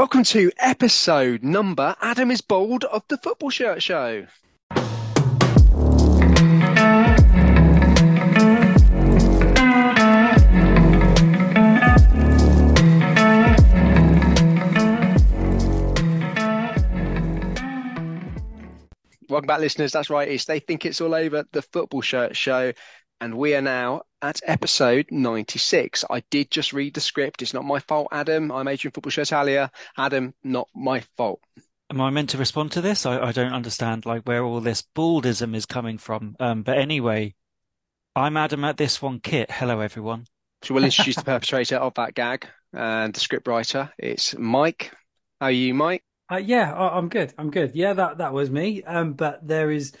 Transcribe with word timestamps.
Welcome 0.00 0.24
to 0.24 0.50
episode 0.58 1.42
number 1.42 1.94
Adam 2.00 2.30
is 2.30 2.40
Bald 2.40 2.84
of 2.84 3.02
the 3.08 3.18
Football 3.18 3.50
Shirt 3.50 3.82
Show. 3.82 4.24
Welcome 19.28 19.46
back, 19.46 19.60
listeners. 19.60 19.92
That's 19.92 20.08
right. 20.08 20.28
It's 20.28 20.46
They 20.46 20.60
Think 20.60 20.80
Kits 20.80 21.02
All 21.02 21.14
Over, 21.14 21.44
the 21.52 21.60
Football 21.60 22.00
Shirt 22.00 22.34
Show. 22.34 22.72
And 23.20 23.34
we 23.36 23.54
are 23.54 23.60
now 23.60 24.04
at 24.22 24.40
episode 24.44 25.06
96. 25.10 26.04
I 26.10 26.22
did 26.30 26.50
just 26.50 26.72
read 26.72 26.94
the 26.94 27.00
script. 27.00 27.42
It's 27.42 27.54
not 27.54 27.64
my 27.64 27.78
fault, 27.80 28.08
Adam. 28.12 28.52
I'm 28.52 28.68
Adrian 28.68 28.92
Football 28.92 29.10
Shirt 29.10 29.28
Talia. 29.28 29.70
Adam, 29.96 30.34
not 30.44 30.68
my 30.74 31.00
fault. 31.16 31.40
Am 31.90 32.00
I 32.00 32.10
meant 32.10 32.30
to 32.30 32.38
respond 32.38 32.72
to 32.72 32.80
this? 32.80 33.06
I, 33.06 33.18
I 33.18 33.32
don't 33.32 33.52
understand 33.52 34.06
like 34.06 34.22
where 34.22 34.44
all 34.44 34.60
this 34.60 34.84
baldism 34.94 35.54
is 35.54 35.66
coming 35.66 35.98
from. 35.98 36.36
Um, 36.38 36.62
but 36.62 36.78
anyway, 36.78 37.34
I'm 38.14 38.36
Adam 38.36 38.64
at 38.64 38.76
this 38.76 39.00
one 39.02 39.20
kit. 39.20 39.50
Hello, 39.50 39.80
everyone. 39.80 40.26
So 40.62 40.74
we'll 40.74 40.84
introduce 40.84 41.16
the 41.16 41.22
perpetrator 41.24 41.76
of 41.76 41.94
that 41.94 42.14
gag 42.14 42.46
and 42.72 43.12
the 43.14 43.20
script 43.20 43.48
writer. 43.48 43.90
It's 43.98 44.36
Mike. 44.36 44.92
How 45.40 45.46
are 45.46 45.50
you, 45.50 45.74
Mike? 45.74 46.02
Uh, 46.30 46.36
yeah, 46.36 46.72
I- 46.72 46.96
I'm 46.96 47.08
good. 47.08 47.32
I'm 47.38 47.50
good. 47.50 47.72
Yeah, 47.74 47.94
that 47.94 48.18
that 48.18 48.32
was 48.32 48.50
me. 48.50 48.84
Um, 48.84 49.14
but 49.14 49.44
there 49.46 49.70
is 49.70 49.92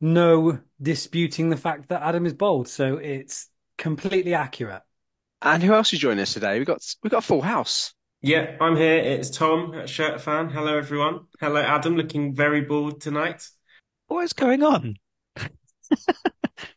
no 0.00 0.60
disputing 0.80 1.50
the 1.50 1.56
fact 1.56 1.88
that 1.88 2.02
Adam 2.02 2.26
is 2.26 2.34
bald, 2.34 2.68
so 2.68 2.96
it's 2.96 3.48
completely 3.78 4.34
accurate. 4.34 4.82
And 5.42 5.62
who 5.62 5.74
else 5.74 5.92
is 5.92 5.98
joining 5.98 6.22
us 6.22 6.32
today? 6.32 6.58
We've 6.58 6.66
got 6.66 6.80
we've 7.02 7.10
got 7.10 7.24
a 7.24 7.26
full 7.26 7.42
house. 7.42 7.94
Yeah, 8.22 8.56
I'm 8.60 8.76
here. 8.76 8.96
It's 8.96 9.30
Tom 9.30 9.74
at 9.74 9.88
Shirt 9.88 10.20
Fan. 10.20 10.50
Hello, 10.50 10.76
everyone. 10.76 11.26
Hello, 11.40 11.60
Adam. 11.60 11.96
Looking 11.96 12.34
very 12.34 12.62
bald 12.62 13.00
tonight. 13.00 13.46
What 14.08 14.24
is 14.24 14.32
going 14.32 14.62
on? 14.62 14.96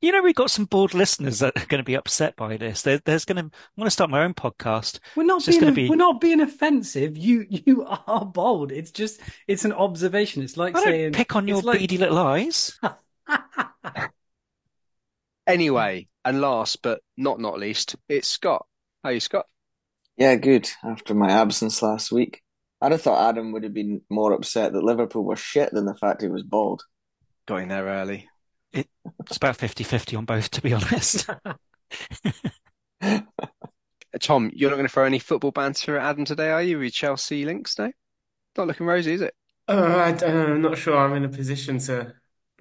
You 0.00 0.12
know, 0.12 0.22
we've 0.22 0.34
got 0.34 0.50
some 0.50 0.64
bored 0.64 0.94
listeners 0.94 1.40
that 1.40 1.54
are 1.56 1.66
going 1.66 1.80
to 1.80 1.84
be 1.84 1.94
upset 1.94 2.34
by 2.34 2.56
this. 2.56 2.80
There, 2.82 3.00
there's 3.04 3.26
going 3.26 3.36
to, 3.36 3.42
I'm 3.42 3.50
going 3.76 3.86
to 3.86 3.90
start 3.90 4.08
my 4.08 4.22
own 4.24 4.32
podcast. 4.32 4.98
We're 5.14 5.24
not 5.24 5.38
It's 5.46 5.48
being 5.48 5.60
gonna 5.60 5.72
be- 5.72 5.88
we're 5.90 5.96
not 5.96 6.20
being 6.22 6.40
offensive. 6.40 7.18
You 7.18 7.46
you 7.50 7.84
are 7.84 8.24
bald. 8.24 8.72
It's 8.72 8.90
just 8.90 9.20
it's 9.46 9.64
an 9.66 9.72
observation. 9.72 10.42
It's 10.42 10.56
like 10.56 10.74
I 10.74 10.80
don't 10.80 10.88
saying 10.88 11.12
pick 11.12 11.36
on 11.36 11.46
your 11.46 11.58
it's 11.58 11.66
like- 11.66 11.80
beady 11.80 11.98
little 11.98 12.18
eyes. 12.18 12.78
Anyway, 15.46 16.06
and 16.24 16.40
last 16.40 16.80
but 16.82 17.00
not 17.16 17.40
not 17.40 17.58
least, 17.58 17.96
it's 18.08 18.28
Scott. 18.28 18.66
How 19.02 19.10
are 19.10 19.12
you, 19.12 19.20
Scott? 19.20 19.46
Yeah, 20.16 20.36
good. 20.36 20.68
After 20.84 21.12
my 21.14 21.30
absence 21.32 21.82
last 21.82 22.12
week, 22.12 22.40
I'd 22.80 22.92
have 22.92 23.02
thought 23.02 23.30
Adam 23.30 23.50
would 23.52 23.64
have 23.64 23.74
been 23.74 24.02
more 24.08 24.32
upset 24.32 24.72
that 24.72 24.84
Liverpool 24.84 25.24
were 25.24 25.34
shit 25.36 25.72
than 25.72 25.86
the 25.86 25.94
fact 25.94 26.22
he 26.22 26.28
was 26.28 26.44
bald. 26.44 26.84
Got 27.48 27.62
in 27.62 27.68
there 27.68 27.86
early. 27.86 28.28
It's 28.72 29.36
about 29.36 29.58
50-50 29.58 30.18
on 30.18 30.24
both, 30.24 30.50
to 30.52 30.62
be 30.62 30.72
honest. 30.72 31.28
Uh, 34.12 34.18
Tom, 34.18 34.50
you're 34.54 34.70
not 34.70 34.76
going 34.76 34.86
to 34.86 34.92
throw 34.92 35.04
any 35.04 35.18
football 35.18 35.52
banter 35.52 35.96
at 35.96 36.04
Adam 36.04 36.24
today, 36.24 36.50
are 36.50 36.62
you? 36.62 36.78
With 36.78 36.92
Chelsea 36.92 37.44
links, 37.44 37.78
no? 37.78 37.92
Not 38.56 38.66
looking 38.66 38.86
rosy, 38.86 39.14
is 39.14 39.20
it? 39.22 39.34
Uh, 39.68 39.96
I 39.96 40.12
don't 40.12 40.34
know. 40.34 40.54
I'm 40.54 40.62
not 40.62 40.78
sure 40.78 40.96
I'm 40.96 41.14
in 41.14 41.24
a 41.24 41.28
position 41.28 41.78
to 41.78 42.14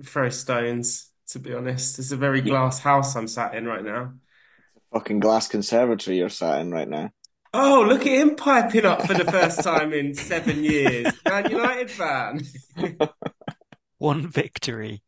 throw 0.04 0.30
stones, 0.30 1.10
to 1.30 1.40
be 1.40 1.54
honest. 1.54 1.98
It's 1.98 2.12
a 2.12 2.18
very 2.18 2.42
glass 2.42 2.80
house 2.80 3.16
I'm 3.16 3.28
sat 3.28 3.56
in 3.56 3.66
right 3.66 3.84
now. 3.84 4.14
Fucking 4.94 5.20
glass 5.20 5.48
conservatory 5.48 6.18
you're 6.18 6.30
sat 6.30 6.62
in 6.62 6.72
right 6.72 6.88
now. 6.88 7.10
Oh, 7.52 7.84
look 7.88 8.02
at 8.02 8.08
him 8.08 8.36
piping 8.36 8.86
up 8.86 9.08
for 9.08 9.16
the 9.16 9.26
first 9.26 9.64
time 9.64 9.92
in 9.92 10.14
seven 10.14 10.64
years. 10.64 11.12
Man 11.28 11.50
United 11.50 11.90
fan. 11.90 12.42
One 13.98 14.28
victory 14.28 15.02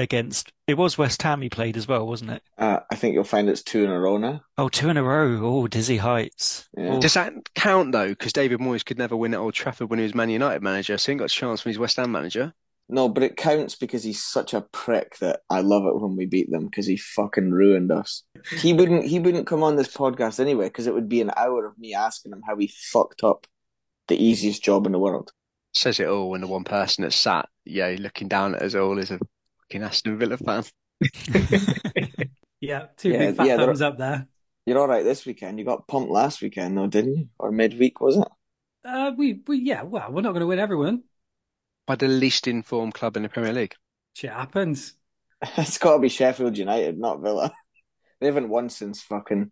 against, 0.00 0.52
it 0.66 0.74
was 0.74 0.98
West 0.98 1.22
Ham 1.22 1.42
he 1.42 1.48
played 1.48 1.76
as 1.76 1.86
well, 1.86 2.06
wasn't 2.06 2.30
it? 2.30 2.42
Uh, 2.58 2.80
I 2.90 2.96
think 2.96 3.14
you'll 3.14 3.24
find 3.24 3.48
it's 3.48 3.62
two 3.62 3.84
in 3.84 3.90
a 3.90 4.00
row 4.00 4.16
now. 4.16 4.42
Oh, 4.58 4.68
two 4.68 4.88
in 4.88 4.96
a 4.96 5.02
row. 5.02 5.40
Oh, 5.42 5.66
dizzy 5.68 5.98
heights. 5.98 6.68
Yeah. 6.76 6.94
Oh, 6.94 7.00
Does 7.00 7.14
that 7.14 7.32
count 7.54 7.92
though? 7.92 8.08
Because 8.08 8.32
David 8.32 8.60
Moyes 8.60 8.84
could 8.84 8.98
never 8.98 9.16
win 9.16 9.34
at 9.34 9.40
Old 9.40 9.54
Trafford 9.54 9.90
when 9.90 9.98
he 9.98 10.04
was 10.04 10.14
Man 10.14 10.30
United 10.30 10.62
manager, 10.62 10.98
so 10.98 11.06
he 11.06 11.12
ain't 11.12 11.20
got 11.20 11.26
a 11.26 11.28
chance 11.28 11.64
when 11.64 11.72
he's 11.72 11.78
West 11.78 11.96
Ham 11.96 12.12
manager. 12.12 12.52
No, 12.92 13.08
but 13.08 13.22
it 13.22 13.36
counts 13.36 13.76
because 13.76 14.02
he's 14.02 14.20
such 14.20 14.52
a 14.52 14.62
prick 14.62 15.16
that 15.18 15.40
I 15.48 15.60
love 15.60 15.84
it 15.84 16.00
when 16.00 16.16
we 16.16 16.26
beat 16.26 16.50
them 16.50 16.64
because 16.64 16.86
he 16.86 16.96
fucking 16.96 17.52
ruined 17.52 17.92
us. 17.92 18.24
He 18.58 18.72
wouldn't 18.72 19.04
he 19.04 19.20
wouldn't 19.20 19.46
come 19.46 19.62
on 19.62 19.76
this 19.76 19.94
podcast 19.94 20.40
anyway 20.40 20.66
because 20.66 20.88
it 20.88 20.94
would 20.94 21.08
be 21.08 21.20
an 21.20 21.30
hour 21.36 21.66
of 21.66 21.78
me 21.78 21.94
asking 21.94 22.32
him 22.32 22.42
how 22.44 22.56
he 22.56 22.72
fucked 22.92 23.22
up 23.22 23.46
the 24.08 24.16
easiest 24.16 24.64
job 24.64 24.86
in 24.86 24.92
the 24.92 24.98
world. 24.98 25.30
Says 25.72 26.00
it 26.00 26.08
all 26.08 26.30
when 26.30 26.40
the 26.40 26.48
one 26.48 26.64
person 26.64 27.02
that's 27.02 27.14
sat, 27.14 27.48
yeah, 27.64 27.94
looking 27.96 28.26
down 28.26 28.56
at 28.56 28.62
us 28.62 28.74
all 28.74 28.98
is 28.98 29.12
a 29.12 29.20
fucking 29.70 29.84
Aston 29.84 30.18
Villa 30.18 30.36
fan. 30.36 30.64
yeah, 32.60 32.86
two 32.96 33.10
Yeah, 33.10 33.18
big 33.18 33.36
fat 33.36 33.46
yeah, 33.46 33.56
thumbs 33.56 33.82
up 33.82 33.98
there. 33.98 34.26
You're 34.66 34.78
all 34.78 34.88
right 34.88 35.04
this 35.04 35.24
weekend. 35.24 35.58
You 35.58 35.64
got 35.64 35.86
pumped 35.86 36.10
last 36.10 36.42
weekend 36.42 36.76
though, 36.76 36.86
didn't 36.86 37.16
you? 37.16 37.28
Or 37.38 37.52
midweek 37.52 38.00
was 38.00 38.16
it? 38.16 38.28
Uh, 38.84 39.12
we 39.16 39.40
we 39.46 39.58
yeah. 39.58 39.82
Well, 39.82 40.10
we're 40.10 40.22
not 40.22 40.32
going 40.32 40.40
to 40.40 40.46
win 40.46 40.58
everyone. 40.58 41.04
By 41.86 41.96
the 41.96 42.08
least 42.08 42.46
informed 42.46 42.94
club 42.94 43.16
in 43.16 43.22
the 43.22 43.28
Premier 43.28 43.52
League. 43.52 43.74
Shit 44.14 44.30
happens. 44.30 44.94
It's 45.56 45.78
got 45.78 45.94
to 45.94 45.98
be 46.00 46.10
Sheffield 46.10 46.58
United, 46.58 46.98
not 46.98 47.22
Villa. 47.22 47.50
They 48.20 48.26
haven't 48.26 48.50
won 48.50 48.68
since 48.68 49.00
fucking 49.00 49.50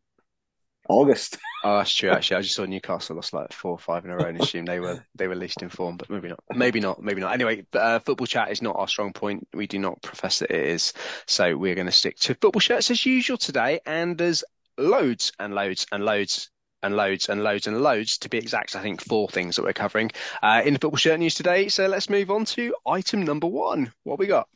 August. 0.88 1.38
Oh, 1.64 1.78
that's 1.78 1.92
true. 1.92 2.10
Actually, 2.10 2.36
I 2.36 2.42
just 2.42 2.54
saw 2.54 2.66
Newcastle 2.66 3.16
lost 3.16 3.32
like 3.32 3.52
four 3.52 3.72
or 3.72 3.80
five 3.80 4.04
in 4.04 4.12
a 4.12 4.16
row 4.16 4.26
and 4.26 4.40
assumed 4.40 4.68
they 4.68 4.78
were 4.78 5.04
they 5.16 5.26
were 5.26 5.34
least 5.34 5.60
informed, 5.60 5.98
but 5.98 6.08
maybe 6.08 6.28
not. 6.28 6.38
Maybe 6.54 6.78
not. 6.78 7.02
Maybe 7.02 7.20
not. 7.20 7.34
Anyway, 7.34 7.66
uh, 7.72 7.98
football 7.98 8.28
chat 8.28 8.52
is 8.52 8.62
not 8.62 8.76
our 8.76 8.86
strong 8.86 9.12
point. 9.12 9.48
We 9.52 9.66
do 9.66 9.80
not 9.80 10.00
profess 10.00 10.38
that 10.38 10.52
it 10.52 10.68
is. 10.68 10.92
So 11.26 11.56
we're 11.56 11.74
going 11.74 11.88
to 11.88 11.92
stick 11.92 12.16
to 12.20 12.36
football 12.36 12.60
shirts 12.60 12.92
as 12.92 13.04
usual 13.04 13.38
today. 13.38 13.80
And 13.84 14.16
there's 14.16 14.44
loads 14.78 15.32
and 15.40 15.52
loads 15.52 15.84
and 15.90 16.04
loads 16.04 16.48
and 16.82 16.96
loads 16.96 17.28
and 17.28 17.42
loads 17.42 17.66
and 17.66 17.82
loads 17.82 18.18
to 18.18 18.28
be 18.28 18.38
exact. 18.38 18.76
I 18.76 18.82
think 18.82 19.02
four 19.02 19.28
things 19.28 19.56
that 19.56 19.64
we're 19.64 19.72
covering 19.72 20.12
uh, 20.42 20.62
in 20.64 20.74
the 20.74 20.78
football 20.78 20.96
shirt 20.96 21.18
news 21.18 21.34
today. 21.34 21.68
So 21.68 21.88
let's 21.88 22.08
move 22.08 22.30
on 22.30 22.44
to 22.46 22.74
item 22.86 23.22
number 23.22 23.48
one. 23.48 23.92
What 24.04 24.20
we 24.20 24.26
got? 24.26 24.48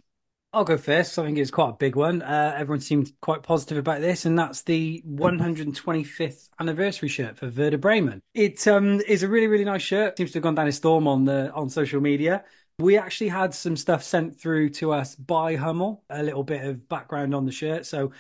I'll 0.55 0.65
go 0.65 0.77
first. 0.77 1.19
I 1.19 1.25
think 1.25 1.39
it's 1.39 1.51
quite 1.51 1.71
a 1.71 1.73
big 1.73 1.97
one. 1.97 2.21
Uh, 2.21 2.55
everyone 2.57 2.81
seemed 2.81 3.11
quite 3.23 3.43
positive 3.43 3.79
about 3.79 4.03
this, 4.03 4.27
and 4.27 4.39
that's 4.39 4.63
the 4.63 5.03
125th 5.09 6.51
anniversary 6.61 7.09
shirt 7.09 7.39
for 7.39 7.49
Werder 7.49 7.79
Bremen. 7.79 8.21
It 8.35 8.67
um, 8.69 9.01
is 9.09 9.23
a 9.23 9.29
really, 9.29 9.47
really 9.47 9.65
nice 9.65 9.81
shirt. 9.81 10.19
Seems 10.19 10.33
to 10.33 10.39
have 10.39 10.43
gone 10.43 10.55
down 10.55 10.69
a 10.69 10.73
storm 10.73 11.09
on 11.09 11.25
the 11.25 11.51
on 11.55 11.71
social 11.71 12.03
media. 12.03 12.45
We 12.79 12.99
actually 12.99 13.29
had 13.29 13.55
some 13.55 13.77
stuff 13.77 14.03
sent 14.03 14.39
through 14.39 14.71
to 14.71 14.93
us 14.93 15.15
by 15.15 15.57
Hummel, 15.57 16.05
a 16.11 16.23
little 16.23 16.45
bit 16.45 16.65
of 16.67 16.87
background 16.87 17.35
on 17.35 17.47
the 17.47 17.53
shirt. 17.53 17.87
So 17.87 18.13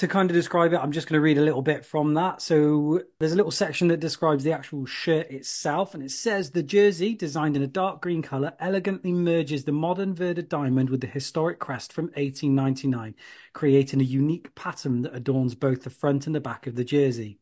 to 0.00 0.08
kind 0.08 0.30
of 0.30 0.34
describe 0.34 0.72
it, 0.72 0.78
I'm 0.78 0.92
just 0.92 1.06
going 1.06 1.18
to 1.18 1.22
read 1.22 1.36
a 1.36 1.42
little 1.42 1.60
bit 1.60 1.84
from 1.84 2.14
that. 2.14 2.40
So 2.40 3.02
there's 3.18 3.34
a 3.34 3.36
little 3.36 3.50
section 3.50 3.88
that 3.88 4.00
describes 4.00 4.42
the 4.42 4.52
actual 4.52 4.86
shirt 4.86 5.30
itself, 5.30 5.92
and 5.92 6.02
it 6.02 6.10
says 6.10 6.50
the 6.50 6.62
jersey, 6.62 7.14
designed 7.14 7.54
in 7.54 7.62
a 7.62 7.66
dark 7.66 8.00
green 8.00 8.22
color, 8.22 8.54
elegantly 8.60 9.12
merges 9.12 9.64
the 9.64 9.72
modern 9.72 10.14
Werder 10.14 10.40
diamond 10.40 10.88
with 10.88 11.02
the 11.02 11.06
historic 11.06 11.58
crest 11.58 11.92
from 11.92 12.06
1899, 12.06 13.14
creating 13.52 14.00
a 14.00 14.04
unique 14.04 14.54
pattern 14.54 15.02
that 15.02 15.14
adorns 15.14 15.54
both 15.54 15.82
the 15.82 15.90
front 15.90 16.26
and 16.26 16.34
the 16.34 16.40
back 16.40 16.66
of 16.66 16.76
the 16.76 16.84
jersey. 16.84 17.38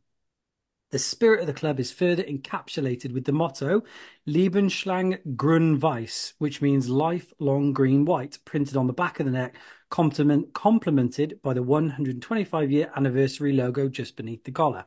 The 0.91 0.99
spirit 0.99 1.41
of 1.41 1.47
the 1.47 1.53
club 1.53 1.79
is 1.79 1.93
further 1.93 2.25
encapsulated 2.25 3.13
with 3.13 3.25
the 3.25 3.33
motto 3.33 3.83
Lebenslang 4.27 5.19
grün 5.37 5.79
weiß, 5.79 6.33
which 6.39 6.63
means 6.63 6.89
lifelong 6.89 7.73
green 7.73 8.05
white, 8.05 8.39
printed 8.47 8.77
on 8.77 8.87
the 8.87 8.95
back 8.95 9.21
of 9.21 9.27
the 9.27 9.33
neck, 9.33 9.55
complement, 9.91 10.53
complemented 10.53 11.41
by 11.43 11.55
the 11.55 11.63
125 11.63 12.71
year 12.71 12.91
anniversary 12.95 13.53
logo 13.53 13.89
just 13.89 14.17
beneath 14.17 14.45
the 14.45 14.53
collar. 14.53 14.85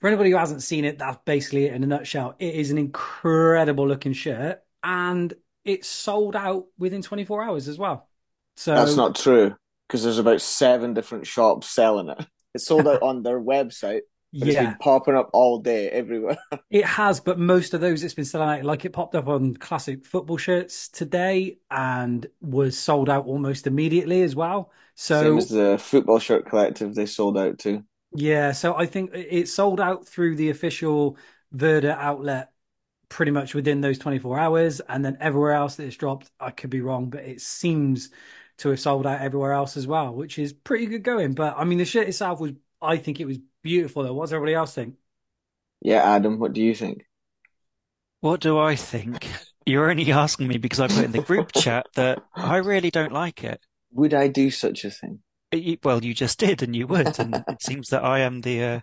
For 0.00 0.06
anybody 0.06 0.30
who 0.30 0.36
hasn't 0.36 0.62
seen 0.62 0.84
it, 0.84 0.98
that's 0.98 1.18
basically 1.24 1.66
it 1.66 1.74
in 1.74 1.82
a 1.82 1.86
nutshell. 1.86 2.36
It 2.38 2.54
is 2.54 2.70
an 2.70 2.78
incredible 2.78 3.88
looking 3.88 4.12
shirt 4.12 4.60
and 4.82 5.34
it's 5.64 5.88
sold 5.88 6.36
out 6.36 6.66
within 6.78 7.02
24 7.02 7.42
hours 7.42 7.68
as 7.68 7.78
well. 7.78 8.08
So 8.56 8.74
That's 8.74 8.96
not 8.96 9.16
true 9.16 9.56
because 9.86 10.04
there's 10.04 10.18
about 10.18 10.40
seven 10.40 10.94
different 10.94 11.26
shops 11.26 11.68
selling 11.68 12.08
it. 12.08 12.24
It's 12.54 12.66
sold 12.66 12.88
out 12.88 13.02
on 13.02 13.22
their 13.22 13.40
website, 13.40 14.02
but 14.38 14.48
it's 14.48 14.54
yeah. 14.54 14.64
been 14.70 14.76
popping 14.76 15.14
up 15.16 15.30
all 15.32 15.58
day 15.58 15.88
everywhere. 15.90 16.38
It 16.70 16.84
has, 16.84 17.20
but 17.20 17.38
most 17.38 17.72
of 17.72 17.80
those 17.80 18.02
it's 18.04 18.12
been 18.14 18.26
selling 18.26 18.48
out. 18.60 18.64
Like 18.64 18.84
it 18.84 18.92
popped 18.92 19.14
up 19.14 19.26
on 19.26 19.56
classic 19.56 20.04
football 20.04 20.36
shirts 20.36 20.88
today 20.88 21.58
and 21.70 22.26
was 22.42 22.78
sold 22.78 23.08
out 23.08 23.24
almost 23.26 23.66
immediately 23.66 24.20
as 24.22 24.36
well. 24.36 24.70
So 24.94 25.22
Same 25.22 25.38
as 25.38 25.48
the 25.48 25.78
football 25.78 26.18
shirt 26.18 26.44
collective 26.46 26.94
they 26.94 27.06
sold 27.06 27.38
out 27.38 27.58
to. 27.60 27.84
yeah, 28.14 28.52
so 28.52 28.74
I 28.74 28.86
think 28.86 29.10
it 29.14 29.48
sold 29.48 29.80
out 29.80 30.06
through 30.06 30.36
the 30.36 30.50
official 30.50 31.16
Werder 31.52 31.92
outlet 31.92 32.52
pretty 33.08 33.32
much 33.32 33.54
within 33.54 33.80
those 33.80 33.98
24 33.98 34.38
hours, 34.38 34.80
and 34.80 35.04
then 35.04 35.16
everywhere 35.20 35.52
else 35.52 35.76
that 35.76 35.86
it's 35.86 35.96
dropped, 35.96 36.30
I 36.40 36.50
could 36.50 36.70
be 36.70 36.80
wrong, 36.82 37.10
but 37.10 37.24
it 37.24 37.40
seems 37.40 38.10
to 38.58 38.70
have 38.70 38.80
sold 38.80 39.06
out 39.06 39.20
everywhere 39.20 39.52
else 39.52 39.76
as 39.76 39.86
well, 39.86 40.14
which 40.14 40.38
is 40.38 40.52
pretty 40.52 40.86
good 40.86 41.02
going. 41.04 41.34
But 41.34 41.56
I 41.56 41.64
mean, 41.64 41.78
the 41.78 41.84
shirt 41.86 42.08
itself 42.08 42.40
was, 42.40 42.52
I 42.82 42.96
think 42.98 43.20
it 43.20 43.26
was 43.26 43.38
beautiful. 43.62 44.02
Though, 44.02 44.14
what 44.14 44.24
does 44.26 44.32
everybody 44.32 44.54
else 44.54 44.74
think? 44.74 44.96
Yeah, 45.80 46.02
Adam, 46.04 46.38
what 46.38 46.52
do 46.52 46.62
you 46.62 46.72
think? 46.74 47.04
What 48.20 48.40
do 48.40 48.58
I 48.58 48.76
think? 48.76 49.28
You're 49.66 49.90
only 49.90 50.10
asking 50.12 50.48
me 50.48 50.58
because 50.58 50.80
I 50.80 50.86
put 50.88 51.04
in 51.04 51.12
the 51.12 51.20
group 51.20 51.52
chat 51.54 51.86
that 51.94 52.20
I 52.34 52.56
really 52.56 52.90
don't 52.90 53.12
like 53.12 53.42
it. 53.44 53.60
Would 53.92 54.14
I 54.14 54.28
do 54.28 54.50
such 54.50 54.84
a 54.86 54.90
thing? 54.90 55.22
You- 55.52 55.78
Well, 55.82 56.04
you 56.04 56.14
just 56.14 56.38
did, 56.38 56.62
and 56.62 56.74
you 56.76 56.86
would, 56.86 57.18
and 57.18 57.44
it 57.48 57.62
seems 57.62 57.88
that 57.90 58.04
I 58.04 58.20
am 58.20 58.42
the 58.42 58.62
uh, 58.62 58.80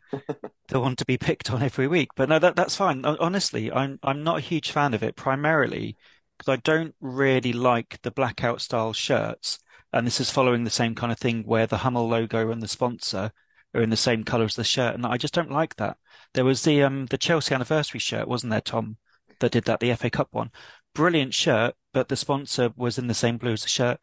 the 0.70 0.80
one 0.80 0.96
to 0.98 1.06
be 1.06 1.18
picked 1.18 1.52
on 1.52 1.64
every 1.64 1.88
week. 1.88 2.10
But 2.16 2.30
no, 2.30 2.40
that 2.40 2.56
that's 2.56 2.76
fine. 2.78 3.06
Honestly, 3.06 3.72
I'm 3.72 4.00
I'm 4.04 4.24
not 4.24 4.40
a 4.40 4.42
huge 4.42 4.72
fan 4.72 4.94
of 4.94 5.04
it, 5.04 5.16
primarily 5.16 5.98
because 6.38 6.54
I 6.54 6.58
don't 6.58 6.96
really 7.02 7.54
like 7.54 8.02
the 8.04 8.12
blackout 8.12 8.62
style 8.62 8.94
shirts, 8.94 9.60
and 9.94 10.08
this 10.08 10.20
is 10.22 10.32
following 10.32 10.64
the 10.64 10.70
same 10.72 10.96
kind 10.96 11.12
of 11.12 11.20
thing 11.20 11.44
where 11.44 11.68
the 11.68 11.78
Hummel 11.80 12.08
logo 12.10 12.52
and 12.52 12.62
the 12.64 12.68
sponsor 12.68 13.32
are 13.76 13.82
in 13.82 13.90
the 13.90 13.98
same 13.98 14.24
color 14.24 14.46
as 14.46 14.56
the 14.56 14.64
shirt, 14.64 14.96
and 14.96 15.06
I 15.06 15.18
just 15.18 15.34
don't 15.34 15.52
like 15.52 15.76
that. 15.76 15.98
There 16.34 16.46
was 16.46 16.64
the 16.64 16.84
um 16.84 17.08
the 17.08 17.18
Chelsea 17.18 17.54
anniversary 17.54 18.00
shirt, 18.00 18.28
wasn't 18.28 18.52
there, 18.52 18.62
Tom, 18.62 18.98
that 19.40 19.52
did 19.52 19.66
that, 19.66 19.80
the 19.80 19.94
FA 19.96 20.10
Cup 20.10 20.30
one. 20.32 20.52
Brilliant 20.94 21.34
shirt, 21.34 21.76
but 21.94 22.10
the 22.10 22.16
sponsor 22.16 22.72
was 22.76 22.98
in 22.98 23.08
the 23.08 23.14
same 23.14 23.38
blue 23.38 23.54
as 23.54 23.64
the 23.64 23.70
shirt. 23.70 24.00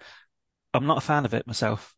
I'm 0.74 0.86
not 0.86 0.98
a 0.98 1.02
fan 1.02 1.24
of 1.24 1.34
it 1.34 1.46
myself. 1.46 1.94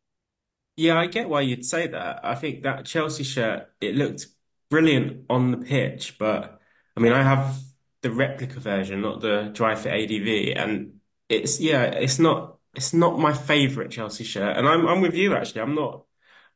Yeah, 0.76 0.98
I 0.98 1.06
get 1.06 1.28
why 1.28 1.42
you'd 1.42 1.64
say 1.64 1.86
that. 1.86 2.24
I 2.24 2.34
think 2.34 2.62
that 2.62 2.84
Chelsea 2.84 3.22
shirt, 3.22 3.68
it 3.80 3.94
looked 3.94 4.26
brilliant 4.70 5.26
on 5.30 5.52
the 5.52 5.58
pitch, 5.58 6.18
but 6.18 6.60
I 6.96 7.00
mean, 7.00 7.12
I 7.12 7.22
have 7.22 7.56
the 8.02 8.10
replica 8.10 8.60
version, 8.60 9.00
not 9.00 9.20
the 9.20 9.50
Dri-FIT 9.52 9.86
ADV, 9.86 10.56
and 10.56 11.00
it's 11.28 11.60
yeah, 11.60 11.84
it's 11.84 12.18
not 12.18 12.58
it's 12.74 12.92
not 12.92 13.18
my 13.18 13.32
favorite 13.32 13.90
Chelsea 13.90 14.24
shirt. 14.24 14.56
And 14.56 14.68
I'm 14.68 14.86
I'm 14.86 15.00
with 15.00 15.14
you 15.14 15.34
actually. 15.34 15.62
I'm 15.62 15.74
not 15.74 16.04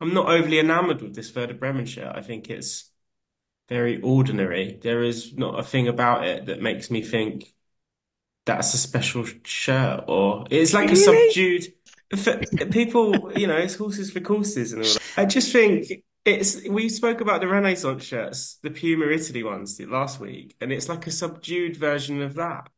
I'm 0.01 0.15
not 0.15 0.29
overly 0.29 0.59
enamored 0.61 1.03
with 1.03 1.15
this 1.15 1.35
Werder 1.35 1.55
Bremen 1.55 1.87
shirt. 1.87 2.15
I 2.15 2.23
think 2.23 2.51
it's 2.51 2.91
very 3.69 4.01
ordinary. 4.01 4.79
There 4.81 5.03
is 5.03 5.37
not 5.37 5.59
a 5.59 5.63
thing 5.63 5.89
about 5.89 6.25
it 6.27 6.47
that 6.47 6.63
makes 6.63 6.91
me 6.91 7.03
think 7.03 7.53
that's 8.47 8.73
a 8.75 8.79
special 8.79 9.27
shirt, 9.45 10.05
or 10.09 10.47
it's 10.51 10.73
like 10.73 10.91
a 10.91 10.97
subdued. 10.97 11.73
For 12.17 12.39
people, 12.71 13.33
you 13.39 13.47
know, 13.47 13.57
it's 13.57 13.75
horses 13.75 14.11
for 14.11 14.21
courses 14.21 14.73
and 14.73 14.83
all 14.83 14.89
that. 14.89 15.03
I 15.19 15.27
just 15.27 15.53
think 15.53 16.05
it's. 16.25 16.67
We 16.67 16.89
spoke 16.89 17.21
about 17.21 17.43
the 17.43 17.49
Renaissance 17.49 18.05
shirts, 18.05 18.59
the 18.63 18.71
Puma 18.71 19.07
Italy 19.09 19.43
ones 19.43 19.79
last 19.81 20.19
week, 20.19 20.57
and 20.61 20.73
it's 20.73 20.89
like 20.89 21.07
a 21.07 21.11
subdued 21.11 21.77
version 21.77 22.23
of 22.23 22.35
that. 22.37 22.71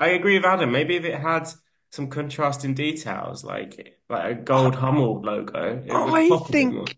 I 0.00 0.08
agree 0.08 0.36
with 0.36 0.44
Adam. 0.44 0.72
Maybe 0.72 0.96
if 0.96 1.04
it 1.04 1.20
had 1.20 1.48
some 1.92 2.08
contrasting 2.08 2.74
details, 2.74 3.44
like 3.44 3.98
like 4.08 4.30
a 4.30 4.34
gold 4.34 4.74
Hummel 4.74 5.20
logo, 5.20 5.84
I 5.90 6.28
more. 6.28 6.46
think 6.46 6.96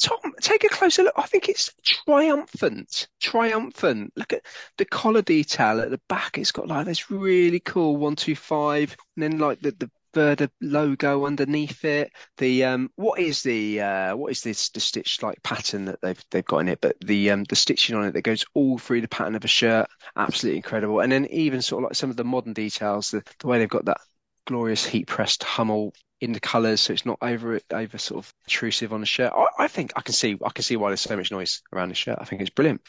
Tom, 0.00 0.18
take 0.40 0.64
a 0.64 0.68
closer 0.68 1.04
look. 1.04 1.14
I 1.16 1.22
think 1.22 1.48
it's 1.48 1.72
triumphant. 1.82 3.08
Triumphant. 3.20 4.12
Look 4.14 4.32
at 4.34 4.44
the 4.76 4.84
collar 4.84 5.22
detail 5.22 5.80
at 5.80 5.90
the 5.90 6.00
back. 6.08 6.36
It's 6.38 6.52
got 6.52 6.68
like 6.68 6.86
this 6.86 7.10
really 7.10 7.60
cool 7.60 7.96
one 7.96 8.16
two 8.16 8.36
five, 8.36 8.94
and 9.16 9.22
then 9.22 9.38
like 9.38 9.60
the 9.60 9.72
the 9.72 9.90
Werder 10.16 10.48
logo 10.60 11.26
underneath 11.26 11.84
it. 11.84 12.10
The 12.38 12.64
um, 12.64 12.90
what 12.96 13.20
is 13.20 13.42
the 13.42 13.80
uh, 13.80 14.16
what 14.16 14.32
is 14.32 14.42
this 14.42 14.70
the 14.70 14.80
stitched 14.80 15.22
like 15.22 15.42
pattern 15.42 15.86
that 15.86 16.00
they've 16.00 16.24
they've 16.30 16.44
got 16.44 16.58
in 16.58 16.68
it? 16.68 16.80
But 16.80 16.96
the 17.00 17.30
um, 17.30 17.44
the 17.44 17.56
stitching 17.56 17.96
on 17.96 18.04
it 18.04 18.12
that 18.12 18.22
goes 18.22 18.44
all 18.54 18.78
through 18.78 19.02
the 19.02 19.08
pattern 19.08 19.34
of 19.34 19.44
a 19.44 19.48
shirt, 19.48 19.88
absolutely 20.16 20.56
incredible. 20.56 21.00
And 21.00 21.12
then 21.12 21.26
even 21.26 21.62
sort 21.62 21.84
of 21.84 21.90
like 21.90 21.96
some 21.96 22.10
of 22.10 22.16
the 22.16 22.24
modern 22.24 22.54
details, 22.54 23.10
the 23.10 23.22
the 23.38 23.46
way 23.46 23.58
they've 23.58 23.68
got 23.68 23.86
that 23.86 24.00
glorious 24.46 24.84
heat 24.86 25.06
pressed 25.06 25.42
Hummel 25.44 25.94
in 26.20 26.32
the 26.32 26.40
colours, 26.40 26.80
so 26.80 26.92
it's 26.94 27.06
not 27.06 27.18
over 27.22 27.60
over 27.72 27.98
sort 27.98 28.24
of 28.24 28.34
intrusive 28.46 28.92
on 28.92 29.00
the 29.00 29.06
shirt. 29.06 29.32
I, 29.36 29.64
I 29.64 29.68
think 29.68 29.92
I 29.96 30.00
can 30.02 30.14
see 30.14 30.38
I 30.44 30.50
can 30.50 30.64
see 30.64 30.76
why 30.76 30.90
there's 30.90 31.00
so 31.02 31.16
much 31.16 31.30
noise 31.30 31.62
around 31.72 31.90
the 31.90 31.94
shirt. 31.94 32.18
I 32.20 32.24
think 32.24 32.40
it's 32.40 32.50
brilliant. 32.50 32.82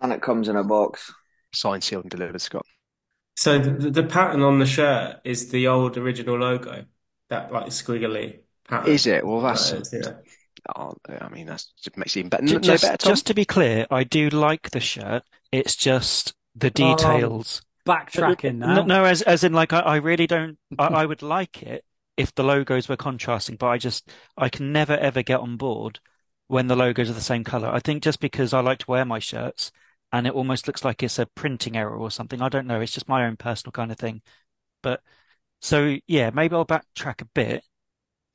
And 0.00 0.12
it 0.12 0.22
comes 0.22 0.48
in 0.48 0.54
a 0.54 0.62
box. 0.62 1.12
Signed, 1.54 1.82
sealed, 1.82 2.04
and 2.04 2.10
delivered, 2.10 2.38
Scott. 2.42 2.66
So 3.36 3.58
the, 3.58 3.90
the 3.90 4.02
pattern 4.04 4.42
on 4.42 4.58
the 4.58 4.66
shirt 4.66 5.20
is 5.24 5.50
the 5.50 5.66
old 5.68 5.96
original 5.96 6.38
logo, 6.38 6.86
that 7.28 7.52
like 7.52 7.66
squiggly 7.66 8.40
pattern. 8.68 8.94
Is 8.94 9.06
it? 9.06 9.26
Well, 9.26 9.40
that's. 9.40 9.72
That 9.72 9.80
is, 9.80 9.92
yeah. 9.92 10.20
Oh, 10.76 10.94
I 11.08 11.28
mean, 11.30 11.46
that's 11.46 11.72
it 11.86 11.96
makes 11.96 12.16
it 12.16 12.20
even 12.20 12.28
better. 12.30 12.44
J- 12.46 12.56
No, 12.56 12.58
no 12.58 12.78
Just, 12.78 12.78
better, 12.78 12.98
just 12.98 13.26
to 13.26 13.34
be 13.34 13.44
clear, 13.44 13.86
I 13.90 14.04
do 14.04 14.28
like 14.28 14.70
the 14.70 14.80
shirt. 14.80 15.24
It's 15.52 15.76
just 15.76 16.34
the 16.54 16.70
Oh, 16.76 17.40
details. 17.40 17.62
Backtracking 17.86 18.56
No, 18.56 18.82
no, 18.82 19.04
as 19.04 19.22
as 19.22 19.44
in 19.44 19.52
like 19.52 19.72
I, 19.72 19.80
I 19.80 19.96
really 19.96 20.26
don't. 20.26 20.58
I, 20.78 20.86
I 21.02 21.06
would 21.06 21.22
like 21.22 21.62
it 21.62 21.84
if 22.16 22.34
the 22.34 22.44
logos 22.44 22.88
were 22.88 22.96
contrasting, 22.96 23.56
but 23.56 23.66
I 23.66 23.78
just 23.78 24.10
I 24.36 24.48
can 24.48 24.72
never 24.72 24.96
ever 24.96 25.22
get 25.22 25.40
on 25.40 25.56
board 25.56 26.00
when 26.46 26.66
the 26.66 26.76
logos 26.76 27.10
are 27.10 27.14
the 27.14 27.20
same 27.20 27.44
color. 27.44 27.68
I 27.68 27.80
think 27.80 28.02
just 28.02 28.20
because 28.20 28.52
I 28.52 28.60
like 28.60 28.78
to 28.80 28.90
wear 28.90 29.04
my 29.04 29.18
shirts 29.18 29.72
and 30.12 30.26
it 30.26 30.32
almost 30.32 30.66
looks 30.66 30.84
like 30.84 31.02
it's 31.02 31.18
a 31.18 31.26
printing 31.26 31.76
error 31.76 31.96
or 31.96 32.10
something. 32.10 32.40
I 32.40 32.48
don't 32.48 32.66
know. 32.66 32.80
It's 32.80 32.92
just 32.92 33.08
my 33.08 33.26
own 33.26 33.36
personal 33.36 33.72
kind 33.72 33.90
of 33.90 33.98
thing. 33.98 34.22
But 34.82 35.00
so 35.60 35.96
yeah, 36.06 36.30
maybe 36.30 36.54
I'll 36.54 36.66
backtrack 36.66 37.20
a 37.22 37.28
bit 37.34 37.64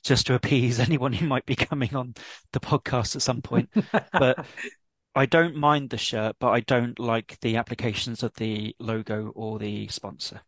just 0.04 0.28
to 0.28 0.34
appease 0.34 0.80
anyone 0.80 1.14
who 1.14 1.28
might 1.28 1.46
be 1.46 1.56
coming 1.56 1.96
on 1.96 2.16
the 2.54 2.60
podcast 2.60 3.16
at 3.16 3.22
some 3.22 3.42
point. 3.42 3.70
But 4.12 4.46
I 5.16 5.26
don't 5.26 5.56
mind 5.56 5.90
the 5.90 5.98
shirt, 5.98 6.36
but 6.40 6.50
I 6.50 6.60
don't 6.62 7.00
like 7.00 7.40
the 7.42 7.58
applications 7.58 8.24
of 8.24 8.34
the 8.36 8.76
logo 8.80 9.32
or 9.36 9.60
the 9.60 9.88
sponsor. 9.88 10.42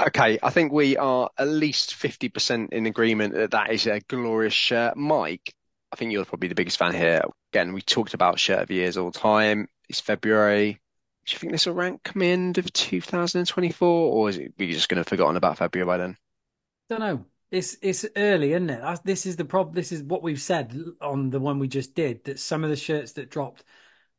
Okay, 0.00 0.38
I 0.42 0.50
think 0.50 0.72
we 0.72 0.96
are 0.96 1.30
at 1.38 1.48
least 1.48 1.94
50% 1.94 2.72
in 2.72 2.86
agreement 2.86 3.34
that 3.34 3.52
that 3.52 3.70
is 3.70 3.86
a 3.86 4.00
glorious 4.00 4.52
shirt. 4.52 4.96
Mike, 4.96 5.54
I 5.92 5.96
think 5.96 6.12
you're 6.12 6.24
probably 6.24 6.48
the 6.48 6.54
biggest 6.54 6.78
fan 6.78 6.94
here. 6.94 7.22
Again, 7.52 7.72
we 7.72 7.80
talked 7.80 8.14
about 8.14 8.40
shirt 8.40 8.60
of 8.60 8.68
the 8.68 8.74
years 8.74 8.96
all 8.96 9.10
the 9.10 9.18
time. 9.18 9.68
It's 9.88 10.00
February. 10.00 10.80
Do 11.24 11.32
you 11.32 11.38
think 11.38 11.52
this 11.52 11.66
will 11.66 11.74
rank 11.74 12.02
come 12.02 12.22
end 12.22 12.58
of 12.58 12.72
2024, 12.72 13.88
or 13.88 14.28
is 14.28 14.36
it 14.36 14.54
we 14.58 14.72
just 14.72 14.88
going 14.88 14.96
to 14.96 15.00
have 15.00 15.08
forgotten 15.08 15.36
about 15.36 15.58
February 15.58 15.86
by 15.86 15.96
then? 15.96 16.16
don't 16.88 17.00
know. 17.00 17.24
It's 17.50 17.76
it's 17.82 18.04
early, 18.16 18.52
isn't 18.52 18.70
it? 18.70 19.00
This 19.04 19.26
is 19.26 19.36
the 19.36 19.44
problem. 19.44 19.74
This 19.74 19.92
is 19.92 20.02
what 20.02 20.22
we've 20.22 20.40
said 20.40 20.76
on 21.00 21.30
the 21.30 21.40
one 21.40 21.58
we 21.58 21.68
just 21.68 21.94
did. 21.94 22.24
That 22.24 22.40
some 22.40 22.64
of 22.64 22.70
the 22.70 22.76
shirts 22.76 23.12
that 23.12 23.30
dropped 23.30 23.64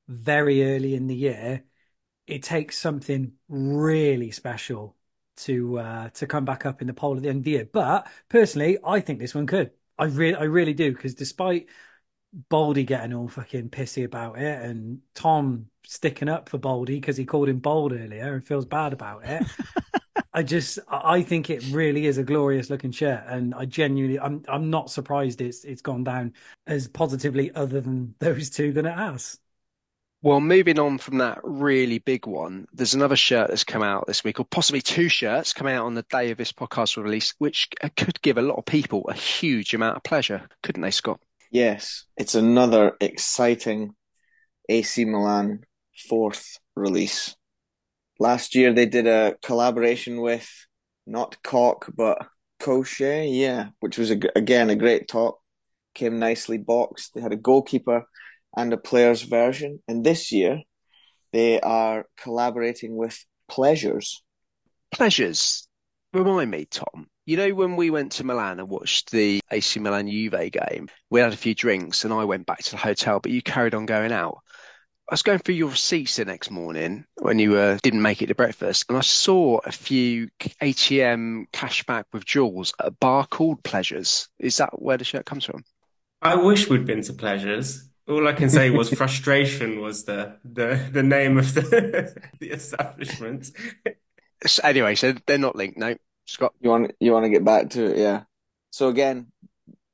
very 0.07 0.75
early 0.75 0.95
in 0.95 1.07
the 1.07 1.15
year, 1.15 1.63
it 2.27 2.43
takes 2.43 2.77
something 2.77 3.33
really 3.47 4.31
special 4.31 4.95
to 5.37 5.79
uh, 5.79 6.09
to 6.09 6.27
come 6.27 6.45
back 6.45 6.65
up 6.65 6.81
in 6.81 6.87
the 6.87 6.93
poll 6.93 7.17
at 7.17 7.23
the 7.23 7.29
end 7.29 7.39
of 7.39 7.43
the 7.45 7.51
year. 7.51 7.69
But 7.71 8.07
personally, 8.29 8.77
I 8.85 8.99
think 8.99 9.19
this 9.19 9.35
one 9.35 9.47
could. 9.47 9.71
I 9.97 10.05
really, 10.05 10.35
I 10.35 10.43
really 10.43 10.73
do, 10.73 10.93
because 10.93 11.15
despite 11.15 11.67
Baldy 12.49 12.83
getting 12.83 13.13
all 13.13 13.27
fucking 13.27 13.69
pissy 13.69 14.03
about 14.03 14.37
it, 14.39 14.61
and 14.61 15.01
Tom 15.13 15.67
sticking 15.85 16.29
up 16.29 16.49
for 16.49 16.57
Baldy 16.57 16.99
because 16.99 17.17
he 17.17 17.25
called 17.25 17.49
him 17.49 17.59
bold 17.59 17.93
earlier 17.93 18.33
and 18.33 18.45
feels 18.45 18.65
bad 18.65 18.93
about 18.93 19.21
it. 19.25 19.45
I 20.33 20.43
just 20.43 20.79
I 20.89 21.21
think 21.21 21.49
it 21.49 21.63
really 21.71 22.07
is 22.07 22.17
a 22.17 22.23
glorious 22.23 22.69
looking 22.69 22.91
shirt, 22.91 23.23
and 23.27 23.53
I 23.55 23.65
genuinely 23.65 24.19
I'm 24.19 24.43
I'm 24.49 24.69
not 24.69 24.89
surprised 24.91 25.41
it's 25.41 25.63
it's 25.63 25.81
gone 25.81 26.03
down 26.03 26.33
as 26.67 26.87
positively 26.87 27.51
other 27.53 27.79
than 27.81 28.15
those 28.19 28.49
two 28.49 28.73
than 28.73 28.85
it 28.85 28.97
has. 28.97 29.39
Well, 30.25 30.41
moving 30.41 30.79
on 30.79 30.97
from 30.97 31.19
that 31.19 31.39
really 31.43 31.99
big 31.99 32.25
one, 32.25 32.67
there's 32.73 32.95
another 32.95 33.15
shirt 33.15 33.49
that's 33.49 33.63
come 33.63 33.83
out 33.83 34.07
this 34.07 34.23
week, 34.23 34.39
or 34.39 34.43
possibly 34.43 34.81
two 34.81 35.07
shirts 35.07 35.53
come 35.53 35.67
out 35.67 35.85
on 35.85 35.93
the 35.93 36.01
day 36.09 36.31
of 36.31 36.37
this 36.39 36.51
podcast 36.51 36.97
release, 36.97 37.35
which 37.37 37.69
uh, 37.83 37.89
could 37.95 38.19
give 38.23 38.39
a 38.39 38.41
lot 38.41 38.57
of 38.57 38.65
people 38.65 39.07
a 39.07 39.13
huge 39.13 39.75
amount 39.75 39.97
of 39.97 40.03
pleasure, 40.03 40.49
couldn't 40.63 40.81
they, 40.81 40.89
Scott? 40.89 41.19
Yes, 41.51 42.05
it's 42.17 42.33
another 42.33 42.97
exciting 42.99 43.93
AC 44.67 45.05
Milan 45.05 45.63
fourth 46.09 46.57
release. 46.75 47.35
Last 48.19 48.55
year 48.55 48.73
they 48.73 48.87
did 48.87 49.05
a 49.05 49.35
collaboration 49.43 50.21
with 50.21 50.49
not 51.05 51.37
Cock 51.43 51.91
but 51.95 52.25
Koché, 52.59 53.29
yeah, 53.31 53.67
which 53.79 53.99
was 53.99 54.09
a, 54.09 54.19
again 54.35 54.71
a 54.71 54.75
great 54.75 55.07
top. 55.07 55.39
Came 55.93 56.17
nicely 56.17 56.57
boxed. 56.57 57.13
They 57.13 57.21
had 57.21 57.31
a 57.31 57.37
goalkeeper 57.37 58.07
and 58.55 58.73
a 58.73 58.77
player's 58.77 59.21
version. 59.21 59.81
And 59.87 60.03
this 60.03 60.31
year 60.31 60.61
they 61.31 61.59
are 61.59 62.05
collaborating 62.17 62.95
with 62.95 63.23
Pleasures. 63.47 64.23
Pleasures. 64.91 65.67
Remind 66.13 66.49
me, 66.49 66.65
Tom. 66.65 67.07
You 67.25 67.37
know 67.37 67.53
when 67.53 67.75
we 67.75 67.89
went 67.89 68.13
to 68.13 68.23
Milan 68.23 68.59
and 68.59 68.69
watched 68.69 69.11
the 69.11 69.41
AC 69.51 69.79
Milan 69.79 70.07
Juve 70.07 70.51
game, 70.51 70.87
we 71.09 71.19
had 71.19 71.33
a 71.33 71.37
few 71.37 71.53
drinks 71.53 72.05
and 72.05 72.13
I 72.13 72.23
went 72.23 72.45
back 72.45 72.59
to 72.59 72.71
the 72.71 72.77
hotel, 72.77 73.19
but 73.19 73.31
you 73.31 73.41
carried 73.41 73.75
on 73.75 73.85
going 73.85 74.11
out. 74.11 74.39
I 75.07 75.13
was 75.13 75.21
going 75.21 75.37
through 75.37 75.55
your 75.55 75.69
receipts 75.69 76.15
the 76.15 76.25
next 76.25 76.49
morning 76.49 77.05
when 77.21 77.37
you 77.37 77.57
uh, 77.57 77.77
didn't 77.83 78.01
make 78.01 78.23
it 78.23 78.27
to 78.27 78.35
breakfast, 78.35 78.85
and 78.89 78.97
I 78.97 79.01
saw 79.01 79.59
a 79.63 79.71
few 79.71 80.29
ATM 80.39 81.45
cashback 81.53 82.05
withdrawals 82.11 82.73
at 82.79 82.87
a 82.87 82.91
bar 82.91 83.27
called 83.27 83.63
Pleasures. 83.63 84.27
Is 84.39 84.57
that 84.57 84.81
where 84.81 84.97
the 84.97 85.03
shirt 85.03 85.25
comes 85.25 85.45
from? 85.45 85.63
I 86.23 86.35
wish 86.37 86.67
we'd 86.67 86.85
been 86.85 87.03
to 87.03 87.13
Pleasures. 87.13 87.87
All 88.07 88.27
I 88.27 88.33
can 88.33 88.49
say 88.49 88.69
was 88.69 88.89
frustration 88.97 89.81
was 89.81 90.05
the 90.05 90.37
the 90.43 90.89
the 90.91 91.03
name 91.03 91.37
of 91.37 91.53
the 91.53 92.13
the 92.39 92.51
establishment. 92.51 93.51
So 94.45 94.61
anyway, 94.63 94.95
so 94.95 95.13
they're 95.25 95.37
not 95.37 95.55
linked. 95.55 95.77
No, 95.77 95.95
Scott. 96.25 96.53
You 96.59 96.69
want 96.69 96.91
you 96.99 97.11
want 97.11 97.25
to 97.25 97.29
get 97.29 97.45
back 97.45 97.71
to 97.71 97.85
it, 97.85 97.97
yeah. 97.97 98.23
So 98.71 98.89
again, 98.89 99.31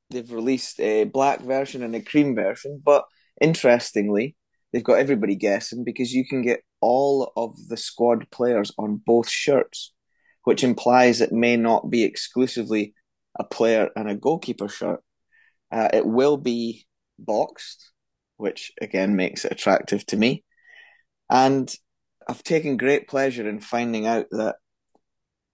they've 0.09 0.31
released 0.31 0.79
a 0.79 1.05
black 1.05 1.41
version 1.41 1.83
and 1.83 1.95
a 1.95 2.01
cream 2.01 2.35
version, 2.35 2.81
but 2.83 3.05
interestingly, 3.39 4.35
they've 4.71 4.83
got 4.83 4.99
everybody 4.99 5.35
guessing 5.35 5.83
because 5.83 6.13
you 6.13 6.27
can 6.27 6.41
get 6.41 6.61
all 6.81 7.31
of 7.35 7.55
the 7.69 7.77
squad 7.77 8.29
players 8.31 8.71
on 8.77 9.01
both 9.05 9.29
shirts, 9.29 9.93
which 10.43 10.63
implies 10.63 11.21
it 11.21 11.31
may 11.31 11.55
not 11.55 11.89
be 11.89 12.03
exclusively 12.03 12.93
a 13.39 13.43
player 13.43 13.89
and 13.95 14.09
a 14.09 14.15
goalkeeper 14.15 14.67
shirt. 14.67 15.01
Uh, 15.71 15.87
it 15.93 16.05
will 16.05 16.37
be 16.37 16.85
boxed, 17.17 17.90
which 18.41 18.71
again 18.81 19.15
makes 19.15 19.45
it 19.45 19.51
attractive 19.51 20.05
to 20.07 20.17
me. 20.17 20.43
And 21.29 21.73
I've 22.27 22.43
taken 22.43 22.75
great 22.75 23.07
pleasure 23.07 23.47
in 23.47 23.59
finding 23.59 24.07
out 24.07 24.25
that, 24.31 24.55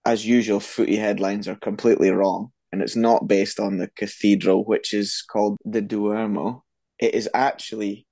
as 0.06 0.26
usual, 0.26 0.60
footy 0.60 0.96
headlines 0.96 1.48
are 1.48 1.56
completely 1.56 2.12
wrong. 2.12 2.52
And 2.72 2.82
it's 2.82 2.96
not 2.96 3.28
based 3.28 3.60
on 3.60 3.78
the 3.78 3.90
cathedral, 3.96 4.64
which 4.66 4.94
is 4.94 5.24
called 5.30 5.58
the 5.64 5.82
Duomo. 5.82 6.64
It 7.00 7.14
is 7.14 7.30
actually 7.34 8.08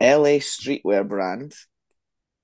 LA 0.00 0.40
streetwear 0.40 1.06
brand 1.06 1.52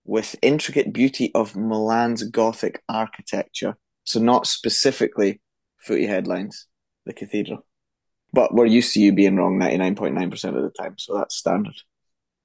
with 0.04 0.37
intricate 0.42 0.92
beauty 0.92 1.30
of 1.35 1.56
Milan's 1.56 2.23
Gothic 2.25 2.83
architecture. 2.88 3.76
So 4.04 4.21
not 4.21 4.47
specifically 4.47 5.40
footy 5.80 6.06
headlines, 6.06 6.66
the 7.06 7.14
cathedral. 7.14 7.66
But 8.35 8.53
we're 8.53 8.67
used 8.67 8.93
to 8.95 9.00
you 9.00 9.12
being 9.12 9.37
wrong 9.37 9.61
99.9% 9.61 10.45
of 10.57 10.62
the 10.62 10.71
time, 10.71 10.97
so 10.99 11.17
that's 11.17 11.37
standard. 11.37 11.76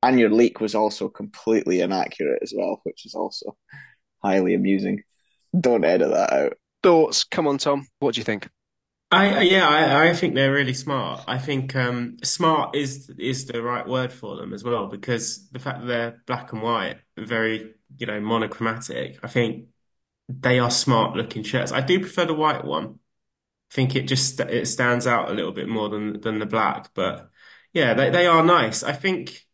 And 0.03 0.19
your 0.19 0.29
leak 0.29 0.62
was 0.62 0.75
also 0.75 1.10
completely 1.10 1.81
inaccurate 1.81 2.43
as 2.43 2.53
well, 2.55 2.79
which 2.84 3.08
is 3.08 3.15
also 3.15 3.58
highly 4.24 4.53
amusing. 4.53 5.01
Don't 5.60 5.84
edit 5.84 6.12
that 6.12 6.31
out. 6.31 6.53
Thoughts? 6.84 7.24
Come 7.24 7.48
on, 7.48 7.58
Tom. 7.58 7.88
What 7.98 8.13
do 8.13 8.19
you 8.19 8.24
think? 8.24 8.50
I 9.12 9.41
yeah, 9.41 9.67
I, 9.67 10.10
I 10.10 10.13
think 10.13 10.36
they're 10.36 10.53
really 10.53 10.75
smart. 10.75 11.24
I 11.27 11.39
think 11.39 11.75
um, 11.75 12.17
smart 12.24 12.75
is 12.75 13.10
is 13.17 13.48
the 13.48 13.63
right 13.63 13.88
word 13.88 14.13
for 14.13 14.36
them 14.36 14.53
as 14.53 14.63
well 14.63 14.86
because 14.86 15.50
the 15.50 15.58
fact 15.58 15.79
that 15.79 15.88
they're 15.88 16.22
black 16.27 16.53
and 16.53 16.62
white, 16.62 16.98
very 17.17 17.74
you 17.98 18.05
know 18.05 18.22
monochromatic. 18.22 19.17
I 19.24 19.27
think 19.27 19.65
they 20.29 20.60
are 20.60 20.69
smart 20.69 21.17
looking 21.17 21.41
shirts. 21.41 21.72
I 21.72 21.81
do 21.81 22.00
prefer 22.00 22.25
the 22.25 22.36
white 22.36 22.63
one. 22.63 23.00
I 23.71 23.73
think 23.75 23.95
it 23.95 24.03
just 24.03 24.39
it 24.39 24.67
stands 24.67 25.07
out 25.07 25.29
a 25.29 25.33
little 25.33 25.51
bit 25.51 25.67
more 25.69 25.89
than 25.89 26.19
than 26.21 26.39
the 26.39 26.45
black. 26.45 26.93
But 26.93 27.29
yeah, 27.73 27.93
they 27.93 28.09
they 28.09 28.27
are 28.27 28.43
nice. 28.43 28.83
I 28.83 28.93
think 28.93 29.45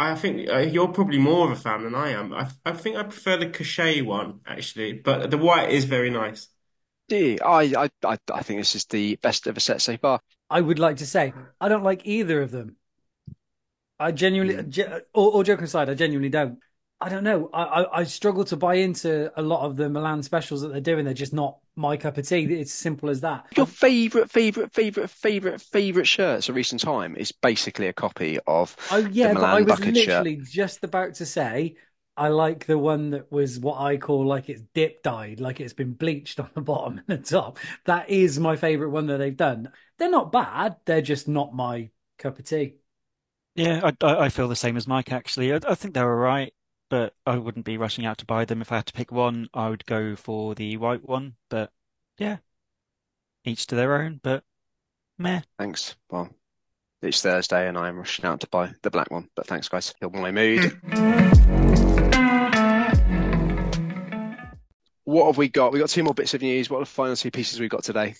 I 0.00 0.14
think 0.14 0.48
uh, 0.48 0.58
you're 0.58 0.88
probably 0.88 1.18
more 1.18 1.46
of 1.46 1.52
a 1.52 1.60
fan 1.60 1.82
than 1.82 1.94
I 1.94 2.10
am. 2.10 2.32
I 2.32 2.50
I 2.64 2.72
think 2.72 2.96
I 2.96 3.02
prefer 3.02 3.36
the 3.36 3.46
Koché 3.46 4.04
one 4.04 4.40
actually, 4.46 4.92
but 4.92 5.30
the 5.30 5.38
white 5.38 5.70
is 5.70 5.84
very 5.84 6.10
nice. 6.10 6.48
Do 7.08 7.16
you? 7.16 7.38
I, 7.44 7.88
I, 8.04 8.18
I 8.32 8.42
think 8.42 8.60
this 8.60 8.74
is 8.74 8.84
the 8.86 9.16
best 9.16 9.46
ever 9.48 9.60
set 9.60 9.80
so 9.82 9.96
far. 9.96 10.20
I 10.50 10.60
would 10.60 10.78
like 10.78 10.98
to 10.98 11.06
say 11.06 11.36
I 11.60 11.68
don't 11.68 11.82
like 11.84 12.06
either 12.06 12.42
of 12.42 12.50
them. 12.50 12.76
I 14.00 14.12
genuinely, 14.12 14.62
ge- 14.68 14.80
all, 15.12 15.28
all 15.30 15.42
joking 15.42 15.64
aside, 15.64 15.88
I 15.90 15.94
genuinely 15.94 16.28
don't. 16.28 16.58
I 17.00 17.08
don't 17.08 17.22
know. 17.24 17.48
I, 17.52 17.62
I, 17.62 17.98
I 18.00 18.04
struggle 18.04 18.44
to 18.46 18.56
buy 18.56 18.74
into 18.76 19.32
a 19.38 19.42
lot 19.42 19.64
of 19.64 19.76
the 19.76 19.88
Milan 19.88 20.22
specials 20.22 20.62
that 20.62 20.68
they're 20.68 20.80
doing. 20.80 21.04
They're 21.04 21.14
just 21.14 21.32
not 21.32 21.58
my 21.76 21.96
cup 21.96 22.18
of 22.18 22.26
tea. 22.26 22.44
It's 22.60 22.72
simple 22.72 23.08
as 23.10 23.20
that. 23.20 23.46
Your 23.56 23.66
favourite, 23.66 24.30
favourite, 24.30 24.72
favourite, 24.72 25.10
favourite, 25.10 25.60
favourite 25.60 26.06
shirts 26.08 26.48
of 26.48 26.54
recent 26.54 26.80
time 26.80 27.14
is 27.16 27.30
basically 27.32 27.86
a 27.88 27.92
copy 27.92 28.38
of 28.46 28.74
Oh 28.90 28.98
yeah, 29.06 29.34
the 29.34 29.34
but 29.34 29.50
I 29.50 29.62
was 29.62 29.78
bucket 29.78 29.96
shirt. 29.96 30.28
literally 30.28 30.36
just 30.36 30.82
about 30.84 31.14
to 31.14 31.26
say 31.26 31.76
I 32.16 32.28
like 32.28 32.66
the 32.66 32.78
one 32.78 33.10
that 33.10 33.30
was 33.30 33.58
what 33.60 33.80
I 33.80 33.96
call 33.98 34.26
like 34.26 34.48
it's 34.48 34.62
dip 34.74 35.02
dyed, 35.02 35.40
like 35.40 35.60
it's 35.60 35.72
been 35.74 35.92
bleached 35.94 36.40
on 36.40 36.50
the 36.54 36.60
bottom 36.62 36.98
and 37.06 37.18
the 37.18 37.22
top. 37.22 37.58
That 37.84 38.08
is 38.10 38.38
my 38.40 38.56
favorite 38.56 38.90
one 38.90 39.06
that 39.08 39.18
they've 39.18 39.36
done. 39.36 39.72
They're 39.98 40.10
not 40.10 40.32
bad. 40.32 40.76
They're 40.86 41.02
just 41.02 41.28
not 41.28 41.54
my 41.54 41.90
cup 42.18 42.38
of 42.38 42.44
tea. 42.46 42.76
Yeah, 43.54 43.80
I, 44.00 44.06
I 44.06 44.16
I 44.26 44.28
feel 44.28 44.48
the 44.48 44.56
same 44.56 44.76
as 44.76 44.86
Mike 44.86 45.10
actually. 45.12 45.52
I, 45.52 45.58
I 45.68 45.74
think 45.74 45.94
they're 45.94 46.08
all 46.08 46.16
right, 46.16 46.52
but 46.88 47.14
I 47.26 47.36
wouldn't 47.36 47.64
be 47.64 47.76
rushing 47.76 48.06
out 48.06 48.18
to 48.18 48.26
buy 48.26 48.44
them. 48.44 48.62
If 48.62 48.72
I 48.72 48.76
had 48.76 48.86
to 48.86 48.92
pick 48.92 49.12
one, 49.12 49.48
I 49.52 49.68
would 49.68 49.86
go 49.86 50.16
for 50.16 50.54
the 50.54 50.76
white 50.76 51.06
one. 51.06 51.34
But 51.48 51.70
yeah, 52.18 52.38
each 53.44 53.66
to 53.68 53.74
their 53.74 54.00
own. 54.02 54.20
But 54.22 54.44
meh. 55.18 55.42
Thanks. 55.58 55.96
Well, 56.10 56.30
it's 57.02 57.22
Thursday 57.22 57.68
and 57.68 57.78
I'm 57.78 57.98
rushing 57.98 58.24
out 58.24 58.40
to 58.40 58.48
buy 58.48 58.72
the 58.82 58.90
black 58.90 59.10
one, 59.10 59.28
but 59.36 59.46
thanks, 59.46 59.68
guys. 59.68 59.94
Killed 60.00 60.14
my 60.14 60.30
mood. 60.30 60.78
What 65.04 65.26
have 65.26 65.38
we 65.38 65.48
got? 65.48 65.72
We 65.72 65.78
got 65.78 65.88
two 65.88 66.02
more 66.02 66.12
bits 66.12 66.34
of 66.34 66.42
news. 66.42 66.68
What 66.68 66.78
are 66.78 66.80
the 66.80 66.86
final 66.86 67.16
two 67.16 67.30
pieces 67.30 67.60
we 67.60 67.68
got 67.68 67.82
today? 67.82 68.14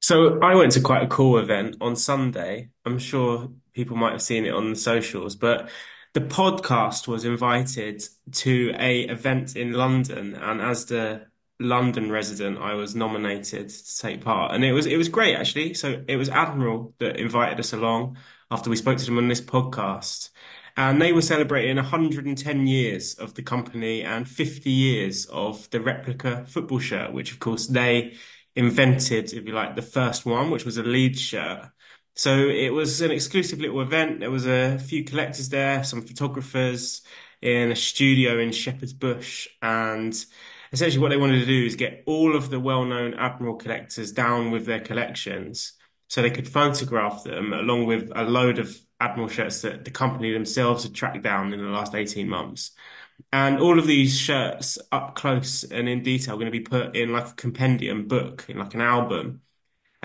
So 0.00 0.40
I 0.40 0.54
went 0.54 0.72
to 0.72 0.80
quite 0.80 1.02
a 1.02 1.08
cool 1.08 1.38
event 1.38 1.76
on 1.80 1.96
Sunday. 1.96 2.70
I'm 2.84 2.98
sure 2.98 3.50
people 3.74 3.96
might 3.96 4.12
have 4.12 4.22
seen 4.22 4.46
it 4.46 4.54
on 4.54 4.70
the 4.70 4.76
socials, 4.76 5.36
but 5.36 5.68
the 6.16 6.22
podcast 6.22 7.06
was 7.06 7.26
invited 7.26 8.02
to 8.32 8.74
a 8.78 9.02
event 9.02 9.54
in 9.54 9.74
London, 9.74 10.34
and 10.34 10.62
as 10.62 10.86
the 10.86 11.26
London 11.60 12.10
resident, 12.10 12.56
I 12.56 12.72
was 12.72 12.96
nominated 12.96 13.68
to 13.68 13.96
take 13.98 14.22
part, 14.22 14.54
and 14.54 14.64
it 14.64 14.72
was 14.72 14.86
it 14.86 14.96
was 14.96 15.10
great 15.10 15.36
actually. 15.36 15.74
So 15.74 16.02
it 16.08 16.16
was 16.16 16.30
Admiral 16.30 16.94
that 17.00 17.20
invited 17.20 17.60
us 17.60 17.74
along 17.74 18.16
after 18.50 18.70
we 18.70 18.76
spoke 18.76 18.96
to 18.96 19.04
them 19.04 19.18
on 19.18 19.28
this 19.28 19.42
podcast. 19.42 20.30
And 20.78 21.02
they 21.02 21.12
were 21.12 21.20
celebrating 21.20 21.76
110 21.76 22.66
years 22.66 23.12
of 23.16 23.34
the 23.34 23.42
company 23.42 24.02
and 24.02 24.26
50 24.26 24.70
years 24.70 25.26
of 25.26 25.68
the 25.68 25.82
replica 25.82 26.46
football 26.48 26.78
shirt, 26.78 27.12
which 27.12 27.30
of 27.30 27.40
course 27.40 27.66
they 27.66 28.14
invented, 28.54 29.34
if 29.34 29.46
you 29.46 29.52
like, 29.52 29.76
the 29.76 29.82
first 29.82 30.24
one, 30.24 30.50
which 30.50 30.64
was 30.64 30.78
a 30.78 30.82
lead 30.82 31.18
shirt. 31.18 31.68
So 32.16 32.48
it 32.48 32.70
was 32.70 33.02
an 33.02 33.10
exclusive 33.10 33.60
little 33.60 33.82
event. 33.82 34.20
There 34.20 34.30
was 34.30 34.46
a 34.46 34.78
few 34.78 35.04
collectors 35.04 35.50
there, 35.50 35.84
some 35.84 36.02
photographers 36.02 37.02
in 37.42 37.70
a 37.70 37.76
studio 37.76 38.38
in 38.38 38.52
Shepherd's 38.52 38.94
Bush. 38.94 39.46
And 39.60 40.16
essentially 40.72 41.00
what 41.00 41.10
they 41.10 41.18
wanted 41.18 41.40
to 41.40 41.46
do 41.46 41.66
is 41.66 41.76
get 41.76 42.02
all 42.06 42.34
of 42.34 42.48
the 42.48 42.58
well-known 42.58 43.14
Admiral 43.14 43.56
collectors 43.56 44.12
down 44.12 44.50
with 44.50 44.64
their 44.64 44.80
collections 44.80 45.74
so 46.08 46.22
they 46.22 46.30
could 46.30 46.48
photograph 46.48 47.22
them 47.22 47.52
along 47.52 47.84
with 47.84 48.10
a 48.14 48.24
load 48.24 48.58
of 48.58 48.74
Admiral 48.98 49.28
shirts 49.28 49.60
that 49.60 49.84
the 49.84 49.90
company 49.90 50.32
themselves 50.32 50.84
had 50.84 50.94
tracked 50.94 51.22
down 51.22 51.52
in 51.52 51.60
the 51.60 51.68
last 51.68 51.94
18 51.94 52.26
months. 52.28 52.70
And 53.30 53.58
all 53.60 53.78
of 53.78 53.86
these 53.86 54.18
shirts 54.18 54.78
up 54.90 55.16
close 55.16 55.64
and 55.64 55.86
in 55.86 56.02
detail 56.02 56.34
are 56.34 56.38
going 56.38 56.46
to 56.46 56.50
be 56.50 56.60
put 56.60 56.96
in 56.96 57.12
like 57.12 57.28
a 57.28 57.34
compendium 57.34 58.08
book, 58.08 58.46
in 58.48 58.58
like 58.58 58.72
an 58.74 58.80
album. 58.80 59.42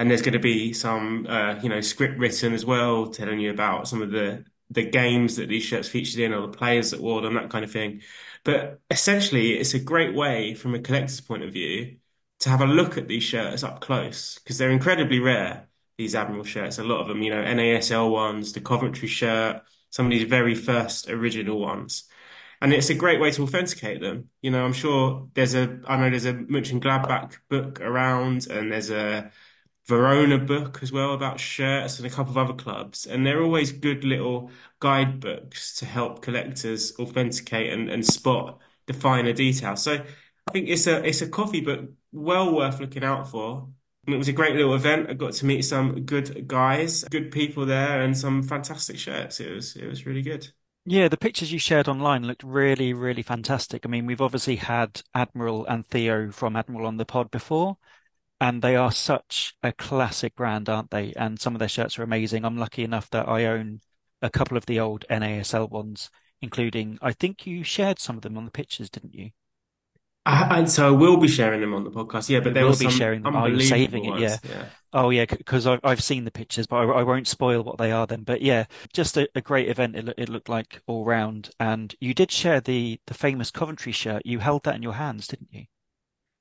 And 0.01 0.09
there's 0.09 0.23
going 0.23 0.33
to 0.33 0.39
be 0.39 0.73
some, 0.73 1.27
uh, 1.29 1.59
you 1.61 1.69
know, 1.69 1.79
script 1.79 2.17
written 2.17 2.53
as 2.53 2.65
well, 2.65 3.05
telling 3.05 3.39
you 3.39 3.51
about 3.51 3.87
some 3.87 4.01
of 4.01 4.09
the 4.09 4.45
the 4.71 4.83
games 4.83 5.35
that 5.35 5.47
these 5.47 5.61
shirts 5.61 5.89
featured 5.89 6.21
in, 6.21 6.33
or 6.33 6.41
the 6.41 6.57
players 6.57 6.89
that 6.89 7.01
wore 7.01 7.21
them, 7.21 7.35
that 7.35 7.51
kind 7.51 7.63
of 7.63 7.71
thing. 7.71 8.01
But 8.43 8.81
essentially, 8.89 9.59
it's 9.59 9.75
a 9.75 9.79
great 9.79 10.15
way 10.15 10.55
from 10.55 10.73
a 10.73 10.79
collector's 10.79 11.21
point 11.21 11.43
of 11.43 11.53
view 11.53 11.97
to 12.39 12.49
have 12.49 12.61
a 12.61 12.65
look 12.65 12.97
at 12.97 13.07
these 13.07 13.21
shirts 13.21 13.63
up 13.63 13.79
close 13.79 14.39
because 14.39 14.57
they're 14.57 14.71
incredibly 14.71 15.19
rare, 15.19 15.67
these 15.99 16.15
Admiral 16.15 16.45
shirts. 16.45 16.79
A 16.79 16.83
lot 16.83 17.01
of 17.01 17.07
them, 17.07 17.21
you 17.21 17.29
know, 17.29 17.43
NASL 17.43 18.09
ones, 18.09 18.53
the 18.53 18.61
Coventry 18.61 19.07
shirt, 19.07 19.61
some 19.91 20.07
of 20.07 20.11
these 20.11 20.27
very 20.27 20.55
first 20.55 21.11
original 21.11 21.59
ones. 21.59 22.05
And 22.59 22.73
it's 22.73 22.89
a 22.89 22.95
great 22.95 23.19
way 23.21 23.29
to 23.29 23.43
authenticate 23.43 24.01
them. 24.01 24.29
You 24.41 24.49
know, 24.49 24.65
I'm 24.65 24.73
sure 24.73 25.29
there's 25.35 25.53
a, 25.53 25.79
I 25.87 25.97
know 25.97 26.09
there's 26.09 26.25
a 26.25 26.33
Mönchengladbach 26.33 27.37
book 27.49 27.81
around 27.81 28.47
and 28.47 28.71
there's 28.71 28.89
a 28.89 29.31
Verona 29.87 30.37
book 30.37 30.79
as 30.81 30.91
well 30.91 31.13
about 31.13 31.39
shirts 31.39 31.97
and 31.97 32.05
a 32.05 32.09
couple 32.09 32.31
of 32.31 32.37
other 32.37 32.53
clubs. 32.53 33.05
And 33.05 33.25
they're 33.25 33.41
always 33.41 33.71
good 33.71 34.03
little 34.03 34.51
guidebooks 34.79 35.75
to 35.77 35.85
help 35.85 36.21
collectors 36.21 36.93
authenticate 36.99 37.71
and, 37.73 37.89
and 37.89 38.05
spot 38.05 38.59
the 38.87 38.93
finer 38.93 39.33
details. 39.33 39.81
So 39.83 39.93
I 40.47 40.51
think 40.51 40.69
it's 40.69 40.87
a 40.87 41.03
it's 41.05 41.21
a 41.21 41.29
coffee 41.29 41.61
book 41.61 41.89
well 42.11 42.53
worth 42.53 42.79
looking 42.79 43.03
out 43.03 43.29
for. 43.29 43.69
And 44.05 44.15
it 44.15 44.17
was 44.17 44.27
a 44.27 44.33
great 44.33 44.55
little 44.55 44.73
event. 44.73 45.09
I 45.09 45.13
got 45.13 45.33
to 45.33 45.45
meet 45.45 45.61
some 45.61 46.05
good 46.05 46.47
guys, 46.47 47.03
good 47.05 47.31
people 47.31 47.65
there, 47.67 48.01
and 48.01 48.17
some 48.17 48.41
fantastic 48.41 48.97
shirts. 48.97 49.39
It 49.39 49.51
was 49.51 49.75
it 49.75 49.87
was 49.87 50.05
really 50.05 50.23
good. 50.23 50.51
Yeah, 50.85 51.07
the 51.09 51.17
pictures 51.17 51.51
you 51.51 51.59
shared 51.59 51.87
online 51.87 52.23
looked 52.23 52.43
really, 52.43 52.91
really 52.93 53.21
fantastic. 53.21 53.85
I 53.85 53.89
mean, 53.89 54.07
we've 54.07 54.21
obviously 54.21 54.55
had 54.55 55.03
Admiral 55.13 55.65
and 55.67 55.85
Theo 55.85 56.31
from 56.31 56.55
Admiral 56.55 56.87
on 56.87 56.97
the 56.97 57.05
pod 57.05 57.29
before, 57.29 57.77
and 58.41 58.61
they 58.61 58.75
are 58.75 58.91
such 58.91 59.55
a 59.63 59.71
classic 59.71 60.35
brand, 60.35 60.67
aren't 60.69 60.91
they? 60.91 61.13
And 61.13 61.39
some 61.39 61.55
of 61.55 61.59
their 61.59 61.69
shirts 61.69 61.97
are 61.99 62.03
amazing. 62.03 62.43
I'm 62.45 62.57
lucky 62.57 62.83
enough 62.83 63.09
that 63.11 63.29
I 63.29 63.45
own 63.45 63.81
a 64.21 64.29
couple 64.29 64.57
of 64.57 64.65
the 64.67 64.81
old 64.81 65.05
NASL 65.09 65.69
ones, 65.69 66.09
including, 66.41 66.99
I 67.01 67.13
think 67.13 67.47
you 67.47 67.63
shared 67.63 67.99
some 67.99 68.17
of 68.17 68.23
them 68.23 68.37
on 68.37 68.45
the 68.45 68.51
pictures, 68.51 68.89
didn't 68.89 69.15
you? 69.15 69.31
I, 70.25 70.59
and 70.59 70.69
so 70.69 70.87
I 70.87 70.91
will 70.91 71.17
be 71.17 71.27
sharing 71.27 71.61
them 71.61 71.73
on 71.73 71.83
the 71.83 71.89
podcast. 71.91 72.29
Yeah, 72.29 72.41
but 72.41 72.49
You 72.49 72.53
there 72.53 72.67
will 72.67 72.75
be 72.75 72.89
sharing 72.89 73.23
them. 73.23 73.35
Oh, 73.35 73.45
you're 73.47 73.59
saving 73.59 74.05
it, 74.05 74.15
yeah. 74.15 74.37
Yeah. 74.43 74.69
Oh 74.93 75.09
yeah, 75.09 75.25
because 75.25 75.65
I've 75.65 75.79
I've 75.83 76.03
seen 76.03 76.25
the 76.25 76.31
pictures, 76.31 76.67
but 76.67 76.75
I, 76.77 76.83
I 76.99 77.03
won't 77.03 77.27
spoil 77.27 77.63
what 77.63 77.77
they 77.77 77.91
are 77.91 78.05
then. 78.05 78.23
But 78.23 78.41
yeah, 78.41 78.65
just 78.93 79.17
a, 79.17 79.27
a 79.35 79.41
great 79.41 79.69
event. 79.69 79.95
It, 79.95 80.13
it 80.17 80.29
looked 80.29 80.49
like 80.49 80.81
all 80.85 81.05
round, 81.05 81.49
and 81.59 81.95
you 81.99 82.13
did 82.13 82.31
share 82.31 82.61
the 82.61 82.99
the 83.07 83.13
famous 83.15 83.51
Coventry 83.51 83.91
shirt. 83.93 84.23
You 84.25 84.39
held 84.39 84.63
that 84.65 84.75
in 84.75 84.83
your 84.83 84.93
hands, 84.93 85.27
didn't 85.27 85.53
you? 85.53 85.65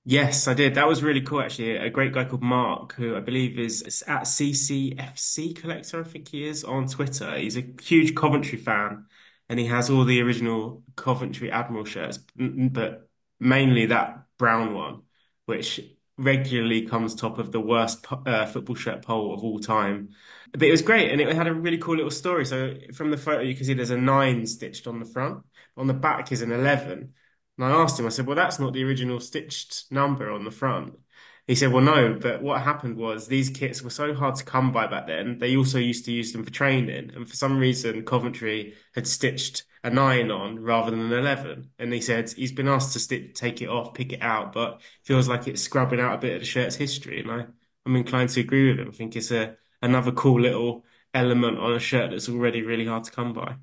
Yes, 0.05 0.49
I 0.49 0.55
did. 0.55 0.75
That 0.75 0.89
was 0.89 1.03
really 1.03 1.21
cool, 1.21 1.43
actually. 1.43 1.77
A 1.77 1.91
great 1.91 2.13
guy 2.13 2.25
called 2.25 2.43
Mark, 2.43 2.95
who 2.95 3.17
I 3.17 3.21
believe 3.21 3.59
is 3.59 4.03
at 4.07 4.27
CCFC 4.27 5.53
Collector, 5.53 6.01
I 6.01 6.05
think 6.05 6.29
he 6.29 6.45
is 6.47 6.65
on 6.65 6.87
Twitter. 6.87 7.37
He's 7.37 7.57
a 7.59 7.65
huge 7.83 8.15
Coventry 8.17 8.57
fan, 8.59 9.07
and 9.49 9.59
he 9.61 9.67
has 9.67 9.91
all 9.91 10.05
the 10.05 10.21
original 10.23 10.83
Coventry 10.97 11.51
Admiral 11.51 11.85
shirts, 11.85 12.19
but 12.37 13.11
mainly 13.39 13.87
that 13.87 14.25
brown 14.39 14.75
one, 14.75 15.03
which 15.45 15.81
regularly 16.17 16.87
comes 16.87 17.15
top 17.15 17.39
of 17.39 17.53
the 17.53 17.61
worst 17.61 18.07
uh, 18.27 18.47
football 18.47 18.77
shirt 18.77 19.03
poll 19.03 19.35
of 19.35 19.45
all 19.45 19.59
time. 19.61 20.11
But 20.53 20.63
it 20.63 20.71
was 20.71 20.83
great, 20.83 21.11
and 21.13 21.21
it 21.21 21.35
had 21.37 21.47
a 21.47 21.53
really 21.55 21.79
cool 21.79 21.97
little 21.97 22.11
story. 22.11 22.47
So 22.47 22.75
from 22.95 23.11
the 23.11 23.17
photo, 23.19 23.43
you 23.43 23.55
can 23.55 23.65
see 23.67 23.75
there's 23.75 23.91
a 23.91 23.99
nine 23.99 24.47
stitched 24.47 24.87
on 24.87 24.99
the 24.99 25.05
front. 25.07 25.45
On 25.77 25.87
the 25.87 25.95
back 25.95 26.33
is 26.33 26.41
an 26.43 26.53
eleven. 26.53 27.13
And 27.61 27.73
I 27.73 27.77
asked 27.77 27.99
him, 28.01 28.07
I 28.07 28.09
said, 28.09 28.27
"Well, 28.27 28.37
that's 28.37 28.59
not 28.59 28.73
the 28.73 28.85
original 28.85 29.21
stitched 29.21 29.91
number 29.93 30.31
on 30.31 30.45
the 30.45 30.51
front." 30.51 30.99
He 31.47 31.55
said, 31.55 31.73
"Well, 31.73 31.83
no, 31.85 32.15
but 32.15 32.43
what 32.43 32.63
happened 32.63 32.97
was 32.97 33.27
these 33.29 33.51
kits 33.51 33.83
were 33.83 33.91
so 33.91 34.15
hard 34.15 34.37
to 34.37 34.45
come 34.45 34.73
by 34.73 34.87
back 34.87 35.07
then. 35.07 35.39
They 35.39 35.57
also 35.57 35.79
used 35.79 36.05
to 36.07 36.13
use 36.13 36.33
them 36.33 36.45
for 36.45 36.51
training, 36.51 37.11
and 37.15 37.29
for 37.29 37.37
some 37.37 37.59
reason, 37.59 38.05
Coventry 38.05 38.75
had 38.95 39.07
stitched 39.07 39.65
a 39.85 39.91
nine 39.91 40.31
on 40.31 40.59
rather 40.61 40.91
than 40.91 41.01
an 41.01 41.13
11. 41.13 41.71
And 41.79 41.93
he 41.93 42.01
said 42.01 42.31
he's 42.33 42.53
been 42.53 42.69
asked 42.69 42.93
to 42.95 42.99
stick, 42.99 43.35
take 43.35 43.61
it 43.63 43.69
off, 43.69 43.93
pick 43.95 44.13
it 44.13 44.23
out, 44.23 44.53
but 44.53 44.81
feels 45.05 45.29
like 45.29 45.47
it's 45.49 45.63
scrubbing 45.63 46.01
out 46.01 46.15
a 46.15 46.19
bit 46.19 46.35
of 46.35 46.41
the 46.41 46.47
shirt's 46.47 46.77
history. 46.77 47.21
And 47.21 47.31
I, 47.31 47.47
I'm 47.87 47.97
inclined 47.97 48.31
to 48.31 48.41
agree 48.41 48.71
with 48.71 48.81
him. 48.81 48.89
I 48.89 48.93
think 48.93 49.17
it's 49.17 49.31
a 49.31 49.57
another 49.83 50.13
cool 50.13 50.41
little 50.41 50.85
element 51.15 51.59
on 51.59 51.73
a 51.73 51.79
shirt 51.81 52.11
that's 52.11 52.29
already 52.29 52.63
really 52.63 52.87
hard 52.87 53.05
to 53.05 53.11
come 53.11 53.33
by. 53.35 53.57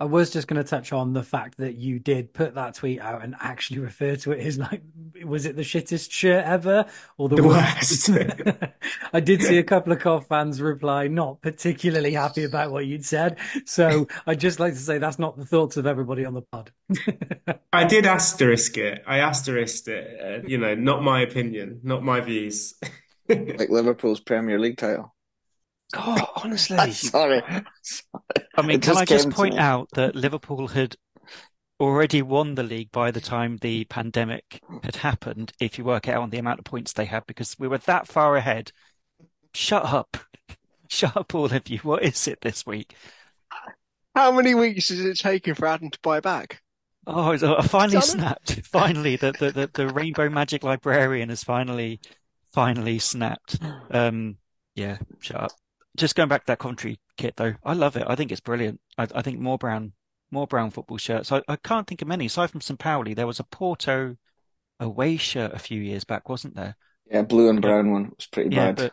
I 0.00 0.04
was 0.04 0.30
just 0.30 0.46
going 0.46 0.62
to 0.62 0.68
touch 0.68 0.92
on 0.92 1.12
the 1.12 1.24
fact 1.24 1.58
that 1.58 1.74
you 1.74 1.98
did 1.98 2.32
put 2.32 2.54
that 2.54 2.74
tweet 2.74 3.00
out 3.00 3.24
and 3.24 3.34
actually 3.40 3.80
refer 3.80 4.14
to 4.16 4.32
it 4.32 4.46
as 4.46 4.58
like, 4.58 4.82
was 5.24 5.44
it 5.44 5.56
the 5.56 5.62
shittest 5.62 6.12
shirt 6.12 6.44
ever 6.44 6.86
or 7.16 7.28
the, 7.28 7.36
the 7.36 7.42
worst? 7.42 8.08
worst? 8.08 8.40
I 9.12 9.20
did 9.20 9.42
see 9.42 9.58
a 9.58 9.64
couple 9.64 9.92
of 9.92 9.98
Cov 9.98 10.26
fans 10.26 10.60
reply, 10.60 11.08
not 11.08 11.42
particularly 11.42 12.12
happy 12.12 12.44
about 12.44 12.70
what 12.70 12.86
you'd 12.86 13.04
said. 13.04 13.38
So 13.64 14.06
I'd 14.26 14.38
just 14.38 14.60
like 14.60 14.74
to 14.74 14.78
say 14.78 14.98
that's 14.98 15.18
not 15.18 15.36
the 15.36 15.44
thoughts 15.44 15.76
of 15.76 15.86
everybody 15.86 16.24
on 16.24 16.34
the 16.34 16.42
pod. 16.42 16.70
I 17.72 17.84
did 17.84 18.06
asterisk 18.06 18.78
it. 18.78 19.02
I 19.06 19.18
asterisked 19.18 19.88
it. 19.88 20.20
Uh, 20.44 20.46
you 20.46 20.58
know, 20.58 20.74
not 20.76 21.02
my 21.02 21.22
opinion, 21.22 21.80
not 21.82 22.04
my 22.04 22.20
views. 22.20 22.74
like 23.28 23.68
Liverpool's 23.68 24.20
Premier 24.20 24.58
League 24.60 24.78
title. 24.78 25.12
God, 25.92 26.26
honestly. 26.36 26.92
Sorry. 26.92 27.42
I 28.56 28.62
mean, 28.62 28.80
can 28.80 28.96
I 28.96 29.04
just 29.04 29.30
point 29.30 29.58
out 29.58 29.88
that 29.92 30.14
Liverpool 30.14 30.68
had 30.68 30.96
already 31.80 32.22
won 32.22 32.54
the 32.54 32.62
league 32.62 32.90
by 32.90 33.10
the 33.10 33.20
time 33.20 33.56
the 33.58 33.84
pandemic 33.84 34.60
had 34.82 34.96
happened, 34.96 35.52
if 35.60 35.78
you 35.78 35.84
work 35.84 36.08
out 36.08 36.22
on 36.22 36.30
the 36.30 36.38
amount 36.38 36.58
of 36.58 36.64
points 36.64 36.92
they 36.92 37.04
had, 37.04 37.24
because 37.26 37.56
we 37.58 37.68
were 37.68 37.78
that 37.78 38.08
far 38.08 38.36
ahead. 38.36 38.72
Shut 39.54 39.84
up. 39.84 40.16
Shut 40.88 41.16
up, 41.16 41.34
all 41.34 41.46
of 41.46 41.68
you. 41.68 41.78
What 41.78 42.02
is 42.02 42.26
it 42.26 42.40
this 42.40 42.66
week? 42.66 42.94
How 44.14 44.32
many 44.32 44.54
weeks 44.54 44.90
is 44.90 45.04
it 45.04 45.18
taking 45.18 45.54
for 45.54 45.66
Adam 45.66 45.90
to 45.90 45.98
buy 46.02 46.20
back? 46.20 46.62
Oh, 47.06 47.32
I 47.32 47.66
finally 47.66 48.02
snapped. 48.02 48.60
Finally, 48.66 49.16
the, 49.16 49.32
the, 49.32 49.50
the, 49.50 49.70
the, 49.72 49.88
Rainbow 49.88 50.28
Magic 50.28 50.62
Librarian 50.62 51.30
has 51.30 51.42
finally, 51.42 52.00
finally 52.52 52.98
snapped. 52.98 53.58
Um, 53.90 54.36
yeah, 54.74 54.98
shut 55.20 55.40
up 55.40 55.52
just 55.98 56.14
going 56.14 56.28
back 56.28 56.42
to 56.42 56.46
that 56.48 56.58
Coventry 56.58 56.98
kit 57.16 57.36
though, 57.36 57.54
I 57.64 57.74
love 57.74 57.96
it. 57.96 58.04
I 58.06 58.14
think 58.14 58.32
it's 58.32 58.40
brilliant. 58.40 58.80
I, 58.96 59.06
I 59.14 59.22
think 59.22 59.38
more 59.38 59.58
brown, 59.58 59.92
more 60.30 60.46
brown 60.46 60.70
football 60.70 60.96
shirts. 60.96 61.30
I, 61.32 61.42
I 61.48 61.56
can't 61.56 61.86
think 61.86 62.02
of 62.02 62.08
many 62.08 62.26
aside 62.26 62.50
from 62.50 62.60
St. 62.60 62.78
Pauli. 62.78 63.14
There 63.14 63.26
was 63.26 63.40
a 63.40 63.44
Porto 63.44 64.16
away 64.80 65.16
shirt 65.16 65.52
a 65.52 65.58
few 65.58 65.80
years 65.80 66.04
back, 66.04 66.28
wasn't 66.28 66.56
there? 66.56 66.76
Yeah, 67.10 67.22
blue 67.22 67.50
and 67.50 67.60
brown 67.60 67.90
one 67.90 68.12
was 68.16 68.26
pretty 68.26 68.54
yeah, 68.54 68.66
bad. 68.66 68.76
But, 68.76 68.92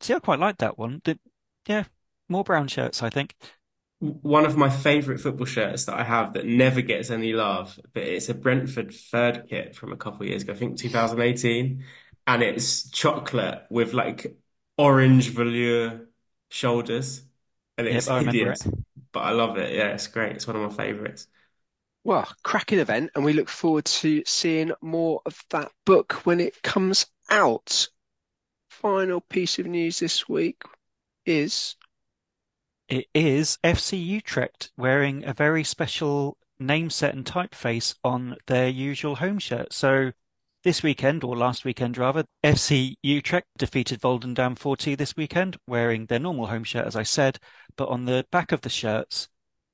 see, 0.00 0.14
I 0.14 0.18
quite 0.18 0.40
like 0.40 0.58
that 0.58 0.78
one. 0.78 1.00
The, 1.04 1.18
yeah, 1.66 1.84
more 2.28 2.44
brown 2.44 2.68
shirts, 2.68 3.02
I 3.02 3.10
think. 3.10 3.34
One 4.00 4.44
of 4.44 4.56
my 4.56 4.68
favourite 4.68 5.20
football 5.20 5.46
shirts 5.46 5.86
that 5.86 5.98
I 5.98 6.02
have 6.02 6.34
that 6.34 6.44
never 6.44 6.82
gets 6.82 7.10
any 7.10 7.32
love, 7.32 7.78
but 7.94 8.02
it's 8.02 8.28
a 8.28 8.34
Brentford 8.34 8.92
third 8.92 9.46
kit 9.48 9.74
from 9.74 9.92
a 9.92 9.96
couple 9.96 10.22
of 10.22 10.28
years 10.28 10.42
ago, 10.42 10.52
I 10.52 10.56
think 10.56 10.76
2018, 10.76 11.82
and 12.26 12.42
it's 12.42 12.90
chocolate 12.90 13.62
with 13.70 13.94
like 13.94 14.36
orange 14.76 15.30
velour 15.30 16.08
shoulders, 16.48 17.22
and 17.78 17.86
it's 17.86 18.08
yep, 18.08 18.24
hideous. 18.24 18.66
It. 18.66 18.74
But 19.12 19.20
I 19.20 19.30
love 19.30 19.56
it. 19.58 19.74
Yeah, 19.74 19.88
it's 19.88 20.06
great. 20.06 20.32
It's 20.32 20.46
one 20.46 20.56
of 20.56 20.62
my 20.62 20.84
favourites. 20.84 21.26
Well, 22.04 22.28
cracking 22.44 22.78
event, 22.78 23.10
and 23.14 23.24
we 23.24 23.32
look 23.32 23.48
forward 23.48 23.84
to 23.86 24.22
seeing 24.26 24.72
more 24.80 25.20
of 25.26 25.42
that 25.50 25.72
book 25.84 26.12
when 26.24 26.40
it 26.40 26.62
comes 26.62 27.06
out. 27.30 27.88
Final 28.70 29.20
piece 29.22 29.58
of 29.58 29.66
news 29.66 29.98
this 29.98 30.28
week 30.28 30.62
is 31.24 31.76
it 32.88 33.06
is 33.14 33.58
FC 33.64 33.98
Utrecht 33.98 34.70
wearing 34.76 35.24
a 35.24 35.32
very 35.32 35.64
special 35.64 36.36
name 36.58 36.90
set 36.90 37.14
and 37.14 37.24
typeface 37.24 37.94
on 38.04 38.36
their 38.46 38.68
usual 38.68 39.16
home 39.16 39.38
shirt. 39.38 39.72
So 39.72 40.12
this 40.66 40.82
weekend, 40.82 41.22
or 41.22 41.36
last 41.36 41.64
weekend 41.64 41.96
rather, 41.96 42.24
FC 42.42 42.96
Utrecht 43.00 43.46
defeated 43.56 44.00
Volendam 44.00 44.58
4-2 44.58 44.98
this 44.98 45.16
weekend, 45.16 45.56
wearing 45.68 46.06
their 46.06 46.18
normal 46.18 46.48
home 46.48 46.64
shirt, 46.64 46.84
as 46.84 46.96
I 46.96 47.04
said, 47.04 47.38
but 47.76 47.88
on 47.88 48.04
the 48.04 48.26
back 48.32 48.50
of 48.50 48.62
the 48.62 48.68
shirts 48.68 49.28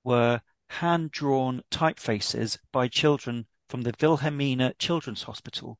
were 0.05 0.42
hand-drawn 0.68 1.62
typefaces 1.70 2.59
by 2.74 2.88
children 2.88 3.46
from 3.70 3.81
the 3.81 3.94
Wilhelmina 3.98 4.74
Children's 4.78 5.22
Hospital, 5.22 5.78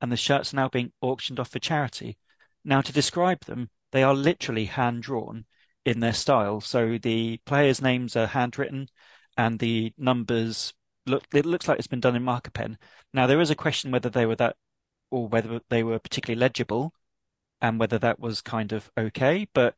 and 0.00 0.10
the 0.10 0.16
shirts 0.16 0.54
are 0.54 0.56
now 0.56 0.70
being 0.70 0.92
auctioned 1.02 1.38
off 1.38 1.50
for 1.50 1.58
charity. 1.58 2.16
Now, 2.64 2.80
to 2.80 2.90
describe 2.90 3.44
them, 3.44 3.68
they 3.92 4.02
are 4.02 4.14
literally 4.14 4.64
hand-drawn 4.64 5.44
in 5.84 6.00
their 6.00 6.14
style. 6.14 6.62
So 6.62 6.96
the 6.96 7.38
players' 7.44 7.82
names 7.82 8.16
are 8.16 8.28
handwritten, 8.28 8.88
and 9.36 9.58
the 9.58 9.92
numbers 9.98 10.72
look 11.06 11.24
it 11.34 11.46
looks 11.46 11.68
like 11.68 11.78
it's 11.78 11.86
been 11.86 12.00
done 12.00 12.16
in 12.16 12.22
marker 12.22 12.50
pen. 12.50 12.78
Now 13.12 13.26
there 13.26 13.40
is 13.40 13.50
a 13.50 13.56
question 13.56 13.90
whether 13.90 14.10
they 14.10 14.26
were 14.26 14.36
that 14.36 14.56
or 15.10 15.28
whether 15.28 15.60
they 15.70 15.82
were 15.82 15.98
particularly 15.98 16.40
legible 16.40 16.92
and 17.60 17.78
whether 17.78 17.98
that 17.98 18.20
was 18.20 18.42
kind 18.42 18.72
of 18.72 18.90
okay, 18.98 19.46
but 19.54 19.74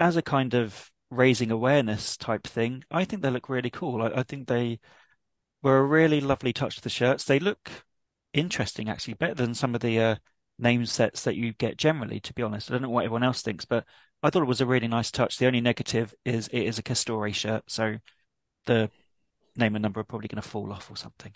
as 0.00 0.16
a 0.16 0.22
kind 0.22 0.54
of 0.54 0.90
raising 1.10 1.50
awareness 1.50 2.16
type 2.16 2.46
thing, 2.46 2.84
I 2.90 3.04
think 3.04 3.22
they 3.22 3.30
look 3.30 3.48
really 3.48 3.70
cool. 3.70 4.02
I, 4.02 4.20
I 4.20 4.22
think 4.22 4.46
they 4.46 4.80
were 5.62 5.78
a 5.78 5.84
really 5.84 6.20
lovely 6.20 6.52
touch 6.52 6.76
to 6.76 6.82
the 6.82 6.90
shirts. 6.90 7.24
They 7.24 7.38
look 7.38 7.70
interesting 8.32 8.88
actually, 8.88 9.14
better 9.14 9.34
than 9.34 9.54
some 9.54 9.74
of 9.74 9.80
the 9.80 10.00
uh, 10.00 10.16
name 10.58 10.86
sets 10.86 11.22
that 11.24 11.36
you 11.36 11.52
get 11.54 11.76
generally, 11.76 12.20
to 12.20 12.34
be 12.34 12.42
honest. 12.42 12.70
I 12.70 12.74
don't 12.74 12.82
know 12.82 12.90
what 12.90 13.04
everyone 13.04 13.22
else 13.22 13.42
thinks, 13.42 13.64
but 13.64 13.84
I 14.22 14.30
thought 14.30 14.42
it 14.42 14.46
was 14.46 14.60
a 14.60 14.66
really 14.66 14.88
nice 14.88 15.10
touch. 15.10 15.38
The 15.38 15.46
only 15.46 15.60
negative 15.60 16.14
is 16.24 16.48
it 16.48 16.62
is 16.62 16.78
a 16.78 16.82
Castore 16.82 17.32
shirt, 17.32 17.64
so 17.66 17.96
the 18.66 18.90
name 19.58 19.74
and 19.76 19.82
number 19.82 20.00
are 20.00 20.04
probably 20.04 20.28
going 20.28 20.42
to 20.42 20.48
fall 20.48 20.72
off 20.72 20.90
or 20.90 20.96
something. 20.96 21.32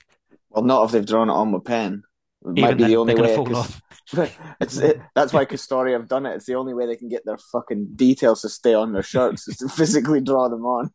Well, 0.51 0.65
not 0.65 0.85
if 0.85 0.93
they've 0.93 1.07
drawn 1.07 1.31
it 1.31 1.33
on 1.33 1.53
with 1.53 1.65
pen. 1.65 2.03
It 2.45 2.59
Even 2.59 2.63
might 2.63 2.77
be 2.77 2.83
then, 2.83 2.91
the 2.91 2.97
only 2.97 3.15
they're 3.15 3.23
way. 3.23 3.37
gonna 3.37 3.45
fall 3.45 3.57
off. 3.57 3.83
it's 4.61 4.77
it, 4.79 5.01
that's 5.15 5.33
why 5.33 5.45
Castore 5.45 5.93
have 5.93 6.09
done 6.09 6.27
it. 6.27 6.35
It's 6.35 6.47
the 6.47 6.57
only 6.57 6.75
way 6.75 6.87
they 6.87 6.97
can 6.97 7.09
get 7.09 7.25
their 7.25 7.39
fucking 7.39 7.93
details 7.95 8.43
to 8.43 8.49
stay 8.49 8.75
on 8.75 8.93
their 8.93 9.03
shirts 9.03 9.47
is 9.47 9.59
to 9.59 9.69
physically 9.77 10.21
draw 10.21 10.49
them 10.49 10.65
on. 10.65 10.91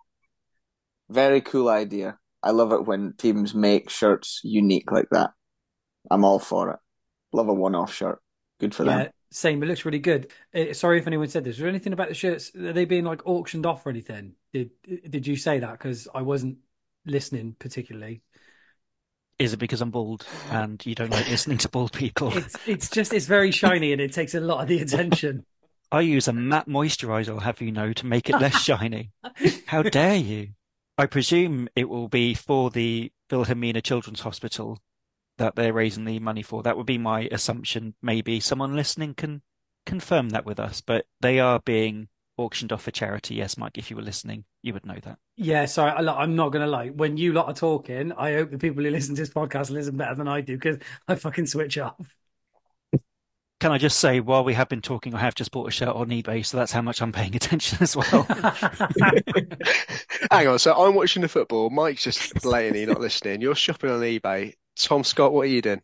Very 1.09 1.39
cool 1.41 1.69
idea. 1.69 2.17
I 2.43 2.51
love 2.51 2.73
it 2.73 2.85
when 2.85 3.13
teams 3.17 3.55
make 3.55 3.89
shirts 3.89 4.41
unique 4.43 4.91
like 4.91 5.07
that. 5.11 5.31
I'm 6.11 6.25
all 6.25 6.39
for 6.39 6.71
it. 6.71 6.79
Love 7.31 7.47
a 7.47 7.53
one-off 7.53 7.93
shirt. 7.93 8.21
Good 8.59 8.75
for 8.75 8.85
yeah, 8.85 8.97
them. 8.97 9.11
Same. 9.31 9.63
It 9.63 9.67
looks 9.67 9.85
really 9.85 9.99
good. 9.99 10.31
Uh, 10.53 10.73
sorry 10.73 10.99
if 10.99 11.07
anyone 11.07 11.27
said 11.27 11.43
this. 11.43 11.55
Was 11.55 11.59
there 11.59 11.69
anything 11.69 11.93
about 11.93 12.09
the 12.09 12.13
shirts? 12.13 12.53
Are 12.55 12.73
they 12.73 12.85
being 12.85 13.05
like 13.05 13.25
auctioned 13.25 13.65
off 13.65 13.85
or 13.85 13.89
anything? 13.89 14.33
Did 14.53 14.71
Did 15.09 15.27
you 15.27 15.35
say 15.35 15.59
that? 15.59 15.73
Because 15.73 16.07
I 16.13 16.21
wasn't 16.21 16.57
listening 17.07 17.55
particularly. 17.57 18.21
Is 19.39 19.53
it 19.53 19.57
because 19.57 19.81
I'm 19.81 19.91
bald 19.91 20.25
and 20.49 20.83
you 20.85 20.95
don't 20.95 21.11
like 21.11 21.29
listening 21.29 21.59
to 21.59 21.69
bald 21.69 21.93
people? 21.93 22.35
It's 22.35 22.55
it's 22.67 22.89
just 22.89 23.13
it's 23.13 23.27
very 23.27 23.51
shiny 23.51 23.91
and 23.91 24.01
it 24.01 24.13
takes 24.13 24.33
a 24.33 24.39
lot 24.39 24.61
of 24.61 24.67
the 24.67 24.79
attention. 24.79 25.45
I 25.91 26.01
use 26.01 26.27
a 26.27 26.33
matte 26.33 26.67
moisturizer, 26.67 27.29
I'll 27.29 27.39
have 27.39 27.61
you 27.61 27.71
know, 27.71 27.93
to 27.93 28.05
make 28.05 28.29
it 28.29 28.39
less 28.41 28.61
shiny. 28.61 29.11
How 29.67 29.83
dare 29.83 30.17
you? 30.17 30.49
I 30.97 31.05
presume 31.05 31.69
it 31.75 31.87
will 31.87 32.09
be 32.09 32.33
for 32.33 32.69
the 32.69 33.11
Wilhelmina 33.31 33.81
Children's 33.81 34.21
Hospital 34.21 34.79
that 35.37 35.55
they're 35.55 35.71
raising 35.71 36.05
the 36.05 36.19
money 36.19 36.41
for. 36.41 36.63
That 36.63 36.75
would 36.75 36.87
be 36.87 36.97
my 36.97 37.29
assumption. 37.31 37.93
Maybe 38.01 38.39
someone 38.39 38.75
listening 38.75 39.13
can 39.13 39.43
confirm 39.85 40.29
that 40.29 40.45
with 40.45 40.59
us, 40.59 40.81
but 40.81 41.05
they 41.21 41.39
are 41.39 41.59
being 41.59 42.09
auctioned 42.38 42.71
off 42.71 42.84
for 42.84 42.91
charity. 42.91 43.36
Yes, 43.36 43.58
Mike, 43.58 43.78
if 43.78 43.89
you 43.89 43.95
were 43.95 44.04
listening, 44.04 44.45
you 44.62 44.73
would 44.73 44.86
know 44.86 44.97
that. 45.04 45.17
Yeah, 45.36 45.65
sorry, 45.65 45.91
I'm 45.91 46.36
not 46.36 46.50
going 46.50 46.63
to 46.63 46.71
lie. 46.71 46.89
When 46.89 47.17
you 47.17 47.34
lot 47.34 47.47
are 47.47 47.54
talking, 47.54 48.12
I 48.13 48.34
hope 48.34 48.52
the 48.52 48.58
people 48.58 48.84
who 48.84 48.89
listen 48.89 49.15
to 49.15 49.21
this 49.21 49.30
podcast 49.30 49.69
listen 49.69 49.97
better 49.97 50.15
than 50.15 50.28
I 50.28 50.41
do 50.41 50.56
because 50.56 50.78
I 51.08 51.15
fucking 51.15 51.47
switch 51.47 51.78
off. 51.78 52.15
Can 53.60 53.71
I 53.71 53.80
just 53.80 54.00
say, 54.00 54.19
while 54.19 54.43
we 54.43 54.54
have 54.54 54.69
been 54.69 54.84
talking, 54.84 55.15
I 55.15 55.19
have 55.19 55.34
just 55.34 55.52
bought 55.52 55.67
a 55.67 55.71
shirt 55.71 55.89
on 55.89 56.10
eBay, 56.10 56.45
so 56.45 56.58
that's 56.58 56.71
how 56.71 56.84
much 56.84 57.02
I'm 57.02 57.12
paying 57.12 57.36
attention 57.36 57.80
as 57.82 57.95
well. 57.95 58.23
Hang 60.32 60.47
on, 60.47 60.60
so 60.60 60.76
I'm 60.76 60.93
watching 60.93 61.23
the 61.23 61.28
football. 61.28 61.71
Mike's 61.71 62.04
just 62.04 62.36
blatantly 62.36 62.86
not 62.86 63.02
listening. 63.02 63.41
You're 63.41 63.56
shopping 63.56 63.89
on 63.89 64.02
eBay. 64.02 64.54
Tom 64.78 65.04
Scott, 65.04 65.34
what 65.34 65.41
are 65.41 65.45
you 65.45 65.63
doing? 65.63 65.82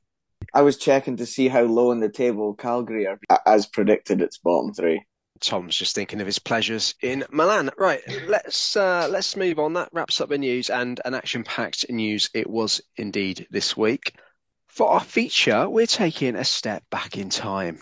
I 0.53 0.61
was 0.61 0.77
checking 0.77 1.17
to 1.17 1.25
see 1.25 1.47
how 1.47 1.63
low 1.63 1.91
in 1.91 1.99
the 1.99 2.09
table 2.09 2.53
Calgary 2.53 3.07
are. 3.07 3.19
As 3.47 3.65
predicted, 3.65 4.21
it's 4.21 4.37
bottom 4.37 4.73
three. 4.73 5.03
Tom's 5.43 5.75
just 5.75 5.93
thinking 5.93 6.21
of 6.21 6.25
his 6.25 6.39
pleasures 6.39 6.95
in 7.01 7.25
Milan. 7.29 7.69
Right, 7.77 8.01
let's 8.27 8.75
uh, 8.75 9.07
let's 9.09 9.35
move 9.35 9.59
on. 9.59 9.73
That 9.73 9.89
wraps 9.91 10.21
up 10.21 10.29
the 10.29 10.37
news 10.37 10.69
and 10.69 10.99
an 11.05 11.13
action-packed 11.13 11.89
news 11.89 12.29
it 12.33 12.49
was 12.49 12.81
indeed 12.95 13.47
this 13.51 13.77
week. 13.77 14.15
For 14.67 14.89
our 14.89 15.03
feature, 15.03 15.69
we're 15.69 15.85
taking 15.85 16.35
a 16.35 16.43
step 16.43 16.83
back 16.89 17.17
in 17.17 17.29
time. 17.29 17.79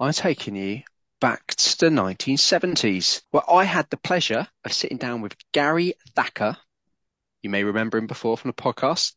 I'm 0.00 0.12
taking 0.12 0.56
you 0.56 0.82
back 1.20 1.54
to 1.54 1.78
the 1.78 1.86
1970s, 1.88 3.22
where 3.30 3.50
I 3.50 3.64
had 3.64 3.88
the 3.90 3.96
pleasure 3.96 4.46
of 4.64 4.72
sitting 4.72 4.98
down 4.98 5.20
with 5.20 5.36
Gary 5.52 5.94
Thacker. 6.14 6.56
You 7.42 7.50
may 7.50 7.64
remember 7.64 7.98
him 7.98 8.06
before 8.06 8.36
from 8.36 8.50
the 8.50 8.62
podcast. 8.62 9.12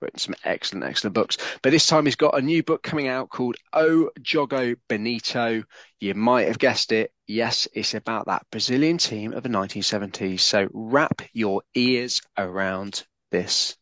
Written 0.00 0.18
some 0.18 0.34
excellent, 0.44 0.84
excellent 0.84 1.14
books. 1.14 1.38
But 1.62 1.70
this 1.70 1.86
time 1.86 2.04
he's 2.04 2.16
got 2.16 2.36
a 2.36 2.42
new 2.42 2.62
book 2.62 2.82
coming 2.82 3.08
out 3.08 3.30
called 3.30 3.56
O 3.72 4.10
Jogo 4.20 4.76
Bonito. 4.88 5.62
You 6.00 6.14
might 6.14 6.48
have 6.48 6.58
guessed 6.58 6.92
it. 6.92 7.12
Yes, 7.26 7.68
it's 7.72 7.94
about 7.94 8.26
that 8.26 8.46
Brazilian 8.50 8.98
team 8.98 9.32
of 9.32 9.42
the 9.42 9.48
1970s. 9.48 10.40
So 10.40 10.68
wrap 10.72 11.22
your 11.32 11.62
ears 11.74 12.20
around 12.36 13.04
this. 13.30 13.76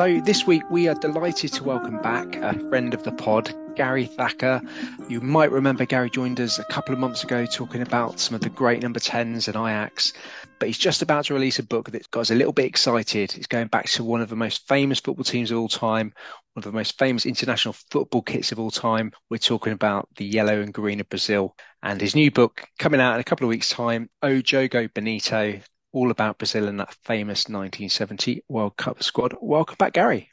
So 0.00 0.18
this 0.18 0.46
week 0.46 0.62
we 0.70 0.88
are 0.88 0.94
delighted 0.94 1.52
to 1.52 1.62
welcome 1.62 2.00
back 2.00 2.34
a 2.36 2.58
friend 2.70 2.94
of 2.94 3.02
the 3.02 3.12
pod, 3.12 3.54
Gary 3.76 4.06
Thacker. 4.06 4.62
You 5.10 5.20
might 5.20 5.52
remember 5.52 5.84
Gary 5.84 6.08
joined 6.08 6.40
us 6.40 6.58
a 6.58 6.64
couple 6.64 6.94
of 6.94 6.98
months 6.98 7.22
ago 7.22 7.44
talking 7.44 7.82
about 7.82 8.18
some 8.18 8.34
of 8.34 8.40
the 8.40 8.48
great 8.48 8.82
number 8.82 8.98
10s 8.98 9.46
and 9.46 9.56
Ajax, 9.56 10.14
but 10.58 10.68
he's 10.68 10.78
just 10.78 11.02
about 11.02 11.26
to 11.26 11.34
release 11.34 11.58
a 11.58 11.62
book 11.62 11.90
that 11.90 12.10
got 12.10 12.20
us 12.20 12.30
a 12.30 12.34
little 12.34 12.54
bit 12.54 12.64
excited. 12.64 13.30
He's 13.30 13.46
going 13.46 13.66
back 13.66 13.90
to 13.90 14.02
one 14.02 14.22
of 14.22 14.30
the 14.30 14.36
most 14.36 14.66
famous 14.66 15.00
football 15.00 15.24
teams 15.24 15.50
of 15.50 15.58
all 15.58 15.68
time, 15.68 16.14
one 16.54 16.64
of 16.64 16.72
the 16.72 16.72
most 16.72 16.98
famous 16.98 17.26
international 17.26 17.74
football 17.90 18.22
kits 18.22 18.52
of 18.52 18.58
all 18.58 18.70
time. 18.70 19.12
We're 19.28 19.36
talking 19.36 19.74
about 19.74 20.08
the 20.16 20.24
yellow 20.24 20.62
and 20.62 20.72
green 20.72 21.00
of 21.00 21.10
Brazil 21.10 21.54
and 21.82 22.00
his 22.00 22.14
new 22.14 22.30
book 22.30 22.64
coming 22.78 23.02
out 23.02 23.16
in 23.16 23.20
a 23.20 23.24
couple 23.24 23.44
of 23.44 23.50
weeks 23.50 23.68
time, 23.68 24.08
O 24.22 24.36
Jogo 24.36 24.88
Bonito, 24.94 25.60
all 25.92 26.10
about 26.10 26.38
Brazil 26.38 26.68
and 26.68 26.80
that 26.80 26.94
famous 27.04 27.48
1970 27.48 28.44
World 28.48 28.76
Cup 28.76 29.02
squad. 29.02 29.34
Welcome 29.40 29.76
back, 29.78 29.92
Gary. 29.92 30.30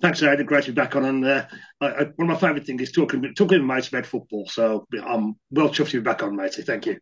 Thanks, 0.00 0.22
Ed. 0.22 0.44
Great 0.46 0.64
to 0.64 0.72
be 0.72 0.74
back 0.74 0.94
on. 0.96 1.04
And 1.04 1.24
uh, 1.24 1.46
I, 1.80 1.86
I, 1.86 2.02
one 2.16 2.30
of 2.30 2.34
my 2.34 2.36
favourite 2.36 2.66
things 2.66 2.82
is 2.82 2.92
talking 2.92 3.34
talking 3.34 3.66
mates 3.66 3.88
about 3.88 4.06
football. 4.06 4.46
So 4.46 4.86
I'm 5.02 5.36
well 5.50 5.70
chuffed 5.70 5.90
to 5.90 6.00
be 6.00 6.04
back 6.04 6.22
on, 6.22 6.36
matey. 6.36 6.62
Thank 6.62 6.86
you. 6.86 6.98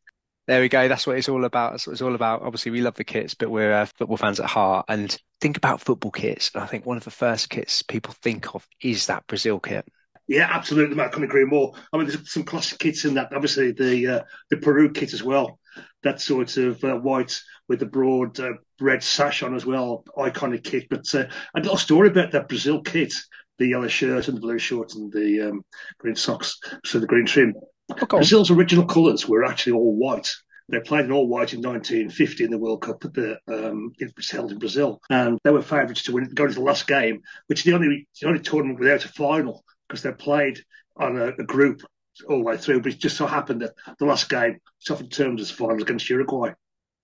There 0.46 0.61
we 0.61 0.68
go. 0.68 0.88
That's 0.88 1.06
what 1.06 1.18
it's 1.18 1.28
all 1.28 1.44
about. 1.44 1.72
That's 1.72 1.87
what 1.87 1.92
it's 1.92 2.02
all 2.02 2.14
about. 2.14 2.42
Obviously, 2.42 2.72
we 2.72 2.80
love 2.80 2.94
the 2.94 3.04
kits, 3.04 3.34
but 3.34 3.50
we're 3.50 3.72
uh, 3.72 3.84
football 3.84 4.16
fans 4.16 4.40
at 4.40 4.46
heart. 4.46 4.87
And 4.88 5.14
think 5.40 5.58
about 5.58 5.82
football 5.82 6.11
kits. 6.11 6.50
And 6.54 6.62
I 6.62 6.66
think 6.66 6.87
one 6.87 6.96
of 6.96 7.04
the 7.04 7.11
first 7.11 7.50
kits 7.50 7.82
people 7.82 8.14
think 8.22 8.54
of 8.54 8.66
is 8.80 9.06
that 9.06 9.26
Brazil 9.26 9.61
kit. 9.61 9.87
Yeah, 10.29 10.47
absolutely. 10.51 11.01
I 11.01 11.09
couldn't 11.09 11.31
agree 11.31 11.47
more. 11.47 11.73
I 11.91 11.97
mean, 11.97 12.07
there's 12.07 12.31
some 12.31 12.45
classic 12.45 12.79
kits 12.79 13.07
in 13.07 13.14
that. 13.14 13.33
Obviously, 13.33 13.73
the 13.73 14.07
uh, 14.07 14.23
the 14.51 14.59
Peru 14.59 14.93
kit 14.93 15.14
as 15.14 15.23
well. 15.23 15.59
That 16.03 16.21
sort 16.21 16.57
of 16.59 16.85
uh, 16.85 16.97
white 16.97 17.41
with 17.67 17.81
the 17.81 17.87
broad 17.87 18.38
uh, 18.38 18.53
red 18.79 19.03
sash 19.03 19.43
on 19.43 19.55
as 19.55 19.64
well, 19.64 20.05
iconic 20.17 20.64
kit. 20.64 20.87
But 20.91 21.12
uh, 21.14 21.25
a 21.55 21.61
little 21.61 21.79
story 21.79 22.09
about 22.09 22.33
that 22.33 22.49
Brazil 22.49 22.83
kit: 22.83 23.14
the 23.59 23.69
yellow 23.69 23.88
shirt 23.88 24.29
and 24.29 24.37
the 24.37 24.43
blue 24.43 24.59
shorts 24.59 24.97
and 24.97 25.11
the 25.11 25.49
um, 25.49 25.64
green 25.99 26.14
socks, 26.14 26.61
so 26.85 26.99
the 26.99 27.07
green 27.07 27.25
trim. 27.27 27.55
Oh, 27.91 28.07
Brazil's 28.07 28.51
original 28.51 28.85
colours 28.85 29.27
were 29.27 29.45
actually 29.45 29.73
all 29.73 29.97
white. 29.97 30.31
They 30.69 30.81
played 30.81 31.07
in 31.07 31.12
all 31.12 31.27
white 31.27 31.55
in 31.55 31.62
1950 31.62 32.45
in 32.45 32.51
the 32.51 32.59
World 32.59 32.83
Cup 32.83 33.01
that 33.01 33.38
um, 33.49 33.93
it 33.99 34.12
was 34.14 34.31
held 34.31 34.53
in 34.53 34.59
Brazil, 34.59 35.01
and 35.09 35.38
they 35.43 35.51
were 35.51 35.62
favourites 35.62 36.03
to 36.03 36.12
win, 36.12 36.29
go 36.35 36.47
to 36.47 36.53
the 36.53 36.61
last 36.61 36.87
game, 36.87 37.23
which 37.47 37.61
is 37.61 37.64
the 37.64 37.73
only 37.73 38.07
the 38.21 38.29
only 38.29 38.41
tournament 38.41 38.79
without 38.79 39.07
a 39.07 39.09
final 39.09 39.64
because 39.88 40.03
they 40.03 40.12
played 40.12 40.61
on 40.96 41.16
a, 41.16 41.29
a, 41.29 41.44
group 41.44 41.83
all 42.29 42.38
the 42.38 42.44
way 42.44 42.57
through. 42.57 42.83
But 42.83 42.92
it 42.92 42.98
just 42.98 43.16
so 43.16 43.27
happened 43.27 43.62
that 43.62 43.74
the 43.98 44.05
last 44.05 44.29
game, 44.29 44.59
often 44.90 45.09
termed 45.09 45.40
as 45.40 45.51
finals 45.51 45.83
against 45.83 46.11
Uruguay. 46.11 46.53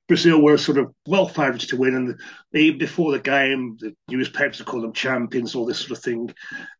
Brazil 0.07 0.43
were 0.43 0.59
sort 0.59 0.79
of 0.79 0.93
well 1.07 1.27
favourites 1.27 1.69
to 1.69 1.77
win, 1.77 1.95
and 1.95 2.21
even 2.53 2.79
before 2.79 3.13
the 3.13 3.21
game, 3.21 3.77
the 3.81 3.95
newspapers 4.09 4.59
would 4.59 4.67
call 4.67 4.83
them 4.83 4.93
champions, 4.93 5.55
all 5.55 5.65
this 5.65 5.79
sort 5.79 5.93
of 5.93 6.05
thing. 6.05 6.31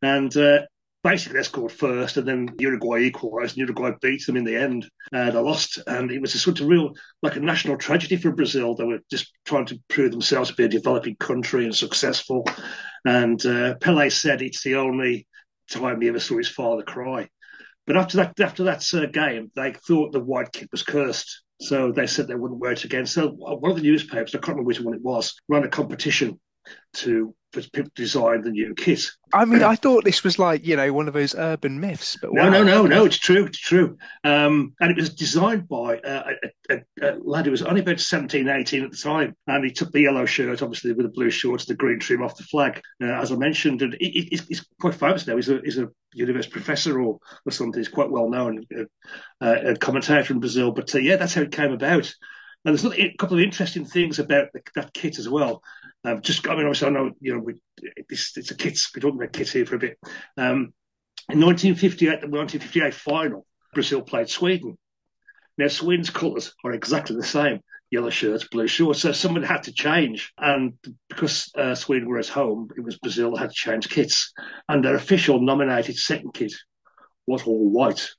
And 0.03 0.35
uh, 0.37 0.59
basically, 1.03 1.37
they 1.37 1.43
scored 1.43 1.71
first, 1.71 2.17
and 2.17 2.27
then 2.27 2.49
Uruguay 2.59 3.01
equalised, 3.01 3.57
and 3.57 3.67
Uruguay 3.67 3.93
beat 3.99 4.25
them 4.25 4.37
in 4.37 4.43
the 4.43 4.55
end. 4.55 4.87
Uh, 5.11 5.31
they 5.31 5.39
lost, 5.39 5.79
and 5.87 6.11
it 6.11 6.21
was 6.21 6.35
a 6.35 6.39
sort 6.39 6.59
of 6.59 6.67
real, 6.67 6.93
like 7.23 7.35
a 7.35 7.39
national 7.39 7.77
tragedy 7.77 8.15
for 8.15 8.31
Brazil. 8.31 8.75
They 8.75 8.83
were 8.83 8.99
just 9.09 9.31
trying 9.43 9.65
to 9.67 9.79
prove 9.87 10.11
themselves 10.11 10.51
to 10.51 10.55
be 10.55 10.65
a 10.65 10.67
developing 10.69 11.15
country 11.15 11.65
and 11.65 11.75
successful. 11.75 12.47
And 13.05 13.43
uh, 13.43 13.75
Pele 13.75 14.09
said 14.09 14.43
it's 14.43 14.63
the 14.63 14.75
only 14.75 15.25
time 15.69 16.01
he 16.01 16.07
ever 16.07 16.19
saw 16.19 16.37
his 16.37 16.49
father 16.49 16.83
cry. 16.83 17.29
But 17.87 17.97
after 17.97 18.17
that, 18.17 18.39
after 18.39 18.63
that 18.63 18.83
uh, 18.93 19.05
game, 19.05 19.51
they 19.55 19.73
thought 19.73 20.11
the 20.11 20.19
white 20.19 20.51
kit 20.51 20.69
was 20.71 20.83
cursed, 20.83 21.43
so 21.61 21.91
they 21.91 22.07
said 22.07 22.27
they 22.27 22.35
wouldn't 22.35 22.59
wear 22.59 22.71
it 22.71 22.83
again. 22.83 23.05
So 23.05 23.29
one 23.29 23.71
of 23.71 23.77
the 23.77 23.83
newspapers, 23.83 24.33
I 24.33 24.39
can't 24.39 24.49
remember 24.49 24.67
which 24.67 24.81
one 24.81 24.95
it 24.95 25.03
was, 25.03 25.35
ran 25.47 25.63
a 25.63 25.69
competition 25.69 26.39
to 26.95 27.35
people 27.63 27.91
to 27.95 28.41
the 28.43 28.51
new 28.51 28.73
kit. 28.75 29.01
I 29.33 29.45
mean, 29.45 29.63
I 29.63 29.75
thought 29.75 30.03
this 30.03 30.23
was 30.23 30.39
like 30.39 30.65
you 30.65 30.75
know 30.75 30.93
one 30.93 31.07
of 31.07 31.13
those 31.13 31.35
urban 31.35 31.79
myths, 31.79 32.17
but 32.21 32.33
no, 32.33 32.43
wow. 32.43 32.49
no, 32.49 32.63
no, 32.63 32.85
no, 32.85 33.05
it's 33.05 33.17
true, 33.17 33.45
it's 33.45 33.57
true. 33.57 33.97
Um, 34.23 34.73
and 34.79 34.91
it 34.91 34.97
was 34.97 35.13
designed 35.13 35.67
by 35.67 35.97
uh, 35.99 36.31
a, 36.69 36.75
a, 36.75 36.81
a, 37.01 37.17
lad 37.19 37.45
who 37.45 37.51
was 37.51 37.61
only 37.61 37.81
about 37.81 37.99
17, 37.99 38.47
18 38.47 38.83
at 38.83 38.91
the 38.91 38.97
time, 38.97 39.35
and 39.47 39.65
he 39.65 39.71
took 39.71 39.91
the 39.91 40.01
yellow 40.01 40.25
shirt, 40.25 40.61
obviously 40.61 40.93
with 40.93 41.05
the 41.05 41.11
blue 41.11 41.29
shorts, 41.29 41.65
the 41.65 41.75
green 41.75 41.99
trim 41.99 42.21
off 42.21 42.37
the 42.37 42.43
flag, 42.43 42.81
uh, 43.01 43.05
as 43.05 43.31
I 43.31 43.35
mentioned, 43.35 43.81
and 43.81 43.95
he, 43.99 44.27
he's 44.47 44.65
quite 44.79 44.95
famous 44.95 45.27
now. 45.27 45.35
He's 45.35 45.49
a, 45.49 45.59
he's 45.63 45.77
a 45.77 45.89
university 46.13 46.51
professor 46.51 47.01
or, 47.01 47.19
or 47.45 47.51
something. 47.51 47.79
He's 47.79 47.89
quite 47.89 48.11
well 48.11 48.29
known, 48.29 48.65
uh, 48.77 48.83
uh 49.41 49.71
a 49.71 49.75
commentator 49.75 50.33
in 50.33 50.39
Brazil. 50.39 50.71
But 50.71 50.93
uh, 50.95 50.99
yeah, 50.99 51.17
that's 51.17 51.33
how 51.33 51.41
it 51.41 51.51
came 51.51 51.71
about. 51.71 52.13
And 52.65 52.77
there's 52.77 52.85
a 52.85 53.15
couple 53.17 53.37
of 53.37 53.43
interesting 53.43 53.85
things 53.85 54.17
about 54.17 54.47
the, 54.53 54.61
that 54.73 54.93
kit 54.93 55.19
as 55.19 55.29
well. 55.29 55.61
Um, 56.03 56.21
just, 56.21 56.47
I 56.47 56.55
mean, 56.55 56.65
obviously, 56.65 56.87
I 56.87 56.91
know, 56.91 57.11
you 57.19 57.33
know, 57.33 57.39
we, 57.39 57.61
this, 58.09 58.35
it's 58.35 58.51
a 58.51 58.55
kit. 58.55 58.79
We're 58.95 59.01
talking 59.01 59.19
about 59.19 59.33
kits 59.33 59.51
here 59.51 59.65
for 59.65 59.75
a 59.75 59.79
bit. 59.79 59.99
Um, 60.35 60.73
in 61.29 61.39
1958, 61.39 62.21
the 62.21 62.27
1958 62.27 62.93
final, 62.93 63.45
Brazil 63.73 64.01
played 64.01 64.29
Sweden. 64.29 64.77
Now, 65.57 65.67
Sweden's 65.67 66.09
colours 66.09 66.53
are 66.63 66.73
exactly 66.73 67.15
the 67.15 67.23
same 67.23 67.61
yellow 67.91 68.09
shirts, 68.09 68.47
blue 68.47 68.67
shorts. 68.67 69.01
So 69.01 69.11
someone 69.11 69.43
had 69.43 69.63
to 69.63 69.73
change. 69.73 70.33
And 70.37 70.73
because 71.07 71.51
uh, 71.55 71.75
Sweden 71.75 72.09
were 72.09 72.19
at 72.19 72.27
home, 72.27 72.69
it 72.75 72.83
was 72.83 72.97
Brazil 72.97 73.31
that 73.31 73.39
had 73.39 73.49
to 73.49 73.55
change 73.55 73.89
kits. 73.89 74.33
And 74.67 74.83
their 74.83 74.95
official 74.95 75.39
nominated 75.39 75.97
second 75.97 76.33
kit 76.33 76.53
was 77.27 77.43
all 77.43 77.69
white 77.69 78.09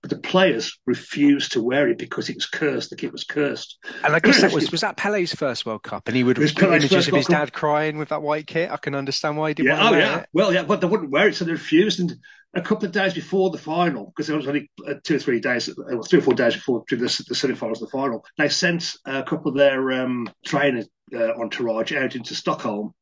but 0.00 0.10
the 0.10 0.18
players 0.18 0.78
refused 0.86 1.52
to 1.52 1.62
wear 1.62 1.88
it 1.88 1.98
because 1.98 2.28
it 2.28 2.36
was 2.36 2.46
cursed. 2.46 2.90
The 2.90 2.96
kit 2.96 3.10
was 3.10 3.24
cursed. 3.24 3.78
And 4.04 4.14
I 4.14 4.20
guess 4.20 4.40
that 4.40 4.52
was 4.52 4.70
was 4.70 4.82
that 4.82 4.96
Pele's 4.96 5.34
first 5.34 5.66
World 5.66 5.82
Cup, 5.82 6.06
and 6.06 6.16
he 6.16 6.22
would 6.22 6.36
have 6.36 6.58
images 6.62 7.08
of 7.08 7.14
his 7.14 7.26
dad 7.26 7.52
crying 7.52 7.98
with 7.98 8.10
that 8.10 8.22
white 8.22 8.46
kit. 8.46 8.70
I 8.70 8.76
can 8.76 8.94
understand 8.94 9.36
why 9.36 9.48
he 9.48 9.54
didn't 9.54 9.76
yeah, 9.76 9.88
oh, 9.88 9.94
yeah. 9.94 10.18
it. 10.20 10.28
Well, 10.32 10.52
yeah, 10.52 10.62
but 10.62 10.80
they 10.80 10.86
wouldn't 10.86 11.10
wear 11.10 11.28
it, 11.28 11.34
so 11.34 11.44
they 11.44 11.52
refused. 11.52 12.00
And 12.00 12.16
a 12.54 12.62
couple 12.62 12.86
of 12.86 12.92
days 12.92 13.14
before 13.14 13.50
the 13.50 13.58
final, 13.58 14.06
because 14.06 14.30
it 14.30 14.36
was 14.36 14.46
only 14.46 14.70
uh, 14.86 14.94
two 15.02 15.16
or 15.16 15.18
three 15.18 15.40
days, 15.40 15.68
uh, 15.68 16.02
three 16.02 16.20
or 16.20 16.22
four 16.22 16.34
days 16.34 16.54
before 16.54 16.84
the, 16.88 16.96
the 16.96 17.34
semi-finals, 17.34 17.80
the 17.80 17.88
final, 17.88 18.24
they 18.36 18.48
sent 18.48 18.94
a 19.04 19.22
couple 19.22 19.50
of 19.50 19.56
their 19.56 19.92
um, 19.92 20.30
trainer 20.44 20.84
uh, 21.14 21.32
entourage 21.40 21.92
out 21.92 22.14
into 22.14 22.34
Stockholm 22.34 22.94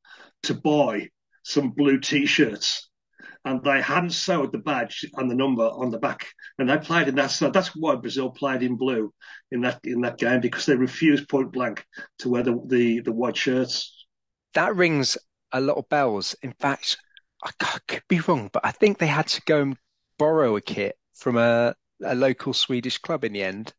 to 0.45 0.55
buy 0.55 1.11
some 1.43 1.71
blue 1.71 2.01
T-shirts 2.01 2.89
and 3.47 3.63
they 3.63 3.81
hadn't 3.81 4.11
sewed 4.11 4.51
the 4.51 4.59
badge 4.59 5.07
and 5.15 5.31
the 5.31 5.35
number 5.35 5.63
on 5.63 5.91
the 5.91 5.99
back. 5.99 6.27
And 6.59 6.69
they 6.69 6.77
played 6.79 7.07
in 7.07 7.15
that. 7.15 7.31
So 7.31 7.49
that's 7.49 7.69
why 7.77 7.95
Brazil 7.95 8.29
played 8.29 8.63
in 8.63 8.75
blue 8.75 9.15
in 9.53 9.61
that 9.61 9.81
in 9.85 10.01
that 10.01 10.19
game 10.19 10.41
because 10.41 10.67
they 10.67 10.75
refused 10.75 11.29
point 11.29 11.53
blank 11.53 11.87
to 12.19 12.29
wear 12.29 12.43
the 12.43 12.61
the, 12.67 13.01
the 13.01 13.13
white 13.13 13.37
shirts. 13.37 14.07
That 14.55 14.75
rings 14.75 15.17
a 15.53 15.61
lot 15.61 15.77
of 15.77 15.89
bells. 15.89 16.35
In 16.43 16.53
fact, 16.59 16.99
I 17.45 17.79
could 17.87 18.03
be 18.09 18.19
wrong, 18.21 18.51
but 18.53 18.67
I 18.67 18.73
think 18.73 18.99
they 18.99 19.07
had 19.07 19.29
to 19.29 19.43
go 19.47 19.63
and 19.63 19.77
borrow 20.19 20.57
a 20.57 20.61
kit 20.61 20.97
from 21.15 21.37
a, 21.37 21.75
a 22.03 22.15
local 22.17 22.53
Swedish 22.53 22.99
club 22.99 23.25
in 23.25 23.33
the 23.33 23.45
end. 23.45 23.73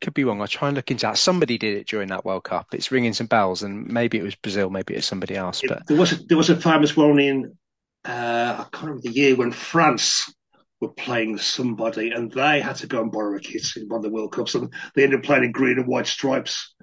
Could 0.00 0.14
be 0.14 0.24
wrong. 0.24 0.40
I'll 0.40 0.48
try 0.48 0.68
and 0.68 0.76
look 0.76 0.90
into 0.90 1.06
that. 1.06 1.18
Somebody 1.18 1.58
did 1.58 1.76
it 1.76 1.86
during 1.86 2.08
that 2.08 2.24
World 2.24 2.44
Cup. 2.44 2.68
It's 2.72 2.90
ringing 2.90 3.12
some 3.12 3.26
bells, 3.26 3.62
and 3.62 3.86
maybe 3.86 4.18
it 4.18 4.24
was 4.24 4.34
Brazil, 4.36 4.70
maybe 4.70 4.94
it 4.94 4.98
was 4.98 5.06
somebody 5.06 5.36
else. 5.36 5.62
But 5.66 5.86
there 5.86 5.98
was 5.98 6.12
a, 6.12 6.16
there 6.24 6.38
was 6.38 6.50
a 6.50 6.56
famous 6.56 6.96
one 6.96 7.20
in 7.20 7.56
uh, 8.04 8.56
I 8.58 8.66
can't 8.72 8.84
remember 8.84 9.02
the 9.02 9.10
year 9.10 9.36
when 9.36 9.52
France 9.52 10.32
were 10.80 10.88
playing 10.88 11.38
somebody 11.38 12.10
and 12.10 12.30
they 12.32 12.60
had 12.60 12.76
to 12.76 12.88
go 12.88 13.00
and 13.00 13.12
borrow 13.12 13.36
a 13.36 13.40
kit 13.40 13.64
in 13.76 13.88
one 13.88 13.98
of 13.98 14.02
the 14.02 14.10
World 14.10 14.32
Cups 14.32 14.54
and 14.54 14.72
they 14.94 15.04
ended 15.04 15.20
up 15.20 15.24
playing 15.24 15.44
in 15.44 15.52
green 15.52 15.78
and 15.78 15.86
white 15.86 16.08
stripes. 16.08 16.74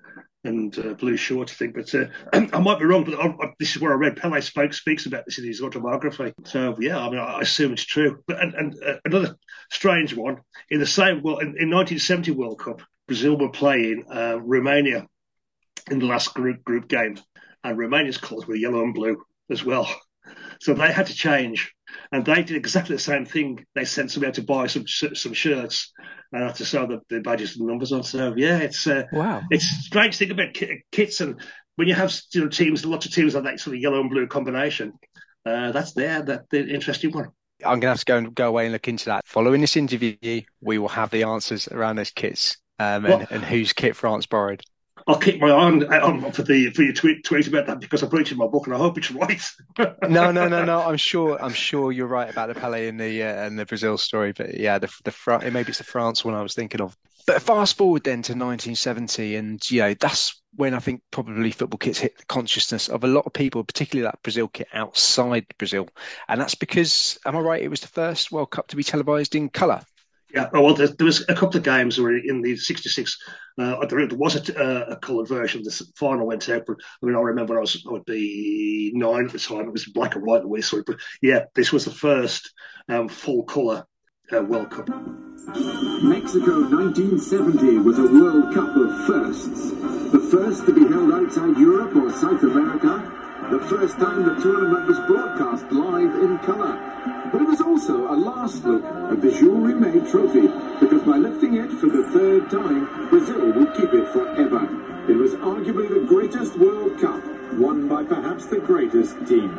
and 0.45 0.79
uh, 0.79 0.93
blue 0.93 1.17
shorts, 1.17 1.51
I 1.51 1.55
think. 1.55 1.75
But 1.75 1.93
uh, 1.93 2.05
I 2.53 2.59
might 2.59 2.79
be 2.79 2.85
wrong, 2.85 3.03
but 3.03 3.15
I, 3.15 3.27
I, 3.27 3.53
this 3.59 3.75
is 3.75 3.81
where 3.81 3.91
I 3.91 3.95
read 3.95 4.15
Pele 4.15 4.39
spoke, 4.39 4.73
speaks 4.73 5.05
about 5.05 5.25
this 5.25 5.37
in 5.37 5.45
his 5.45 5.61
autobiography. 5.61 6.33
So 6.45 6.77
yeah, 6.79 6.97
I 6.97 7.09
mean, 7.09 7.19
I, 7.19 7.41
assume 7.41 7.73
it's 7.73 7.83
true. 7.85 8.23
But 8.25 8.41
and, 8.41 8.53
and 8.53 8.75
uh, 8.81 8.95
another 9.03 9.35
strange 9.69 10.15
one 10.15 10.37
in 10.69 10.79
the 10.79 10.87
same 10.87 11.21
well 11.21 11.39
in, 11.39 11.47
in 11.59 11.69
1970 11.69 12.31
World 12.31 12.59
Cup, 12.59 12.81
Brazil 13.07 13.37
were 13.37 13.49
playing 13.49 14.05
uh, 14.09 14.39
Romania 14.39 15.05
in 15.91 15.99
the 15.99 16.05
last 16.05 16.33
group 16.33 16.63
group 16.63 16.87
game, 16.87 17.19
and 17.65 17.77
Romania's 17.77 18.17
colours 18.17 18.47
were 18.47 18.55
yellow 18.55 18.83
and 18.83 18.93
blue 18.93 19.21
as 19.49 19.65
well. 19.65 19.89
So 20.61 20.73
they 20.73 20.91
had 20.91 21.07
to 21.07 21.13
change, 21.13 21.73
and 22.11 22.25
they 22.25 22.43
did 22.43 22.57
exactly 22.57 22.95
the 22.95 23.01
same 23.01 23.25
thing. 23.25 23.65
They 23.75 23.85
sent 23.85 24.11
somebody 24.11 24.29
out 24.29 24.35
to 24.35 24.43
buy 24.43 24.67
some 24.67 24.87
some 24.87 25.33
shirts, 25.33 25.91
and 26.31 26.43
had 26.43 26.55
to 26.55 26.65
sew 26.65 26.87
the, 26.87 26.99
the 27.09 27.21
badges 27.21 27.57
and 27.57 27.67
numbers 27.67 27.91
on. 27.91 28.03
So 28.03 28.33
yeah, 28.35 28.57
it's 28.57 28.87
uh, 28.87 29.03
wow, 29.11 29.41
it's 29.49 29.65
strange 29.85 30.17
to 30.17 30.25
think 30.25 30.31
about 30.31 30.81
kits 30.91 31.21
and 31.21 31.41
when 31.79 31.87
you 31.87 31.93
have 31.93 32.13
you 32.33 32.41
know, 32.41 32.49
teams, 32.49 32.85
lots 32.85 33.05
of 33.05 33.13
teams 33.13 33.35
have 33.35 33.45
that 33.45 33.57
sort 33.57 33.77
of 33.77 33.81
yellow 33.81 34.01
and 34.01 34.09
blue 34.09 34.27
combination. 34.27 34.91
Uh, 35.45 35.71
that's 35.71 35.93
there, 35.93 36.21
that 36.21 36.49
the 36.49 36.67
interesting 36.67 37.13
one. 37.13 37.29
I'm 37.63 37.79
going 37.79 37.83
to 37.83 37.87
have 37.87 37.99
to 37.99 38.05
go 38.05 38.17
and 38.17 38.35
go 38.35 38.49
away 38.49 38.65
and 38.65 38.73
look 38.73 38.89
into 38.89 39.05
that. 39.05 39.25
Following 39.25 39.61
this 39.61 39.77
interview, 39.77 40.41
we 40.59 40.77
will 40.77 40.89
have 40.89 41.09
the 41.09 41.23
answers 41.23 41.69
around 41.69 41.95
those 41.95 42.11
kits 42.11 42.57
um, 42.79 43.05
and, 43.05 43.27
and 43.31 43.45
whose 43.45 43.71
kit 43.71 43.95
France 43.95 44.25
borrowed. 44.25 44.61
I'll 45.07 45.17
keep 45.17 45.39
my 45.39 45.49
eye 45.49 45.51
on, 45.51 45.83
on 45.83 46.31
for 46.31 46.43
the 46.43 46.69
for 46.71 46.83
your 46.83 46.93
tweet, 46.93 47.23
tweet 47.23 47.47
about 47.47 47.67
that 47.67 47.79
because 47.79 48.03
I 48.03 48.07
put 48.07 48.21
it 48.21 48.31
in 48.31 48.37
my 48.37 48.47
book 48.47 48.67
and 48.67 48.75
I 48.75 48.79
hope 48.79 48.97
it's 48.97 49.11
right. 49.11 49.41
no, 50.09 50.31
no, 50.31 50.47
no, 50.47 50.65
no. 50.65 50.81
I'm 50.81 50.97
sure. 50.97 51.41
I'm 51.41 51.53
sure 51.53 51.91
you're 51.91 52.07
right 52.07 52.29
about 52.29 52.53
the 52.53 52.59
Pele 52.59 52.87
and 52.87 52.99
the 52.99 53.23
uh, 53.23 53.45
and 53.45 53.57
the 53.57 53.65
Brazil 53.65 53.97
story. 53.97 54.33
But 54.33 54.57
yeah, 54.57 54.79
the 54.79 54.91
the 55.03 55.51
maybe 55.51 55.69
it's 55.69 55.77
the 55.77 55.83
France 55.83 56.23
one 56.23 56.35
I 56.35 56.41
was 56.41 56.53
thinking 56.53 56.81
of. 56.81 56.95
But 57.25 57.41
fast 57.41 57.77
forward 57.77 58.03
then 58.03 58.23
to 58.23 58.33
1970, 58.33 59.35
and 59.35 59.71
you 59.71 59.81
know 59.81 59.93
that's 59.93 60.41
when 60.55 60.73
I 60.73 60.79
think 60.79 61.03
probably 61.11 61.51
football 61.51 61.77
kits 61.77 61.99
hit 61.99 62.17
the 62.17 62.25
consciousness 62.25 62.87
of 62.87 63.03
a 63.03 63.07
lot 63.07 63.25
of 63.25 63.33
people, 63.33 63.63
particularly 63.63 64.05
that 64.05 64.23
Brazil 64.23 64.47
kit 64.47 64.67
outside 64.73 65.45
Brazil, 65.57 65.87
and 66.27 66.41
that's 66.41 66.55
because, 66.55 67.19
am 67.25 67.35
I 67.35 67.39
right? 67.39 67.61
It 67.61 67.69
was 67.69 67.81
the 67.81 67.87
first 67.87 68.31
World 68.31 68.49
Cup 68.49 68.67
to 68.69 68.75
be 68.75 68.83
televised 68.83 69.35
in 69.35 69.49
colour. 69.49 69.81
Yeah, 70.33 70.49
oh, 70.53 70.61
well, 70.61 70.73
there, 70.75 70.87
there, 70.87 71.05
was 71.05 71.25
a 71.27 71.33
couple 71.33 71.57
of 71.57 71.63
games 71.63 71.99
where 71.99 72.15
in 72.15 72.41
the 72.41 72.55
'66, 72.55 73.17
uh, 73.57 73.83
there, 73.87 74.07
was 74.11 74.35
a, 74.35 74.59
uh, 74.59 74.85
a 74.89 74.95
coloured 74.97 75.27
version. 75.27 75.61
Of 75.61 75.65
the 75.65 75.91
final 75.95 76.27
went 76.27 76.47
out, 76.49 76.65
but 76.67 76.77
I 77.01 77.05
mean, 77.05 77.15
I 77.15 77.19
remember 77.19 77.57
I 77.57 77.61
was 77.61 77.83
I 77.87 77.91
would 77.91 78.05
be 78.05 78.91
nine 78.93 79.25
at 79.25 79.31
the 79.31 79.39
time. 79.39 79.61
It 79.61 79.71
was 79.71 79.85
black 79.85 80.15
and 80.15 80.23
white 80.23 80.41
the 80.41 80.47
way 80.47 80.61
saw 80.61 80.77
it, 80.77 80.85
but 80.85 80.97
yeah, 81.21 81.45
this 81.55 81.73
was 81.73 81.85
the 81.85 81.91
first 81.91 82.53
um, 82.87 83.09
full 83.09 83.43
colour 83.43 83.85
uh, 84.31 84.43
World 84.43 84.69
Cup. 84.69 84.89
Mexico 86.03 86.61
1970 86.69 87.77
was 87.79 87.97
a 87.97 88.03
World 88.03 88.53
Cup 88.53 88.75
of 88.75 89.07
firsts. 89.07 89.71
The 90.11 90.27
first 90.31 90.65
to 90.67 90.73
be 90.73 90.81
held 90.81 91.11
outside 91.11 91.57
Europe 91.57 91.95
or 91.95 92.11
South 92.11 92.43
America. 92.43 93.18
The 93.47 93.65
first 93.67 93.97
time 93.97 94.25
the 94.25 94.39
tournament 94.41 94.87
was 94.87 94.99
broadcast 95.07 95.71
live 95.71 96.13
in 96.23 96.37
colour. 96.39 96.77
But 97.31 97.41
it 97.41 97.47
was 97.47 97.61
also 97.61 98.11
a 98.11 98.15
last 98.15 98.63
look 98.63 98.83
at 98.83 99.21
the 99.21 99.31
Jules 99.31 99.71
Rimet 99.71 100.11
trophy, 100.11 100.47
because 100.79 101.01
by 101.03 101.17
lifting 101.17 101.55
it 101.55 101.71
for 101.71 101.87
the 101.87 102.03
third 102.11 102.49
time, 102.51 103.09
Brazil 103.09 103.51
would 103.51 103.73
keep 103.73 103.93
it 103.93 104.07
forever. 104.09 104.67
It 105.09 105.15
was 105.15 105.33
arguably 105.35 105.89
the 105.89 106.05
greatest 106.07 106.59
World 106.59 106.99
Cup, 106.99 107.23
won 107.53 107.87
by 107.87 108.03
perhaps 108.03 108.45
the 108.45 108.59
greatest 108.59 109.15
team. 109.25 109.49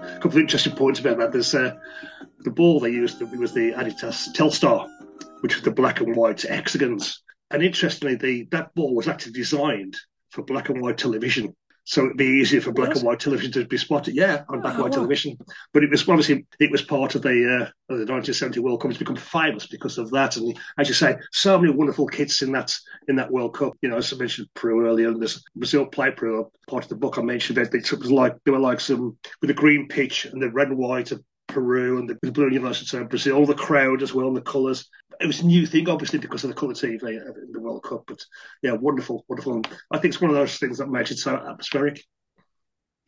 A 0.00 0.14
couple 0.14 0.32
of 0.32 0.38
interesting 0.38 0.74
points 0.74 0.98
about 0.98 1.18
that. 1.18 1.30
There's 1.30 1.54
uh, 1.54 1.76
the 2.40 2.50
ball 2.50 2.80
they 2.80 2.90
used 2.90 3.20
that 3.20 3.30
was 3.38 3.52
the 3.52 3.72
Adidas 3.72 4.34
Telstar, 4.34 4.88
which 5.42 5.54
was 5.54 5.64
the 5.64 5.70
black 5.70 6.00
and 6.00 6.16
white 6.16 6.42
hexagons. 6.42 7.22
And 7.50 7.62
interestingly, 7.62 8.16
the 8.16 8.48
that 8.50 8.74
ball 8.74 8.94
was 8.94 9.06
actually 9.06 9.32
designed 9.32 9.96
for 10.30 10.42
black 10.42 10.68
and 10.68 10.80
white 10.80 10.98
television 10.98 11.54
so 11.88 12.04
it'd 12.04 12.18
be 12.18 12.26
easier 12.26 12.60
for 12.60 12.70
black 12.70 12.94
and 12.94 13.02
white 13.02 13.18
television 13.18 13.50
to 13.52 13.64
be 13.64 13.78
spotted. 13.78 14.14
Yeah, 14.14 14.44
on 14.50 14.60
black 14.60 14.74
and 14.74 14.82
white 14.82 14.92
television. 14.92 15.38
But 15.72 15.84
it 15.84 15.90
was 15.90 16.06
obviously 16.06 16.44
it 16.60 16.70
was 16.70 16.82
part 16.82 17.14
of 17.14 17.22
the 17.22 17.30
uh, 17.30 17.62
of 17.88 17.98
the 17.98 18.12
1970 18.12 18.60
World 18.60 18.82
Cup. 18.82 18.90
It's 18.90 18.98
become 18.98 19.16
famous 19.16 19.66
because 19.66 19.96
of 19.96 20.10
that. 20.10 20.36
And 20.36 20.54
as 20.76 20.88
you 20.88 20.94
say, 20.94 21.16
so 21.32 21.58
many 21.58 21.72
wonderful 21.72 22.06
kits 22.06 22.42
in 22.42 22.52
that 22.52 22.76
in 23.08 23.16
that 23.16 23.30
World 23.30 23.54
Cup. 23.54 23.72
You 23.80 23.88
know, 23.88 23.96
as 23.96 24.12
I 24.12 24.16
mentioned 24.16 24.48
Peru 24.52 24.86
earlier, 24.86 25.08
and 25.08 25.18
there's 25.18 25.42
Brazil 25.56 25.86
played 25.86 26.16
Peru. 26.16 26.50
Part 26.68 26.84
of 26.84 26.90
the 26.90 26.96
book 26.96 27.16
I 27.16 27.22
mentioned 27.22 27.56
that 27.56 27.72
it 27.72 27.90
was 27.90 28.12
like 28.12 28.36
they 28.44 28.50
were 28.50 28.58
like 28.58 28.80
some 28.80 29.16
with 29.40 29.48
a 29.48 29.54
green 29.54 29.88
pitch 29.88 30.26
and 30.26 30.42
the 30.42 30.50
red 30.50 30.68
and 30.68 30.76
white 30.76 31.10
Peru 31.58 31.98
and 31.98 32.08
the, 32.08 32.18
the 32.22 32.32
blue 32.32 32.50
yellow 32.50 32.70
of 32.70 33.08
Brazil, 33.08 33.36
all 33.36 33.46
the 33.46 33.54
crowd 33.54 34.02
as 34.02 34.14
well, 34.14 34.28
and 34.28 34.36
the 34.36 34.40
colours. 34.40 34.88
It 35.20 35.26
was 35.26 35.40
a 35.40 35.46
new 35.46 35.66
thing, 35.66 35.88
obviously, 35.88 36.20
because 36.20 36.44
of 36.44 36.50
the 36.50 36.54
colour 36.54 36.74
TV 36.74 37.02
in 37.02 37.52
the 37.52 37.60
World 37.60 37.82
Cup. 37.82 38.04
But 38.06 38.24
yeah, 38.62 38.72
wonderful, 38.72 39.24
wonderful. 39.28 39.54
And 39.54 39.68
I 39.90 39.98
think 39.98 40.14
it's 40.14 40.20
one 40.20 40.30
of 40.30 40.36
those 40.36 40.56
things 40.58 40.78
that 40.78 40.88
makes 40.88 41.10
it 41.10 41.18
so 41.18 41.34
atmospheric. 41.34 42.04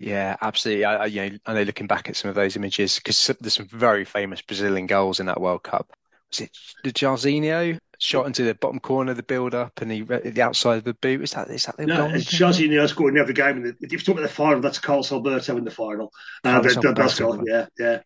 Yeah, 0.00 0.36
absolutely. 0.40 0.86
I, 0.86 0.96
I, 0.96 1.06
you 1.06 1.30
know, 1.30 1.38
I 1.46 1.54
know 1.54 1.62
looking 1.62 1.86
back 1.86 2.08
at 2.08 2.16
some 2.16 2.30
of 2.30 2.34
those 2.34 2.56
images 2.56 2.96
because 2.96 3.30
there's 3.40 3.54
some 3.54 3.68
very 3.68 4.04
famous 4.04 4.42
Brazilian 4.42 4.86
goals 4.86 5.20
in 5.20 5.26
that 5.26 5.40
World 5.40 5.62
Cup. 5.62 5.92
Was 6.30 6.40
it 6.40 6.50
the 6.82 6.92
Jairzinho 6.92 7.78
shot 7.98 8.26
into 8.26 8.44
the 8.44 8.54
bottom 8.54 8.80
corner 8.80 9.10
of 9.10 9.16
the 9.18 9.22
build-up 9.22 9.80
and 9.82 9.92
he 9.92 10.00
the 10.00 10.42
outside 10.42 10.78
of 10.78 10.84
the 10.84 10.94
boot? 10.94 11.22
Is 11.22 11.32
that 11.32 11.48
is 11.50 11.66
that 11.66 11.76
the 11.76 11.86
no, 11.86 11.96
goal? 11.96 12.14
It's 12.14 12.32
Jairzinho 12.32 12.88
scored 12.88 13.14
in 13.14 13.20
every 13.20 13.34
game. 13.34 13.76
if 13.80 13.92
you 13.92 13.98
talk 13.98 14.14
about 14.16 14.22
the 14.22 14.28
final, 14.28 14.60
that's 14.60 14.78
Carlos 14.78 15.12
Alberto 15.12 15.56
in 15.56 15.64
the 15.64 15.70
final. 15.70 16.12
Uh, 16.42 16.60
the, 16.60 16.94
that's 16.96 17.20
goal, 17.20 17.44
yeah, 17.46 17.66
yeah. 17.78 18.00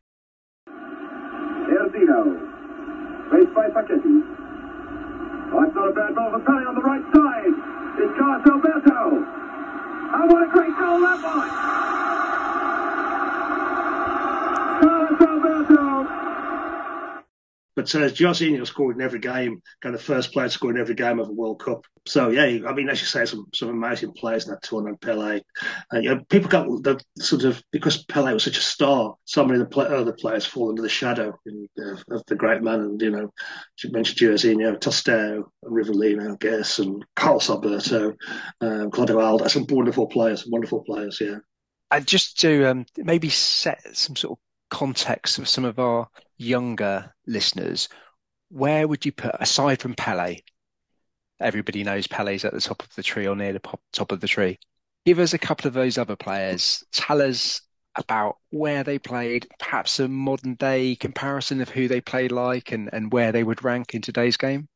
Faced 3.31 3.55
by 3.55 3.69
Facchetti. 3.71 4.23
It's 5.55 5.75
not 5.75 5.89
a 5.89 5.93
bad 5.93 6.15
ball 6.15 6.31
for 6.31 6.41
Pele 6.41 6.67
on 6.67 6.75
the 6.75 6.83
right 6.83 7.03
side. 7.15 7.55
It's 7.99 8.19
Carlos 8.19 8.47
Alberto. 8.47 9.25
Oh, 10.15 10.27
what 10.27 10.43
a 10.47 10.51
great 10.51 10.75
goal 10.79 11.01
that 11.01 11.19
was! 11.23 11.51
Carlos 14.83 15.14
but 17.77 17.93
uh, 17.95 18.09
Jairzinho 18.09 18.67
scored 18.67 18.97
in 18.97 19.03
every 19.03 19.19
game, 19.19 19.61
kind 19.83 19.95
of 19.95 20.03
first 20.03 20.33
player 20.33 20.47
to 20.47 20.53
score 20.53 20.71
in 20.71 20.81
every 20.81 20.95
game 20.95 21.19
of 21.19 21.29
a 21.29 21.33
World 21.33 21.61
Cup. 21.61 21.85
So 22.07 22.29
yeah, 22.29 22.69
I 22.69 22.75
mean, 22.75 22.89
as 22.89 23.01
you 23.01 23.07
say, 23.07 23.25
some 23.25 23.47
some 23.55 23.71
amazing 23.71 24.13
players 24.13 24.47
in 24.47 24.53
that 24.53 24.63
tournament. 24.63 25.01
Pele, 25.01 25.41
and 25.91 26.05
you 26.05 26.15
know, 26.15 26.23
people 26.29 26.51
got 26.51 26.67
the 26.67 27.01
sort 27.19 27.45
of 27.45 27.63
because 27.73 28.05
Pele 28.05 28.33
was 28.33 28.45
such 28.45 28.59
a 28.59 28.63
star. 28.63 29.17
So 29.25 29.45
many 29.45 29.61
of 29.61 29.71
the 29.71 29.81
other 29.81 30.13
players 30.13 30.47
fall 30.47 30.69
under 30.69 30.83
the 30.83 30.89
shadow 30.89 31.39
in, 31.47 31.69
uh, 31.79 31.97
of 32.11 32.23
the 32.27 32.37
great 32.37 32.63
man. 32.63 32.81
And 32.81 33.01
you 33.01 33.11
know, 33.11 33.33
you 33.83 33.91
mentioned 33.91 34.19
Jairzinho, 34.19 34.79
Tostão, 34.79 35.45
Rivellino, 35.65 36.39
guess, 36.39 36.79
and 36.79 37.05
Carlos 37.17 37.51
Alberto, 37.51 38.15
um, 38.61 38.91
Clodoaldo. 38.91 39.49
Some 39.49 39.67
wonderful 39.69 40.07
players, 40.07 40.47
wonderful 40.47 40.85
players. 40.85 41.19
Yeah. 41.21 41.39
And 41.91 42.07
just 42.07 42.41
to 42.41 42.71
um, 42.71 42.87
maybe 42.97 43.31
set 43.31 43.97
some 43.97 44.17
sort 44.17 44.33
of 44.33 44.39
context 44.75 45.39
of 45.39 45.49
some 45.49 45.65
of 45.65 45.79
our 45.79 46.09
younger 46.37 47.15
listeners, 47.29 47.89
where 48.51 48.87
would 48.87 49.07
you 49.07 49.13
put, 49.13 49.37
aside 49.39 49.81
from 49.81 49.95
Pele, 49.95 50.41
everybody 51.41 51.85
knows 51.85 52.09
Pele's 52.09 52.45
at 52.45 52.53
the 52.53 52.61
top 52.61 52.83
of 52.83 52.93
the 52.97 53.03
tree 53.05 53.29
or 53.29 53.37
near 53.37 53.53
the 53.53 53.79
top 53.93 54.11
of 54.11 54.21
the 54.21 54.27
tree. 54.27 54.59
Give 55.07 55.21
us 55.21 55.33
a 55.33 55.39
couple 55.39 55.69
of 55.69 55.75
those 55.75 55.97
other 55.97 56.17
players. 56.17 56.83
Tell 56.93 57.23
us 57.23 57.61
about 57.95 58.37
where 58.51 58.83
they 58.83 58.99
played, 58.99 59.47
perhaps 59.61 60.01
a 60.01 60.09
modern 60.09 60.55
day 60.55 60.97
comparison 60.97 61.61
of 61.61 61.69
who 61.69 61.87
they 61.87 62.01
played 62.01 62.33
like 62.33 62.73
and, 62.73 62.91
and 62.93 63.13
where 63.13 63.31
they 63.31 63.45
would 63.45 63.63
rank 63.63 63.95
in 63.95 64.03
today's 64.03 64.37
game. 64.37 64.69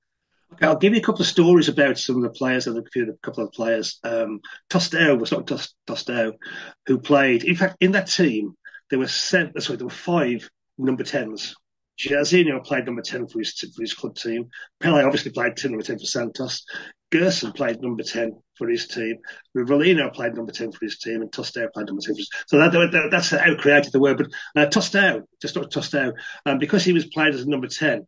Okay, 0.52 0.66
I'll 0.66 0.76
give 0.76 0.94
you 0.94 1.00
a 1.00 1.04
couple 1.04 1.22
of 1.22 1.26
stories 1.26 1.68
about 1.68 1.98
some 1.98 2.16
of 2.16 2.22
the 2.22 2.30
players 2.30 2.68
and 2.68 2.78
a 2.78 2.88
few 2.90 3.10
a 3.10 3.26
couple 3.26 3.44
of 3.44 3.52
players. 3.52 3.98
Um, 4.04 4.40
was 4.72 5.32
not 5.32 5.46
Tostão, 5.88 6.34
who 6.86 6.98
played. 6.98 7.42
In 7.42 7.56
fact, 7.56 7.76
in 7.80 7.92
that 7.92 8.06
team, 8.06 8.54
there 8.90 8.98
were 8.98 9.08
seven, 9.08 9.60
sorry, 9.60 9.76
there 9.76 9.86
were 9.86 9.90
five 9.90 10.48
number 10.78 11.04
10s. 11.04 11.54
Jairzinho 11.98 12.64
played 12.64 12.86
number 12.86 13.02
10 13.02 13.26
for 13.26 13.40
his, 13.40 13.58
for 13.74 13.82
his 13.82 13.94
club 13.94 14.14
team. 14.14 14.48
Pele 14.80 15.02
obviously 15.02 15.32
played 15.32 15.54
number 15.64 15.82
10 15.82 15.98
for 15.98 16.04
Santos. 16.04 16.64
Gerson 17.10 17.52
played 17.52 17.80
number 17.80 18.02
10 18.02 18.40
for 18.56 18.68
his 18.68 18.86
team. 18.86 19.16
Rivellino 19.56 20.12
played 20.12 20.34
number 20.34 20.52
10 20.52 20.72
for 20.72 20.84
his 20.84 20.98
team. 20.98 21.22
And 21.22 21.32
Tostão 21.32 21.72
played 21.72 21.86
number 21.86 22.02
10 22.02 22.14
for 22.14 22.18
his 22.18 22.30
So 22.46 22.58
that, 22.58 22.72
that, 22.72 23.08
that's 23.10 23.30
how 23.30 23.54
created 23.56 23.92
the 23.92 24.00
word. 24.00 24.18
But 24.18 24.28
uh, 24.54 24.70
Tostão, 24.70 25.22
just 25.40 25.56
not 25.56 25.72
Tostão, 25.72 26.12
um, 26.46 26.58
because 26.58 26.84
he 26.84 26.92
was 26.92 27.06
played 27.06 27.34
as 27.34 27.42
a 27.42 27.48
number 27.48 27.66
10, 27.66 28.06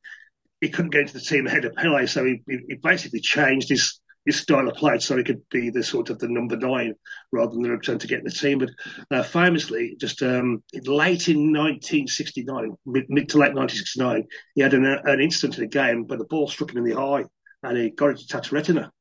he 0.61 0.69
couldn't 0.69 0.91
get 0.91 1.03
into 1.03 1.15
the 1.15 1.21
team 1.21 1.47
ahead 1.47 1.65
of 1.65 1.75
Pele. 1.75 2.07
So 2.07 2.25
he, 2.25 2.43
he 2.47 2.77
basically 2.81 3.21
changed 3.21 3.71
his 3.71 4.00
his 4.27 4.41
style 4.41 4.69
of 4.69 4.75
play 4.75 4.99
so 4.99 5.17
he 5.17 5.25
could 5.25 5.43
be 5.51 5.71
the 5.71 5.83
sort 5.83 6.11
of 6.11 6.19
the 6.19 6.29
number 6.29 6.57
nine 6.57 6.95
rather 7.33 7.53
than 7.53 7.63
the 7.63 7.99
to 7.99 8.07
get 8.07 8.23
the 8.25 8.31
team. 8.31 8.59
But 8.59 8.71
uh, 9.11 9.23
famously, 9.23 9.97
just 9.99 10.23
um, 10.23 10.63
late 10.85 11.29
in 11.29 11.53
1969, 11.53 12.77
mid, 12.87 13.07
mid, 13.09 13.29
to 13.31 13.39
late 13.39 13.55
1969, 13.55 14.27
he 14.55 14.63
had 14.63 14.75
an, 14.75 14.85
an 14.85 15.21
incident 15.21 15.59
in 15.59 15.65
a 15.65 15.69
game 15.69 16.07
where 16.07 16.19
the 16.19 16.25
ball 16.25 16.49
struck 16.49 16.71
him 16.71 16.79
in 16.79 16.85
the 16.85 16.99
eye 16.99 17.25
and 17.63 17.77
he 17.77 17.91
got 17.91 18.11
it 18.11 18.23
touch 18.29 18.53
retina. 18.53 18.93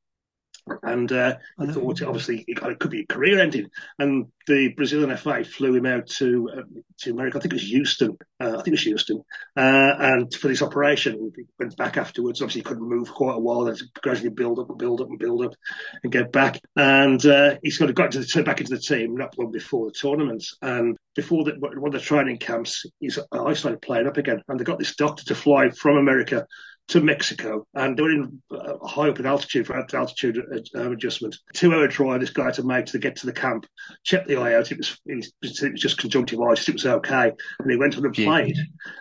And 0.82 1.10
uh, 1.10 1.36
I 1.58 1.66
thought 1.66 2.02
obviously 2.02 2.44
it, 2.46 2.58
it 2.62 2.78
could 2.78 2.90
be 2.90 3.02
a 3.02 3.06
career 3.06 3.40
ending. 3.40 3.70
And 3.98 4.26
the 4.46 4.72
Brazilian 4.76 5.16
FA 5.16 5.44
flew 5.44 5.74
him 5.74 5.86
out 5.86 6.06
to 6.06 6.50
uh, 6.56 6.62
to 6.98 7.10
America. 7.10 7.38
I 7.38 7.40
think 7.40 7.52
it 7.52 7.56
was 7.56 7.70
Houston. 7.70 8.18
Uh, 8.40 8.50
I 8.58 8.62
think 8.62 8.68
it 8.68 8.72
was 8.72 8.82
Houston. 8.82 9.22
Uh, 9.56 9.92
and 9.98 10.34
for 10.34 10.48
this 10.48 10.62
operation, 10.62 11.32
he 11.36 11.44
went 11.58 11.76
back 11.76 11.96
afterwards. 11.96 12.40
Obviously, 12.40 12.60
he 12.60 12.64
couldn't 12.64 12.88
move 12.88 13.10
quite 13.10 13.36
a 13.36 13.40
while. 13.40 13.64
Then 13.64 13.76
gradually 14.02 14.30
build 14.30 14.58
up 14.58 14.68
and 14.68 14.78
build 14.78 15.00
up 15.00 15.08
and 15.08 15.18
build 15.18 15.44
up 15.44 15.54
and 16.02 16.12
get 16.12 16.32
back. 16.32 16.60
And 16.76 17.24
uh, 17.24 17.56
he's 17.62 17.78
got 17.78 17.86
to 17.86 17.92
got 17.92 18.12
to 18.12 18.20
the, 18.20 18.42
back 18.42 18.60
into 18.60 18.74
the 18.74 18.80
team 18.80 19.16
not 19.16 19.38
long 19.38 19.52
before 19.52 19.86
the 19.86 19.94
tournament. 19.98 20.44
And 20.62 20.96
before 21.14 21.44
the, 21.44 21.52
one 21.58 21.88
of 21.88 21.92
the 21.92 22.00
training 22.00 22.38
camps, 22.38 22.86
he's, 22.98 23.18
I 23.32 23.52
started 23.54 23.82
playing 23.82 24.06
up 24.06 24.16
again. 24.16 24.42
And 24.48 24.58
they 24.58 24.64
got 24.64 24.78
this 24.78 24.96
doctor 24.96 25.24
to 25.26 25.34
fly 25.34 25.70
from 25.70 25.96
America 25.96 26.46
to 26.90 27.00
Mexico, 27.00 27.64
and 27.74 27.96
they 27.96 28.02
were 28.02 28.10
in 28.10 28.42
uh, 28.50 28.76
high 28.84 29.08
up 29.08 29.20
in 29.20 29.26
altitude 29.26 29.66
for 29.66 29.76
altitude 29.76 30.38
uh, 30.74 30.90
adjustment. 30.90 31.36
Two 31.54 31.72
hour 31.72 31.86
drive 31.86 32.20
this 32.20 32.30
guy 32.30 32.50
to 32.50 32.64
make 32.64 32.86
to 32.86 32.98
get 32.98 33.14
to 33.16 33.26
the 33.26 33.32
camp, 33.32 33.64
check 34.02 34.26
the 34.26 34.36
eye 34.36 34.54
out. 34.54 34.72
It 34.72 34.78
was, 34.78 34.98
it 35.06 35.32
was, 35.40 35.80
just 35.80 35.98
conjunctivitis. 35.98 36.68
It 36.68 36.74
was 36.74 36.86
okay, 36.86 37.32
and 37.60 37.70
he 37.70 37.76
went 37.76 37.96
on 37.96 38.04
and 38.04 38.14
played, 38.14 38.56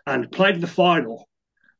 and 0.06 0.32
played 0.32 0.56
in 0.56 0.62
the 0.62 0.68
final, 0.68 1.28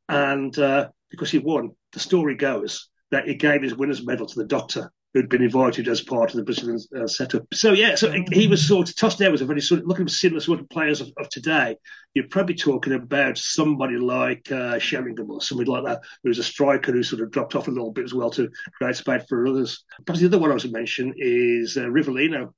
and 0.08 0.56
uh, 0.58 0.88
because 1.10 1.30
he 1.30 1.38
won, 1.38 1.70
the 1.92 2.00
story 2.00 2.34
goes 2.34 2.88
that 3.12 3.28
he 3.28 3.34
gave 3.36 3.62
his 3.62 3.76
winner's 3.76 4.04
medal 4.04 4.26
to 4.26 4.38
the 4.38 4.46
doctor 4.46 4.90
who'd 5.14 5.28
been 5.28 5.42
invited 5.42 5.88
as 5.88 6.00
part 6.00 6.30
of 6.30 6.36
the 6.36 6.44
Brazilian 6.44 6.78
uh, 6.96 7.06
setup. 7.06 7.42
So 7.52 7.72
yeah, 7.72 7.96
so 7.96 8.12
he 8.32 8.46
was 8.46 8.66
sort 8.66 8.88
of 8.88 8.94
Tostão 8.94 9.32
was 9.32 9.40
a 9.40 9.46
very 9.46 9.60
sort 9.60 9.80
of 9.80 9.86
looking 9.86 10.04
at 10.04 10.10
similar 10.10 10.40
sort 10.40 10.60
of 10.60 10.68
players 10.68 11.00
of, 11.00 11.10
of, 11.18 11.28
today. 11.28 11.76
You're 12.14 12.28
probably 12.28 12.54
talking 12.54 12.92
about 12.92 13.38
somebody 13.38 13.96
like 13.96 14.50
uh, 14.52 14.78
Sheringham 14.78 15.30
or 15.30 15.40
somebody 15.40 15.70
like 15.70 15.84
that, 15.84 16.02
who's 16.22 16.38
a 16.38 16.44
striker 16.44 16.92
who 16.92 17.02
sort 17.02 17.22
of 17.22 17.30
dropped 17.30 17.54
off 17.56 17.68
a 17.68 17.70
little 17.70 17.92
bit 17.92 18.04
as 18.04 18.14
well 18.14 18.30
to 18.30 18.50
create 18.74 18.96
space 18.96 19.22
for 19.28 19.46
others. 19.46 19.84
Perhaps 20.06 20.20
the 20.20 20.26
other 20.26 20.38
one 20.38 20.50
I 20.50 20.54
was 20.54 20.62
to 20.64 20.70
mention 20.70 21.14
is 21.16 21.76
uh, 21.76 21.82
Rivellino, 21.82 22.52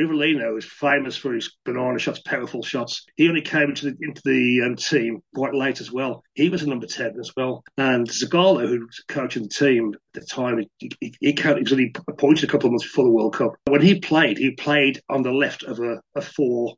Rivellino 0.00 0.56
is 0.56 0.64
famous 0.64 1.16
for 1.16 1.34
his 1.34 1.54
banana 1.64 1.98
shots, 1.98 2.20
powerful 2.20 2.62
shots. 2.62 3.04
He 3.16 3.28
only 3.28 3.42
came 3.42 3.68
into 3.68 3.90
the 3.90 3.96
into 4.00 4.22
the 4.24 4.62
um, 4.66 4.76
team 4.76 5.22
quite 5.34 5.54
late 5.54 5.80
as 5.80 5.92
well. 5.92 6.24
He 6.34 6.48
was 6.48 6.62
a 6.62 6.68
number 6.68 6.86
ten 6.86 7.18
as 7.20 7.32
well. 7.36 7.62
And 7.76 8.08
Zagallo, 8.08 8.66
who 8.66 8.86
was 8.86 9.04
coaching 9.08 9.42
the 9.42 9.48
team 9.48 9.94
at 10.14 10.22
the 10.22 10.26
time, 10.26 10.58
he, 10.58 10.90
he, 11.00 11.14
he, 11.20 11.32
he 11.32 11.60
was 11.60 11.72
only 11.72 11.92
appointed 12.08 12.44
a 12.44 12.46
couple 12.46 12.68
of 12.68 12.72
months 12.72 12.84
before 12.84 13.04
the 13.04 13.10
World 13.10 13.34
Cup. 13.34 13.52
When 13.66 13.82
he 13.82 14.00
played, 14.00 14.38
he 14.38 14.52
played 14.52 15.00
on 15.08 15.22
the 15.22 15.32
left 15.32 15.64
of 15.64 15.78
a, 15.80 16.00
a 16.14 16.22
four 16.22 16.76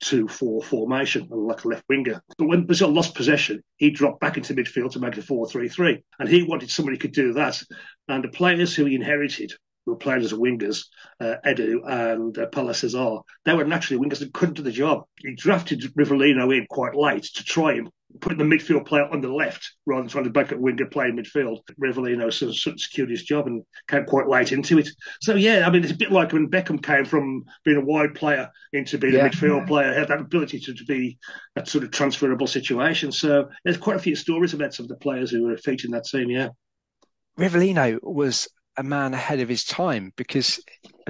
two 0.00 0.28
four 0.28 0.62
formation 0.62 1.26
like 1.30 1.64
a 1.64 1.68
left 1.68 1.84
winger. 1.88 2.20
But 2.36 2.46
when 2.46 2.66
Brazil 2.66 2.90
lost 2.90 3.14
possession, 3.14 3.62
he 3.76 3.90
dropped 3.90 4.20
back 4.20 4.36
into 4.36 4.54
midfield 4.54 4.92
to 4.92 5.00
make 5.00 5.14
it 5.14 5.20
a 5.20 5.22
four 5.22 5.48
three 5.48 5.68
three. 5.68 6.02
And 6.18 6.28
he 6.28 6.42
wanted 6.42 6.70
somebody 6.70 6.96
who 6.96 7.02
could 7.02 7.12
do 7.12 7.32
that. 7.34 7.62
And 8.08 8.22
the 8.22 8.28
players 8.28 8.74
who 8.74 8.84
he 8.84 8.94
inherited 8.94 9.52
who 9.84 9.92
were 9.92 9.98
playing 9.98 10.22
as 10.22 10.32
wingers, 10.32 10.86
uh, 11.20 11.36
Edu 11.46 11.80
and 11.86 12.36
uh, 12.38 12.46
Paulo 12.46 12.72
Cesar, 12.72 13.18
they 13.44 13.54
were 13.54 13.64
naturally 13.64 14.04
wingers 14.04 14.20
that 14.20 14.32
couldn't 14.32 14.54
do 14.54 14.62
the 14.62 14.72
job. 14.72 15.04
He 15.16 15.34
drafted 15.34 15.82
Rivellino 15.96 16.56
in 16.56 16.66
quite 16.68 16.94
late 16.94 17.24
to 17.24 17.44
try 17.44 17.74
him, 17.74 17.90
putting 18.20 18.38
the 18.38 18.44
midfield 18.44 18.86
player 18.86 19.04
on 19.04 19.20
the 19.20 19.28
left 19.28 19.74
rather 19.86 20.02
than 20.02 20.08
trying 20.08 20.24
to 20.24 20.30
back 20.30 20.52
up 20.52 20.58
winger 20.58 20.86
play 20.86 21.08
in 21.08 21.16
midfield. 21.16 21.60
Rivellino 21.80 22.32
sort 22.32 22.50
of, 22.50 22.56
sort 22.56 22.74
of 22.74 22.80
secured 22.80 23.10
his 23.10 23.22
job 23.22 23.46
and 23.46 23.62
came 23.88 24.04
quite 24.04 24.28
late 24.28 24.52
into 24.52 24.78
it. 24.78 24.88
So 25.20 25.34
yeah, 25.34 25.66
I 25.66 25.70
mean, 25.70 25.82
it's 25.82 25.92
a 25.92 25.96
bit 25.96 26.12
like 26.12 26.32
when 26.32 26.50
Beckham 26.50 26.82
came 26.82 27.04
from 27.04 27.44
being 27.64 27.76
a 27.76 27.84
wide 27.84 28.14
player 28.14 28.50
into 28.72 28.98
being 28.98 29.14
yeah. 29.14 29.26
a 29.26 29.30
midfield 29.30 29.66
player, 29.66 29.92
had 29.92 30.08
that 30.08 30.20
ability 30.20 30.60
to, 30.60 30.74
to 30.74 30.84
be 30.84 31.18
a 31.56 31.66
sort 31.66 31.84
of 31.84 31.90
transferable 31.90 32.46
situation. 32.46 33.12
So 33.12 33.50
there's 33.64 33.76
quite 33.76 33.96
a 33.96 34.00
few 34.00 34.16
stories 34.16 34.54
about 34.54 34.74
some 34.74 34.84
of 34.84 34.88
the 34.88 34.96
players 34.96 35.30
who 35.30 35.46
were 35.46 35.56
featured 35.56 35.86
in 35.86 35.92
that 35.92 36.04
team. 36.04 36.30
Yeah. 36.30 36.50
Rivellino 37.38 37.98
was 38.00 38.48
a 38.76 38.82
man 38.82 39.14
ahead 39.14 39.40
of 39.40 39.48
his 39.48 39.64
time 39.64 40.12
because 40.16 40.60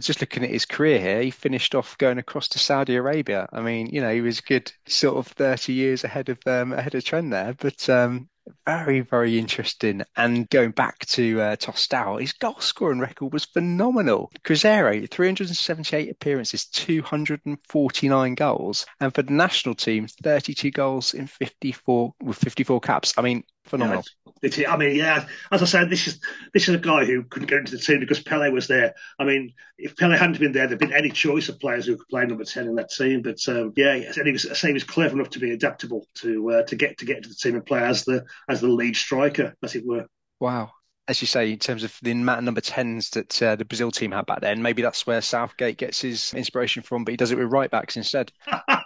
just 0.00 0.20
looking 0.20 0.44
at 0.44 0.50
his 0.50 0.66
career 0.66 0.98
here, 0.98 1.22
he 1.22 1.30
finished 1.30 1.74
off 1.74 1.98
going 1.98 2.18
across 2.18 2.48
to 2.48 2.58
Saudi 2.58 2.96
Arabia. 2.96 3.48
I 3.52 3.60
mean, 3.60 3.86
you 3.86 4.00
know, 4.00 4.12
he 4.12 4.20
was 4.20 4.40
good 4.40 4.72
sort 4.86 5.16
of 5.16 5.26
30 5.28 5.72
years 5.72 6.04
ahead 6.04 6.28
of 6.28 6.38
um, 6.46 6.72
ahead 6.72 6.94
of 6.94 7.04
trend 7.04 7.32
there, 7.32 7.54
but 7.54 7.88
um, 7.88 8.28
very, 8.66 9.00
very 9.00 9.38
interesting. 9.38 10.02
And 10.16 10.48
going 10.50 10.72
back 10.72 11.06
to 11.06 11.40
uh, 11.40 11.56
Tostão, 11.56 12.20
his 12.20 12.32
goal 12.32 12.60
scoring 12.60 13.00
record 13.00 13.32
was 13.32 13.44
phenomenal. 13.44 14.30
Cruzeiro, 14.42 15.10
378 15.10 16.10
appearances, 16.10 16.66
249 16.66 18.34
goals. 18.34 18.86
And 19.00 19.14
for 19.14 19.22
the 19.22 19.32
national 19.32 19.74
team, 19.74 20.06
32 20.22 20.70
goals 20.70 21.14
in 21.14 21.26
54 21.26 22.14
with 22.22 22.36
54 22.36 22.80
caps. 22.80 23.14
I 23.16 23.22
mean, 23.22 23.44
phenomenal. 23.64 24.04
I 24.44 24.76
mean, 24.76 24.96
yeah, 24.96 25.26
as 25.50 25.62
I 25.62 25.64
said, 25.64 25.90
this 25.90 26.06
is 26.06 26.20
this 26.52 26.68
is 26.68 26.74
a 26.74 26.78
guy 26.78 27.04
who 27.04 27.24
couldn't 27.24 27.48
get 27.48 27.60
into 27.60 27.72
the 27.72 27.82
team 27.82 28.00
because 28.00 28.22
Pele 28.22 28.50
was 28.50 28.66
there. 28.66 28.94
I 29.18 29.24
mean, 29.24 29.52
if 29.78 29.96
Pele 29.96 30.16
hadn't 30.16 30.38
been 30.38 30.52
there, 30.52 30.66
there'd 30.66 30.78
been 30.78 30.92
any 30.92 31.10
choice 31.10 31.48
of 31.48 31.60
players 31.60 31.86
who 31.86 31.96
could 31.96 32.08
play 32.08 32.26
number 32.26 32.44
ten 32.44 32.66
in 32.66 32.74
that 32.76 32.90
team. 32.90 33.22
But 33.22 33.38
um, 33.48 33.72
yeah, 33.76 33.94
and 33.94 34.26
he 34.26 34.32
was, 34.32 34.46
I 34.46 34.54
say 34.54 34.68
he 34.68 34.74
was 34.74 34.84
clever 34.84 35.14
enough 35.14 35.30
to 35.30 35.38
be 35.38 35.52
adaptable 35.52 36.06
to 36.16 36.50
uh, 36.50 36.62
to 36.64 36.76
get 36.76 36.98
to 36.98 37.04
get 37.04 37.18
into 37.18 37.28
the 37.28 37.34
team 37.34 37.54
and 37.54 37.66
play 37.66 37.82
as 37.82 38.04
the 38.04 38.24
as 38.48 38.60
the 38.60 38.68
lead 38.68 38.96
striker, 38.96 39.54
as 39.62 39.74
it 39.74 39.86
were. 39.86 40.06
Wow. 40.40 40.72
As 41.06 41.20
you 41.20 41.26
say, 41.26 41.52
in 41.52 41.58
terms 41.58 41.84
of 41.84 41.94
the 42.00 42.12
amount 42.12 42.38
of 42.38 42.44
number 42.44 42.62
10s 42.62 43.10
that 43.10 43.42
uh, 43.42 43.56
the 43.56 43.66
Brazil 43.66 43.90
team 43.90 44.12
had 44.12 44.24
back 44.24 44.40
then, 44.40 44.62
maybe 44.62 44.80
that's 44.80 45.06
where 45.06 45.20
Southgate 45.20 45.76
gets 45.76 46.00
his 46.00 46.32
inspiration 46.32 46.82
from, 46.82 47.04
but 47.04 47.10
he 47.12 47.18
does 47.18 47.30
it 47.30 47.36
with 47.36 47.52
right 47.52 47.70
backs 47.70 47.98
instead. 47.98 48.32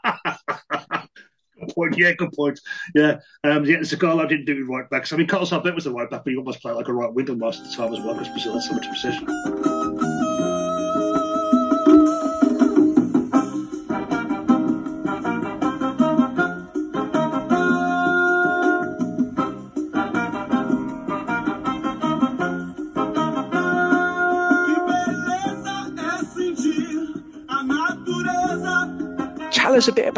good 1.68 1.74
point. 1.74 1.98
Yeah, 1.98 2.12
good 2.12 2.32
point. 2.32 2.60
Yeah, 2.94 3.20
um, 3.44 3.64
yeah, 3.64 3.78
Zagallo 3.78 4.28
didn't 4.28 4.46
do 4.46 4.66
right 4.66 4.88
backs. 4.90 5.12
I 5.12 5.16
mean, 5.16 5.26
Carlos 5.26 5.52
Alberto 5.52 5.74
was 5.74 5.84
the 5.84 5.92
right 5.92 6.10
back, 6.10 6.24
but 6.24 6.30
he 6.30 6.36
almost 6.36 6.60
played 6.60 6.74
like 6.74 6.88
a 6.88 6.92
right 6.92 7.12
winger 7.12 7.34
most 7.34 7.60
of 7.60 7.70
the 7.70 7.76
time 7.76 7.92
as 7.92 8.00
well 8.00 8.14
because 8.14 8.28
Brazil 8.28 8.54
had 8.54 8.62
so 8.62 8.74
much 8.74 8.86
precision. 8.86 9.77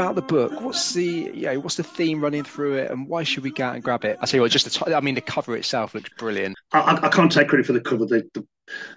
About 0.00 0.14
the 0.14 0.22
book. 0.22 0.60
What's 0.60 0.94
the 0.94 1.30
you 1.34 1.46
know, 1.46 1.60
what's 1.60 1.76
the 1.76 1.82
theme 1.82 2.20
running 2.20 2.44
through 2.44 2.76
it, 2.76 2.90
and 2.90 3.06
why 3.06 3.22
should 3.22 3.44
we 3.44 3.50
go 3.50 3.64
out 3.64 3.74
and 3.74 3.84
grab 3.84 4.04
it? 4.04 4.18
I 4.20 4.26
tell 4.26 4.38
you 4.38 4.42
what, 4.42 4.50
just 4.50 4.64
the 4.64 4.70
t- 4.70 4.94
I 4.94 5.00
mean, 5.00 5.14
the 5.14 5.20
cover 5.20 5.56
itself 5.56 5.94
looks 5.94 6.08
brilliant. 6.16 6.56
I, 6.72 6.98
I, 7.02 7.08
can't 7.08 7.30
take 7.30 7.48
credit 7.48 7.66
for 7.66 7.72
the 7.72 7.80
cover. 7.80 8.06
The, 8.06 8.28
the, 8.34 8.46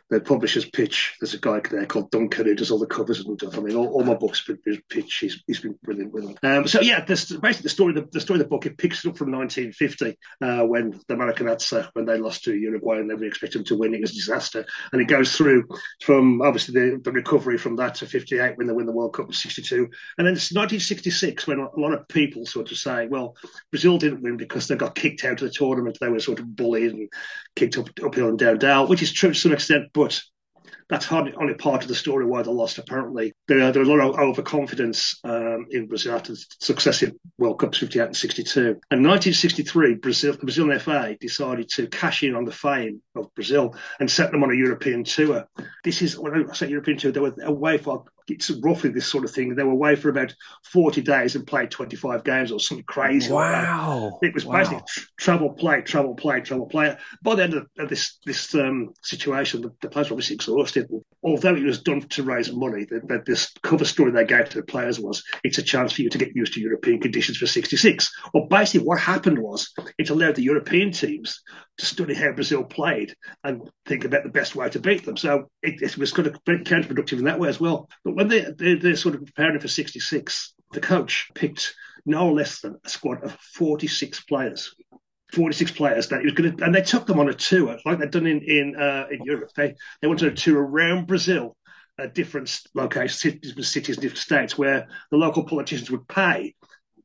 the 0.09 0.19
publisher's 0.19 0.65
pitch. 0.65 1.17
There's 1.19 1.33
a 1.33 1.39
guy 1.39 1.61
there 1.69 1.85
called 1.85 2.11
Duncan 2.11 2.45
who 2.45 2.55
does 2.55 2.71
all 2.71 2.79
the 2.79 2.85
covers 2.85 3.25
and 3.25 3.39
stuff. 3.39 3.57
I 3.57 3.61
mean, 3.61 3.75
all, 3.75 3.87
all 3.87 4.03
my 4.03 4.13
books 4.13 4.47
pitch. 4.89 5.17
He's, 5.19 5.43
he's 5.47 5.59
been 5.59 5.77
brilliant 5.83 6.13
with 6.13 6.25
them. 6.25 6.35
Um, 6.43 6.67
so 6.67 6.81
yeah, 6.81 7.03
this, 7.03 7.31
basically 7.31 7.63
the 7.63 7.69
story. 7.69 7.93
The, 7.93 8.07
the, 8.11 8.21
story 8.21 8.39
of 8.39 8.45
the 8.45 8.49
book 8.49 8.65
it 8.65 8.77
picks 8.77 9.03
it 9.03 9.09
up 9.09 9.17
from 9.17 9.31
1950 9.31 10.17
uh, 10.41 10.65
when 10.65 10.99
the 11.07 11.15
Maracanã 11.15 11.89
when 11.93 12.05
they 12.05 12.17
lost 12.17 12.43
to 12.43 12.55
Uruguay 12.55 12.99
and 12.99 13.07
nobody 13.07 13.27
expected 13.27 13.59
them 13.59 13.65
to 13.65 13.77
win. 13.77 13.93
It 13.93 14.01
was 14.01 14.11
a 14.11 14.15
disaster, 14.15 14.65
and 14.91 15.01
it 15.01 15.07
goes 15.07 15.35
through 15.35 15.67
from 16.01 16.41
obviously 16.41 16.73
the, 16.73 17.01
the 17.01 17.11
recovery 17.11 17.57
from 17.57 17.75
that 17.77 17.95
to 17.95 18.05
58 18.05 18.57
when 18.57 18.67
they 18.67 18.73
win 18.73 18.85
the 18.85 18.91
World 18.91 19.13
Cup 19.13 19.27
in 19.27 19.33
62, 19.33 19.89
and 20.17 20.27
then 20.27 20.33
it's 20.33 20.51
1966 20.51 21.47
when 21.47 21.59
a 21.59 21.79
lot 21.79 21.93
of 21.93 22.07
people 22.07 22.45
sort 22.45 22.71
of 22.71 22.77
say, 22.77 23.07
well, 23.07 23.35
Brazil 23.71 23.97
didn't 23.97 24.21
win 24.21 24.37
because 24.37 24.67
they 24.67 24.75
got 24.75 24.95
kicked 24.95 25.23
out 25.23 25.41
of 25.41 25.47
the 25.47 25.49
tournament. 25.49 25.97
They 25.99 26.09
were 26.09 26.19
sort 26.19 26.39
of 26.39 26.55
bullied 26.55 26.91
and 26.91 27.09
kicked 27.55 27.77
up 27.77 27.89
uphill 28.03 28.29
and 28.29 28.39
down 28.39 28.57
down, 28.57 28.89
which 28.89 29.01
is 29.01 29.11
true 29.11 29.29
to 29.29 29.39
some 29.39 29.53
extent, 29.53 29.92
but 29.93 30.21
that's 30.89 31.05
hardly 31.05 31.33
only 31.33 31.53
part 31.53 31.81
of 31.81 31.87
the 31.87 31.95
story 31.95 32.25
why 32.25 32.41
they 32.41 32.51
lost. 32.51 32.77
Apparently, 32.77 33.33
there, 33.47 33.71
there 33.71 33.79
was 33.79 33.89
a 33.89 33.91
lot 33.91 34.09
of 34.09 34.19
overconfidence 34.19 35.19
um, 35.23 35.67
in 35.71 35.87
Brazil 35.87 36.15
after 36.15 36.35
successive 36.59 37.13
World 37.37 37.59
Cups, 37.59 37.79
58 37.79 38.05
and 38.07 38.17
62. 38.17 38.59
And 38.91 39.05
1963, 39.05 39.95
Brazil, 39.95 40.33
the 40.33 40.39
Brazilian 40.39 40.79
FA 40.79 41.15
decided 41.19 41.69
to 41.69 41.87
cash 41.87 42.23
in 42.23 42.35
on 42.35 42.45
the 42.45 42.51
fame 42.51 43.01
of 43.15 43.33
Brazil 43.33 43.75
and 43.99 44.09
set 44.09 44.31
them 44.31 44.43
on 44.43 44.51
a 44.51 44.55
European 44.55 45.03
tour. 45.03 45.47
This 45.83 46.01
is 46.01 46.17
when 46.17 46.49
I 46.49 46.53
say 46.53 46.69
European 46.69 46.97
tour, 46.97 47.11
they 47.11 47.19
were 47.19 47.35
away 47.43 47.77
for 47.77 48.05
it's 48.27 48.49
roughly 48.49 48.89
this 48.89 49.07
sort 49.07 49.23
of 49.23 49.31
thing. 49.31 49.55
They 49.55 49.63
were 49.63 49.71
away 49.71 49.95
for 49.95 50.09
about 50.09 50.33
40 50.65 51.01
days 51.01 51.35
and 51.35 51.45
played 51.45 51.71
25 51.71 52.23
games 52.23 52.51
or 52.51 52.59
something 52.59 52.85
crazy. 52.85 53.31
Wow. 53.31 54.19
Like 54.21 54.29
it 54.29 54.33
was 54.33 54.45
wow. 54.45 54.57
basically 54.57 54.83
travel, 55.17 55.51
play, 55.51 55.81
travel, 55.81 56.15
play, 56.15 56.41
travel, 56.41 56.65
play. 56.65 56.95
By 57.21 57.35
the 57.35 57.43
end 57.43 57.53
of, 57.53 57.89
this 57.89 58.17
this 58.25 58.53
um, 58.55 58.93
situation, 59.01 59.61
the, 59.61 59.71
the, 59.81 59.89
players 59.89 60.09
were 60.09 60.15
obviously 60.15 60.35
exhausted. 60.35 60.89
Although 61.23 61.55
it 61.55 61.63
was 61.63 61.81
done 61.81 62.01
to 62.01 62.23
raise 62.23 62.51
money, 62.51 62.85
the, 62.85 63.23
this 63.25 63.51
cover 63.61 63.85
story 63.85 64.11
they 64.11 64.25
gave 64.25 64.49
to 64.49 64.57
the 64.57 64.63
players 64.63 64.99
was 64.99 65.23
it's 65.43 65.57
a 65.57 65.63
chance 65.63 65.93
for 65.93 66.01
you 66.01 66.09
to 66.09 66.17
get 66.17 66.35
used 66.35 66.53
to 66.53 66.61
European 66.61 66.99
conditions 66.99 67.37
for 67.37 67.47
66. 67.47 68.11
Well, 68.33 68.47
basically 68.47 68.85
what 68.85 68.99
happened 68.99 69.39
was 69.39 69.71
it 69.97 70.09
allowed 70.09 70.35
the 70.35 70.43
European 70.43 70.91
teams 70.91 71.41
to 71.77 71.85
study 71.85 72.13
how 72.13 72.31
Brazil 72.31 72.63
played 72.63 73.15
and 73.43 73.69
think 73.85 74.05
about 74.05 74.23
the 74.23 74.29
best 74.29 74.55
way 74.55 74.69
to 74.69 74.79
beat 74.79 75.05
them. 75.05 75.17
So 75.17 75.49
it, 75.61 75.81
it 75.81 75.97
was 75.97 76.11
kind 76.11 76.27
of 76.27 76.43
counterproductive 76.43 77.17
in 77.17 77.25
that 77.25 77.39
way 77.39 77.49
as 77.49 77.59
well. 77.59 77.89
But 78.03 78.15
when 78.15 78.27
they, 78.27 78.41
they, 78.57 78.75
they're 78.75 78.95
sort 78.95 79.15
of 79.15 79.25
preparing 79.25 79.59
for 79.59 79.67
66, 79.67 80.53
the 80.71 80.79
coach 80.79 81.29
picked 81.33 81.75
no 82.05 82.31
less 82.31 82.61
than 82.61 82.77
a 82.83 82.89
squad 82.89 83.23
of 83.23 83.31
46 83.33 84.23
players 84.25 84.75
46 85.33 85.71
players 85.71 86.09
that 86.09 86.19
he 86.19 86.25
was 86.25 86.33
going 86.33 86.55
to, 86.55 86.63
and 86.63 86.75
they 86.75 86.81
took 86.81 87.07
them 87.07 87.19
on 87.19 87.27
a 87.27 87.33
tour 87.33 87.77
like 87.85 87.99
they'd 87.99 88.11
done 88.11 88.27
in 88.27 88.41
in 88.41 88.75
uh, 88.75 89.07
in 89.09 89.23
Europe. 89.23 89.49
They 89.55 89.73
they 90.01 90.07
went 90.07 90.21
on 90.21 90.29
a 90.29 90.35
tour 90.35 90.61
around 90.61 91.07
Brazil 91.07 91.57
at 91.97 92.13
different 92.13 92.61
locations, 92.73 93.19
cities, 93.67 93.97
different 93.97 94.17
states, 94.17 94.57
where 94.57 94.87
the 95.11 95.17
local 95.17 95.43
politicians 95.43 95.91
would 95.91 96.07
pay 96.07 96.55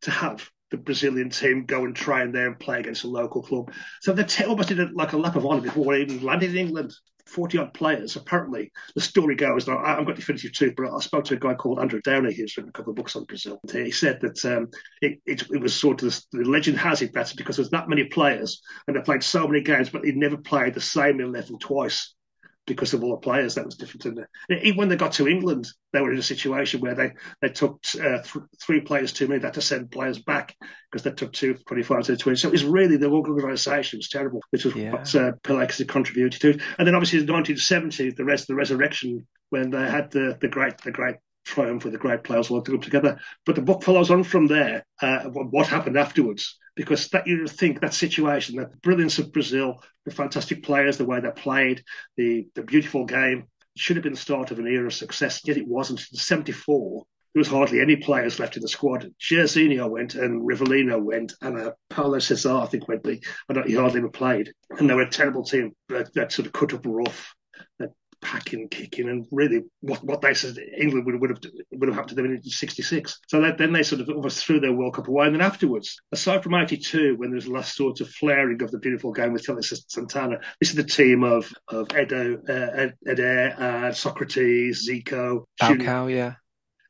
to 0.02 0.10
have 0.10 0.48
the 0.70 0.76
Brazilian 0.76 1.30
team 1.30 1.64
go 1.64 1.84
and 1.84 1.94
train 1.94 2.32
there 2.32 2.46
and 2.46 2.58
play 2.58 2.80
against 2.80 3.04
a 3.04 3.08
local 3.08 3.42
club. 3.42 3.72
So 4.00 4.12
they 4.12 4.24
t- 4.24 4.44
almost 4.44 4.68
did 4.68 4.80
it 4.80 4.94
like 4.94 5.12
a 5.12 5.18
lap 5.18 5.36
of 5.36 5.46
honour 5.46 5.62
before 5.62 5.94
they 5.94 6.02
even 6.02 6.22
landed 6.22 6.50
in 6.50 6.66
England. 6.66 6.92
40 7.26 7.58
odd 7.58 7.74
players. 7.74 8.16
Apparently, 8.16 8.72
the 8.94 9.02
story 9.02 9.34
goes, 9.34 9.66
that 9.66 9.76
I 9.76 9.90
haven't 9.90 10.06
got 10.06 10.16
definitive 10.16 10.52
truth, 10.52 10.74
but 10.76 10.90
I 10.90 10.98
spoke 11.00 11.24
to 11.26 11.34
a 11.34 11.38
guy 11.38 11.54
called 11.54 11.78
Andrew 11.78 12.00
Downie 12.02 12.34
who's 12.34 12.56
written 12.56 12.70
a 12.70 12.72
couple 12.72 12.90
of 12.90 12.96
books 12.96 13.16
on 13.16 13.24
Brazil. 13.24 13.60
He 13.70 13.90
said 13.90 14.20
that 14.22 14.42
um, 14.46 14.68
it, 15.02 15.20
it, 15.26 15.42
it, 15.50 15.60
was 15.60 15.74
sort 15.74 16.02
of 16.02 16.18
the 16.32 16.44
legend 16.44 16.78
has 16.78 17.02
it 17.02 17.12
that's 17.12 17.34
because 17.34 17.56
there's 17.56 17.70
that 17.70 17.88
many 17.88 18.04
players 18.04 18.62
and 18.86 18.96
they 18.96 19.00
played 19.02 19.22
so 19.22 19.46
many 19.46 19.62
games, 19.62 19.90
but 19.90 20.02
they 20.02 20.12
never 20.12 20.38
played 20.38 20.72
the 20.72 20.80
same 20.80 21.20
11 21.20 21.58
twice 21.58 22.14
because 22.68 22.94
of 22.94 23.02
all 23.02 23.10
the 23.10 23.16
players 23.16 23.54
that 23.54 23.64
was 23.64 23.76
different. 23.76 24.06
In 24.06 24.14
there. 24.14 24.28
Even 24.62 24.78
when 24.78 24.88
they 24.88 24.96
got 24.96 25.12
to 25.12 25.26
England, 25.26 25.68
they 25.92 26.00
were 26.00 26.12
in 26.12 26.18
a 26.18 26.22
situation 26.22 26.80
where 26.80 26.94
they, 26.94 27.12
they 27.42 27.48
took 27.48 27.80
uh, 27.96 28.22
th- 28.22 28.44
three 28.62 28.80
players 28.80 29.12
too 29.12 29.26
many. 29.26 29.40
They 29.40 29.46
had 29.46 29.54
to 29.54 29.62
send 29.62 29.90
players 29.90 30.18
back 30.18 30.54
because 30.90 31.02
they 31.02 31.10
took 31.10 31.32
two 31.32 31.54
25 31.66 32.04
to 32.04 32.16
20. 32.16 32.36
So 32.36 32.48
it 32.48 32.52
was 32.52 32.64
really 32.64 32.96
the 32.96 33.10
organisation 33.10 33.98
was 33.98 34.08
terrible, 34.08 34.42
which 34.50 34.64
was 34.64 34.76
yeah. 34.76 34.92
what 34.92 35.14
uh, 35.14 35.32
contributed 35.42 36.40
to. 36.40 36.60
And 36.78 36.86
then 36.86 36.94
obviously 36.94 37.20
in 37.20 37.26
the 37.26 37.32
1970s, 37.32 38.16
the 38.16 38.24
rest 38.24 38.42
of 38.42 38.48
the 38.48 38.54
resurrection 38.54 39.26
when 39.50 39.70
they 39.70 39.90
had 39.90 40.10
the 40.10 40.36
the 40.40 40.48
great 40.48 40.78
the 40.78 40.90
great 40.90 41.16
triumph 41.48 41.84
with 41.84 41.92
the 41.92 41.98
great 41.98 42.22
players 42.22 42.50
all 42.50 42.62
come 42.62 42.80
together. 42.80 43.18
But 43.46 43.56
the 43.56 43.62
book 43.62 43.82
follows 43.82 44.10
on 44.10 44.22
from 44.24 44.46
there, 44.46 44.84
uh, 45.00 45.24
what 45.24 45.66
happened 45.66 45.96
afterwards, 45.96 46.58
because 46.76 47.08
that 47.08 47.26
you 47.26 47.46
think 47.46 47.80
that 47.80 47.94
situation, 47.94 48.56
that 48.56 48.80
brilliance 48.82 49.18
of 49.18 49.32
Brazil, 49.32 49.82
the 50.04 50.10
fantastic 50.10 50.62
players, 50.62 50.96
the 50.96 51.04
way 51.04 51.20
they 51.20 51.30
played, 51.30 51.82
the 52.16 52.46
the 52.54 52.62
beautiful 52.62 53.04
game, 53.06 53.46
should 53.76 53.96
have 53.96 54.04
been 54.04 54.14
the 54.14 54.18
start 54.18 54.50
of 54.50 54.58
an 54.58 54.66
era 54.66 54.86
of 54.86 54.94
success. 54.94 55.40
Yet 55.44 55.56
it 55.56 55.66
wasn't. 55.66 56.00
In 56.12 56.18
'74, 56.18 57.04
there 57.32 57.40
was 57.40 57.48
hardly 57.48 57.80
any 57.80 57.96
players 57.96 58.38
left 58.38 58.56
in 58.56 58.62
the 58.62 58.68
squad. 58.68 59.10
Jairzinho 59.20 59.88
went 59.88 60.14
and 60.14 60.42
Rivellino 60.42 61.02
went 61.02 61.32
and 61.40 61.58
uh, 61.58 61.72
Paulo 61.88 62.18
Cesar, 62.18 62.56
I 62.56 62.66
think, 62.66 62.88
went. 62.88 63.02
Be, 63.02 63.22
He 63.66 63.74
hardly 63.74 64.00
ever 64.00 64.10
played, 64.10 64.52
and 64.70 64.88
they 64.88 64.94
were 64.94 65.02
a 65.02 65.10
terrible 65.10 65.44
team 65.44 65.74
that, 65.88 66.12
that 66.14 66.32
sort 66.32 66.46
of 66.46 66.52
cut 66.52 66.74
up 66.74 66.84
rough. 66.84 67.34
That 67.78 67.92
packing, 68.20 68.68
kicking, 68.68 69.08
and 69.08 69.26
really 69.30 69.64
what, 69.80 70.02
what 70.04 70.20
they 70.20 70.34
said 70.34 70.56
England 70.76 71.06
would, 71.06 71.20
would 71.20 71.30
have 71.30 71.40
would 71.72 71.88
have 71.88 71.96
happened 71.96 72.10
to 72.10 72.14
them 72.14 72.26
in 72.26 72.42
'66. 72.42 73.20
So 73.28 73.40
that, 73.40 73.58
then 73.58 73.72
they 73.72 73.82
sort 73.82 74.00
of 74.00 74.08
almost 74.08 74.44
threw 74.44 74.60
their 74.60 74.72
World 74.72 74.94
Cup 74.94 75.08
away. 75.08 75.26
And 75.26 75.34
then 75.34 75.42
afterwards, 75.42 76.00
aside 76.12 76.42
from 76.42 76.54
'82, 76.54 77.16
when 77.16 77.30
there's 77.30 77.46
the 77.46 77.52
last 77.52 77.76
sort 77.76 78.00
of 78.00 78.08
flaring 78.10 78.62
of 78.62 78.70
the 78.70 78.78
beautiful 78.78 79.12
game 79.12 79.32
with 79.32 79.46
Telê 79.46 79.64
Santana, 79.88 80.40
this 80.60 80.70
is 80.70 80.76
the 80.76 80.84
team 80.84 81.24
of 81.24 81.52
of 81.68 81.88
Edo, 81.96 82.38
uh, 82.48 82.52
Ed, 82.52 82.94
Eder, 83.06 83.54
uh, 83.58 83.92
Socrates, 83.92 84.88
Zico, 84.88 85.44
Falcao, 85.60 86.12
yeah. 86.12 86.34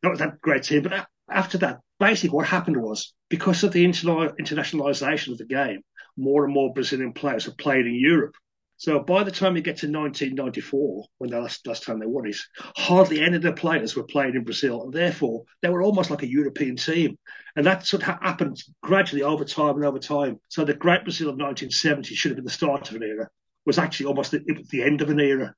That 0.03 0.11
was 0.11 0.19
that 0.21 0.41
great 0.41 0.63
team. 0.63 0.83
But 0.83 1.07
after 1.31 1.59
that, 1.59 1.81
basically 1.99 2.31
what 2.31 2.47
happened 2.47 2.77
was 2.77 3.13
because 3.29 3.65
of 3.65 3.73
the 3.73 3.85
internationalization 3.85 5.33
of 5.33 5.39
the 5.39 5.47
game, 5.47 5.83
more 6.17 6.45
and 6.45 6.53
more 6.53 6.73
Brazilian 6.73 7.13
players 7.13 7.45
have 7.45 7.57
played 7.57 7.87
in 7.87 7.95
Europe. 7.95 8.35
So 8.79 9.01
by 9.01 9.25
the 9.25 9.33
time 9.33 9.57
you 9.57 9.63
get 9.63 9.79
to 9.79 9.91
1994, 9.91 11.07
when 11.19 11.31
the 11.31 11.41
last, 11.41 11.67
last 11.67 11.83
time 11.83 11.99
they 11.99 12.07
won 12.07 12.29
it, 12.29 12.37
hardly 12.77 13.21
any 13.21 13.35
of 13.35 13.43
the 13.43 13.53
players 13.53 13.97
were 13.97 14.05
playing 14.05 14.37
in 14.37 14.45
Brazil, 14.45 14.85
and 14.85 14.93
therefore 14.93 15.43
they 15.61 15.69
were 15.69 15.83
almost 15.83 16.11
like 16.11 16.23
a 16.23 16.31
European 16.31 16.77
team. 16.77 17.19
And 17.57 17.67
that 17.67 17.85
sort 17.87 18.05
of 18.05 18.21
happened 18.23 18.63
gradually 18.85 19.25
over 19.25 19.45
time 19.45 19.75
and 19.75 19.85
over 19.85 19.99
time. 19.99 20.39
So 20.49 20.65
the 20.65 20.75
Great 20.75 21.03
Brazil 21.03 21.29
of 21.29 21.35
1970 21.35 22.15
should 22.15 22.31
have 22.31 22.37
been 22.37 22.45
the 22.45 22.53
start 22.53 22.89
of 22.89 22.95
an 22.95 23.03
era, 23.03 23.29
was 23.67 23.79
actually 23.79 24.07
almost 24.07 24.31
the, 24.31 24.65
the 24.71 24.85
end 24.85 25.03
of 25.03 25.11
an 25.11 25.19
era 25.19 25.57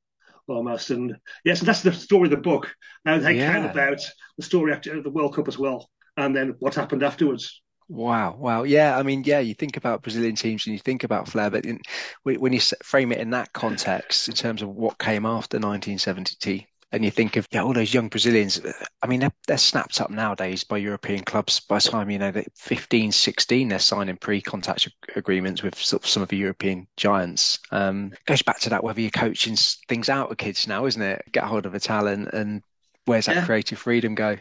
almost. 0.49 0.89
And 0.89 1.15
yes, 1.45 1.61
that's 1.61 1.83
the 1.83 1.93
story 1.93 2.25
of 2.25 2.31
the 2.31 2.39
book. 2.39 2.75
How 3.05 3.19
they 3.19 3.37
yeah. 3.37 3.53
came 3.53 3.65
about, 3.67 4.01
the 4.39 4.45
story 4.45 4.73
after 4.73 5.03
the 5.03 5.11
World 5.11 5.35
Cup 5.35 5.47
as 5.47 5.59
well, 5.59 5.91
and 6.17 6.35
then 6.35 6.55
what 6.59 6.75
happened 6.75 7.03
afterwards. 7.03 7.61
Wow, 7.91 8.37
wow, 8.39 8.63
yeah. 8.63 8.97
I 8.97 9.03
mean, 9.03 9.25
yeah. 9.25 9.41
You 9.41 9.53
think 9.53 9.77
about 9.77 10.03
Brazilian 10.03 10.37
teams 10.37 10.65
and 10.65 10.73
you 10.73 10.79
think 10.79 11.03
about 11.03 11.29
flair, 11.29 11.51
but 11.51 11.67
in, 11.67 11.81
when 12.23 12.53
you 12.53 12.61
frame 12.85 13.11
it 13.11 13.19
in 13.19 13.31
that 13.31 13.53
context, 13.53 14.29
in 14.29 14.35
terms 14.35 14.63
of 14.63 14.69
what 14.69 14.97
came 15.01 15.27
after 15.27 15.57
1970, 15.57 16.69
and 16.93 17.05
you 17.05 17.11
think 17.11 17.35
of 17.37 17.49
yeah, 17.51 17.65
all 17.65 17.73
those 17.73 17.93
young 17.93 18.09
Brazilians. 18.09 18.61
I 19.03 19.09
mean, 19.09 19.21
they're, 19.21 19.33
they're 19.49 19.59
snapped 19.59 20.01
up 20.01 20.09
nowadays 20.09 20.63
by 20.63 20.79
European 20.79 21.25
clubs. 21.25 21.59
By 21.59 21.79
the 21.79 21.89
time 21.89 22.11
you 22.11 22.19
know 22.21 22.31
they're 22.31 22.45
15, 22.55 23.11
16, 23.11 23.69
they're 23.69 23.81
signing 23.81 24.17
pre-contact 24.17 24.89
agreements 25.17 25.65
with 25.65 25.75
sort 25.75 26.05
of 26.05 26.09
some 26.09 26.23
of 26.23 26.29
the 26.29 26.37
European 26.37 26.87
giants. 26.97 27.59
Um, 27.73 28.13
goes 28.25 28.43
back 28.43 28.61
to 28.61 28.71
that 28.71 28.85
whether 28.85 29.01
you're 29.01 29.11
coaching 29.11 29.57
things 29.89 30.09
out 30.09 30.29
with 30.29 30.39
kids 30.39 30.69
now, 30.69 30.87
isn't 30.87 31.03
it? 31.03 31.23
Get 31.33 31.43
hold 31.43 31.67
of 31.67 31.75
a 31.75 31.81
talent 31.81 32.29
and 32.33 32.63
where's 33.05 33.27
that 33.27 33.35
yeah. 33.35 33.47
creative 33.47 33.81
freedom 33.81 34.15
go? 34.15 34.37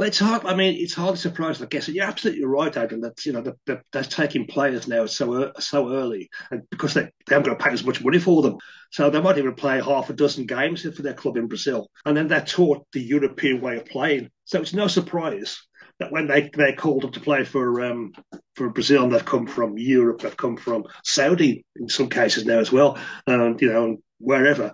Well, 0.00 0.08
it's 0.08 0.18
hard. 0.18 0.46
I 0.46 0.54
mean, 0.54 0.76
it's 0.78 0.94
hardly 0.94 1.18
surprising, 1.18 1.66
I 1.66 1.68
guess. 1.68 1.86
You're 1.86 2.06
absolutely 2.06 2.46
right, 2.46 2.74
Adam. 2.74 3.02
That 3.02 3.26
you 3.26 3.34
know 3.34 3.54
they're, 3.66 4.02
taking 4.02 4.46
players 4.46 4.88
now 4.88 5.04
so 5.04 5.52
so 5.58 5.92
early, 5.92 6.30
and 6.50 6.62
because 6.70 6.94
they, 6.94 7.02
they 7.02 7.34
haven't 7.34 7.50
got 7.50 7.58
to 7.58 7.64
pay 7.66 7.74
as 7.74 7.84
much 7.84 8.02
money 8.02 8.18
for 8.18 8.40
them, 8.40 8.56
so 8.90 9.10
they 9.10 9.20
might 9.20 9.36
even 9.36 9.54
play 9.54 9.78
half 9.78 10.08
a 10.08 10.14
dozen 10.14 10.46
games 10.46 10.80
for 10.80 11.02
their 11.02 11.12
club 11.12 11.36
in 11.36 11.48
Brazil, 11.48 11.90
and 12.06 12.16
then 12.16 12.28
they're 12.28 12.40
taught 12.40 12.86
the 12.94 13.02
European 13.02 13.60
way 13.60 13.76
of 13.76 13.84
playing. 13.84 14.30
So 14.46 14.62
it's 14.62 14.72
no 14.72 14.86
surprise 14.86 15.60
that 15.98 16.10
when 16.10 16.28
they 16.28 16.48
they're 16.50 16.74
called 16.74 17.04
up 17.04 17.12
to 17.12 17.20
play 17.20 17.44
for 17.44 17.84
um, 17.84 18.14
for 18.54 18.70
Brazil, 18.70 19.02
and 19.02 19.12
they've 19.12 19.22
come 19.22 19.46
from 19.46 19.76
Europe, 19.76 20.22
they've 20.22 20.34
come 20.34 20.56
from 20.56 20.84
Saudi 21.04 21.66
in 21.76 21.90
some 21.90 22.08
cases 22.08 22.46
now 22.46 22.58
as 22.58 22.72
well, 22.72 22.98
and 23.26 23.60
you 23.60 23.70
know 23.70 23.98
wherever 24.18 24.72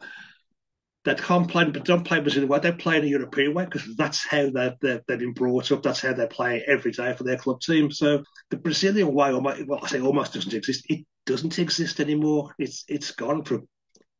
that 1.06 1.22
can't 1.22 1.48
play, 1.48 1.64
but 1.64 1.84
don't 1.84 2.04
play 2.04 2.18
Brazilian 2.18 2.48
way. 2.48 2.58
They 2.58 2.72
play 2.72 2.98
in 2.98 3.04
a 3.04 3.06
European 3.06 3.54
way 3.54 3.64
because 3.64 3.96
that's 3.96 4.26
how 4.26 4.50
they've, 4.50 4.72
they've, 4.80 5.00
they've, 5.06 5.18
been 5.18 5.32
brought 5.32 5.70
up. 5.70 5.84
That's 5.84 6.00
how 6.00 6.12
they 6.12 6.26
play 6.26 6.64
every 6.66 6.90
day 6.90 7.14
for 7.14 7.22
their 7.22 7.36
club 7.36 7.60
team. 7.60 7.92
So 7.92 8.24
the 8.50 8.56
Brazilian 8.56 9.14
way, 9.14 9.32
well, 9.32 9.80
I 9.82 9.86
say 9.86 10.00
almost 10.00 10.34
doesn't 10.34 10.52
exist. 10.52 10.84
It 10.88 11.06
doesn't 11.24 11.60
exist 11.60 12.00
anymore. 12.00 12.54
It's 12.58 12.84
it's 12.88 13.12
gone 13.12 13.44
for 13.44 13.62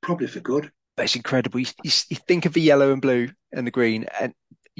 probably 0.01 0.29
for 0.29 0.39
good. 0.39 0.71
That's 0.97 1.17
incredible. 1.17 1.59
You, 1.59 1.67
you, 1.83 1.91
you 2.09 2.17
think 2.17 2.47
of 2.47 2.53
the 2.53 2.63
yellow 2.63 2.93
and 2.93 3.03
blue 3.03 3.31
and 3.53 3.67
the 3.67 3.73
green, 3.73 4.07
and 4.21 4.33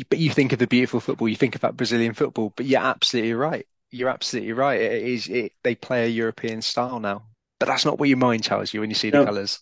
but 0.09 0.21
you 0.21 0.31
think 0.31 0.53
of 0.53 0.61
the 0.61 0.69
beautiful 0.69 1.01
football. 1.01 1.29
You 1.29 1.37
think 1.37 1.57
about 1.57 1.77
Brazilian 1.77 2.15
football, 2.15 2.53
but 2.55 2.67
you're 2.67 2.81
absolutely 2.81 3.35
right. 3.35 3.67
You're 3.91 4.11
absolutely 4.11 4.53
right. 4.53 4.81
It 4.81 5.03
is. 5.03 5.27
It, 5.27 5.53
they 5.65 5.75
play 5.75 6.05
a 6.05 6.09
European 6.09 6.63
style 6.63 7.01
now, 7.01 7.25
but 7.59 7.67
that's 7.67 7.85
not 7.85 7.99
what 7.99 8.09
your 8.09 8.19
mind 8.19 8.45
tells 8.45 8.73
you 8.73 8.81
when 8.81 8.91
you 8.91 8.95
see 8.97 9.11
the 9.11 9.19
no. 9.19 9.25
colours. 9.25 9.59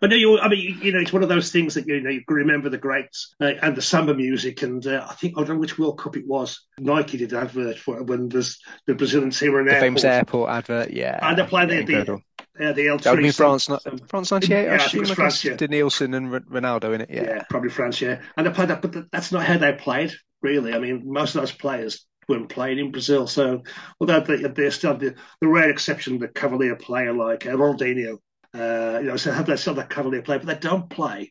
But 0.00 0.10
no, 0.10 0.16
you, 0.16 0.38
I 0.38 0.48
mean, 0.48 0.78
you 0.82 0.92
know, 0.92 1.00
it's 1.00 1.12
one 1.12 1.22
of 1.22 1.28
those 1.28 1.50
things 1.50 1.74
that 1.74 1.86
you 1.86 2.00
know 2.00 2.10
you 2.10 2.24
can 2.24 2.36
remember 2.36 2.68
the 2.68 2.78
greats 2.78 3.34
uh, 3.40 3.52
and 3.62 3.76
the 3.76 3.82
samba 3.82 4.14
music, 4.14 4.62
and 4.62 4.86
uh, 4.86 5.06
I 5.08 5.14
think 5.14 5.34
I 5.36 5.40
don't 5.40 5.56
know 5.56 5.60
which 5.60 5.78
World 5.78 5.98
Cup 5.98 6.16
it 6.16 6.26
was. 6.26 6.60
Nike 6.78 7.18
did 7.18 7.32
an 7.32 7.40
advert 7.40 7.78
for 7.78 7.98
it 7.98 8.06
when 8.06 8.28
there's 8.28 8.58
the 8.86 8.94
Brazilian 8.94 9.30
team 9.30 9.52
were 9.52 9.60
in 9.60 9.66
the 9.66 9.72
airport. 9.72 9.86
famous 9.86 10.04
airport 10.04 10.50
advert, 10.50 10.90
yeah. 10.90 11.18
And 11.22 11.38
they 11.38 11.44
played 11.44 11.68
the, 11.70 11.82
the, 11.84 12.12
uh, 12.60 12.72
the 12.72 12.86
L3. 12.86 13.02
That 13.02 13.10
would 13.12 13.22
be 13.22 13.30
France, 13.30 13.68
not, 13.68 13.82
France 14.08 14.30
'98. 14.30 14.64
Yeah, 14.64 14.74
I 14.74 14.78
think 14.78 14.94
it 14.94 15.00
was 15.00 15.10
France. 15.12 15.44
Yeah. 15.44 15.56
Did 15.56 15.70
Denilson 15.70 16.16
and 16.16 16.30
Ronaldo 16.46 16.94
in 16.94 17.00
it? 17.02 17.10
Yeah. 17.10 17.22
yeah, 17.22 17.42
probably 17.48 17.70
France. 17.70 18.00
Yeah, 18.00 18.20
and 18.36 18.46
they 18.46 18.50
played 18.50 18.68
that, 18.68 18.82
but 18.82 19.10
that's 19.10 19.32
not 19.32 19.44
how 19.44 19.58
they 19.58 19.72
played. 19.72 20.12
Really, 20.42 20.72
I 20.72 20.78
mean, 20.78 21.02
most 21.04 21.34
of 21.34 21.42
those 21.42 21.52
players 21.52 22.06
weren't 22.30 22.48
playing 22.48 22.78
in 22.78 22.92
Brazil. 22.92 23.26
So, 23.26 23.62
although 24.00 24.20
they, 24.20 24.36
they're 24.36 24.70
still 24.70 24.96
the, 24.96 25.14
the 25.40 25.48
rare 25.48 25.70
exception, 25.70 26.18
the 26.18 26.28
Cavalier 26.28 26.76
player 26.76 27.12
like 27.12 27.44
uh, 27.46 27.50
Ronaldinho 27.50 28.18
uh, 28.54 28.98
you 29.00 29.08
know, 29.08 29.16
so 29.16 29.32
have 29.32 29.46
they 29.46 29.56
still 29.56 29.74
that 29.74 29.90
Cavalier 29.90 30.22
play, 30.22 30.38
but 30.38 30.46
they 30.46 30.68
don't 30.68 30.90
play 30.90 31.30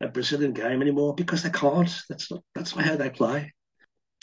a 0.00 0.08
Brazilian 0.08 0.52
game 0.52 0.82
anymore 0.82 1.14
because 1.14 1.42
they 1.42 1.50
can't. 1.50 1.94
That's 2.08 2.30
not 2.30 2.42
that's 2.54 2.76
not 2.76 2.84
how 2.84 2.96
they 2.96 3.10
play. 3.10 3.52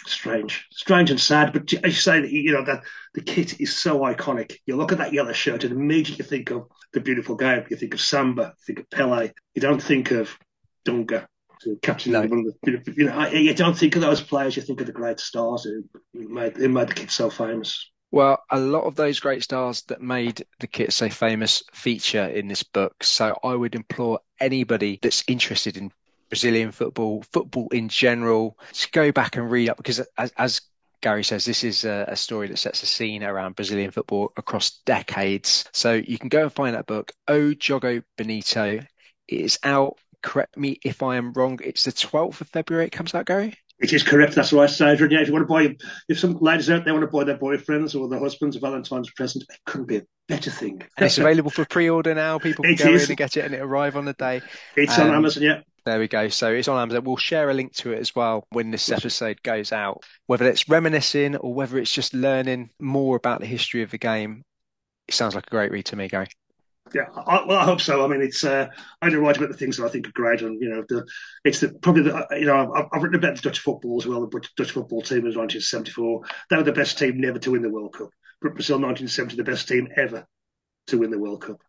Strange, 0.06 0.68
strange 0.72 1.12
and 1.12 1.20
sad. 1.20 1.54
But 1.54 1.74
I 1.84 1.90
say 1.90 2.22
that 2.22 2.32
you 2.32 2.52
know 2.52 2.66
that 2.66 2.84
the 3.14 3.22
kit 3.22 3.60
is 3.60 3.76
so 3.76 4.00
iconic. 4.00 4.58
You 4.66 4.76
look 4.76 4.92
at 4.92 4.98
that 5.00 5.14
yellow 5.14 5.34
shirt 5.34 5.64
and 5.64 5.74
immediately 5.74 6.26
think 6.26 6.52
of 6.52 6.68
the 6.92 7.00
beautiful 7.00 7.36
game. 7.36 7.66
You 7.70 7.78
think 7.78 7.94
of 7.94 8.02
Samba, 8.02 8.54
you 8.60 8.64
think 8.66 8.80
of 8.80 8.90
Pele. 8.90 9.32
You 9.56 9.62
don't 9.62 9.82
think 9.82 10.12
of 10.12 10.38
Dunga, 10.86 11.26
captain. 11.82 12.12
No. 12.12 12.24
You 12.24 13.06
know, 13.06 13.28
you 13.28 13.54
don't 13.54 13.78
think 13.78 13.96
of 13.96 14.02
those 14.02 14.22
players. 14.22 14.56
You 14.56 14.62
think 14.62 14.82
of 14.82 14.88
the 14.88 14.94
great 14.94 15.20
stars 15.20 15.64
who 15.64 15.84
made 16.14 16.58
who 16.58 16.70
made 16.70 16.90
the 16.90 16.94
kit 16.94 17.10
so 17.10 17.30
famous. 17.30 17.90
Well, 18.14 18.44
a 18.52 18.60
lot 18.60 18.84
of 18.84 18.96
those 18.96 19.20
great 19.20 19.42
stars 19.42 19.82
that 19.88 20.00
made 20.00 20.46
the 20.60 20.68
kit 20.68 20.94
so 20.94 21.10
famous 21.10 21.64
feature 21.74 22.24
in 22.24 22.48
this 22.48 22.62
book. 22.62 23.04
So 23.04 23.40
I 23.44 23.56
would 23.56 23.74
implore 23.74 24.20
anybody 24.40 25.00
that's 25.02 25.24
interested 25.28 25.78
in 25.78 25.92
Brazilian 26.30 26.72
football, 26.72 27.24
football 27.32 27.70
in 27.70 27.90
general, 27.90 28.56
to 28.72 28.92
go 28.92 29.12
back 29.12 29.36
and 29.36 29.50
read 29.50 29.70
up 29.70 29.78
because 29.78 30.00
as, 30.16 30.32
as 30.38 30.62
Gary 31.02 31.24
says, 31.24 31.44
this 31.44 31.64
is 31.64 31.86
a, 31.86 32.06
a, 32.10 32.16
story 32.16 32.50
that 32.50 32.58
sets 32.58 32.84
a 32.84 32.86
scene 32.86 33.24
around 33.24 33.56
Brazilian 33.56 33.90
football 33.90 34.32
across 34.38 34.80
decades. 34.86 35.66
So 35.72 35.94
you 35.94 36.20
can 36.20 36.30
go 36.30 36.44
and 36.44 36.54
find 36.54 36.76
that 36.76 36.86
book, 36.86 37.14
O 37.28 37.56
Jogo 37.56 38.04
Bonito. 38.16 38.80
It 39.28 39.42
is 39.42 39.58
out. 39.64 39.98
Correct 40.22 40.56
me 40.56 40.78
if 40.84 41.02
I 41.02 41.16
am 41.16 41.34
wrong. 41.34 41.60
It's 41.64 41.86
the 41.86 41.92
12th 41.92 42.42
of 42.42 42.50
February 42.50 42.86
it 42.86 42.92
comes 42.92 43.16
out, 43.16 43.26
Gary? 43.26 43.56
It 43.80 43.92
is 43.92 44.04
correct. 44.04 44.36
That's 44.36 44.54
right, 44.54 44.70
Sandra. 44.70 45.12
Yeah, 45.12 45.22
if 45.22 45.28
you 45.28 45.34
want 45.34 45.48
to 45.48 45.54
buy, 45.54 45.76
if 46.08 46.20
some 46.20 46.38
ladies 46.40 46.70
out 46.70 46.86
there 46.86 46.94
want 46.94 47.04
to 47.10 47.12
buy 47.12 47.24
their 47.26 47.38
boyfriends 47.38 48.00
or 48.00 48.08
their 48.08 48.20
husbands 48.20 48.56
a 48.56 48.60
Valentine's 48.60 49.10
present, 49.12 49.44
it 49.50 49.60
couldn't 49.66 49.88
be 49.88 49.98
a 49.98 50.04
better 50.28 50.52
thing. 50.52 50.82
And 50.96 51.06
it's 51.06 51.18
available 51.18 51.50
for 51.52 51.66
pre-order 51.66 52.16
now. 52.16 52.40
People 52.40 52.64
can 52.64 52.74
It 52.74 52.80
go 52.80 52.94
is. 52.94 53.06
in 53.06 53.12
and 53.12 53.18
get 53.18 53.36
it, 53.36 53.46
and 53.46 53.54
it 53.54 53.60
arrive 53.62 53.98
on 53.98 54.06
the 54.06 54.14
day. 54.14 54.42
It's 54.78 54.98
on 54.98 55.10
Um, 55.10 55.16
Amazon, 55.16 55.44
yeah. 55.44 55.62
There 55.86 56.00
we 56.00 56.08
go. 56.08 56.30
So 56.30 56.54
it's 56.54 56.70
on 56.70 56.82
Amazon. 56.82 57.04
We'll 57.04 57.18
share 57.18 57.50
a 57.50 57.54
link 57.54 57.74
to 57.78 57.92
it 57.92 58.00
as 58.00 58.16
well 58.16 58.46
when 58.52 58.72
this 58.72 58.90
episode 58.90 59.44
goes 59.44 59.74
out. 59.74 60.04
Whether 60.28 60.48
it's 60.48 60.70
reminiscing 60.70 61.36
or 61.36 61.54
whether 61.54 61.78
it's 61.78 61.92
just 61.92 62.14
learning 62.14 62.70
more 62.80 63.18
about 63.18 63.42
the 63.42 63.48
history 63.48 63.82
of 63.82 63.92
the 63.92 63.98
game, 63.98 64.44
it 65.10 65.14
sounds 65.14 65.36
like 65.36 65.48
a 65.48 65.50
great 65.50 65.72
read 65.72 65.88
to 65.88 65.98
me, 65.98 66.08
Gary. 66.08 66.28
Yeah, 66.94 67.06
I, 67.16 67.46
well, 67.48 67.58
I 67.58 67.64
hope 67.64 67.82
so. 67.82 68.04
I 68.04 68.08
mean, 68.08 68.22
it's 68.22 68.44
uh, 68.44 68.68
I 69.02 69.10
don't 69.10 69.22
write 69.22 69.38
about 69.38 69.50
the 69.50 69.58
things 69.58 69.78
that 69.78 69.86
I 69.86 69.90
think 69.90 70.08
are 70.08 70.12
great, 70.12 70.42
and 70.42 70.62
you 70.62 70.70
know, 70.70 70.84
the 70.88 71.06
it's 71.46 71.62
the 71.62 71.70
probably 71.70 72.04
the 72.04 72.28
you 72.32 72.46
know 72.46 72.74
I've, 72.74 72.86
I've 72.92 73.04
written 73.04 73.18
about 73.18 73.36
the 73.36 73.42
Dutch 73.42 73.60
football 73.60 74.00
as 74.00 74.06
well. 74.06 74.28
The 74.28 74.48
Dutch- 74.58 74.72
football 74.72 75.02
team 75.02 75.20
in 75.20 75.34
1974, 75.34 76.22
they 76.50 76.58
were 76.58 76.64
the 76.64 76.74
best 76.74 76.98
team 76.98 77.20
never 77.20 77.40
to 77.40 77.52
win 77.52 77.62
the 77.62 77.70
World 77.70 77.94
Cup. 77.94 78.10
But 78.42 78.56
Brazil 78.56 78.76
1970, 78.76 79.38
the 79.38 79.44
best 79.44 79.68
team 79.68 79.88
ever 79.96 80.28
to 80.88 80.98
win 80.98 81.10
the 81.12 81.20
World 81.20 81.42
Cup. 81.42 81.62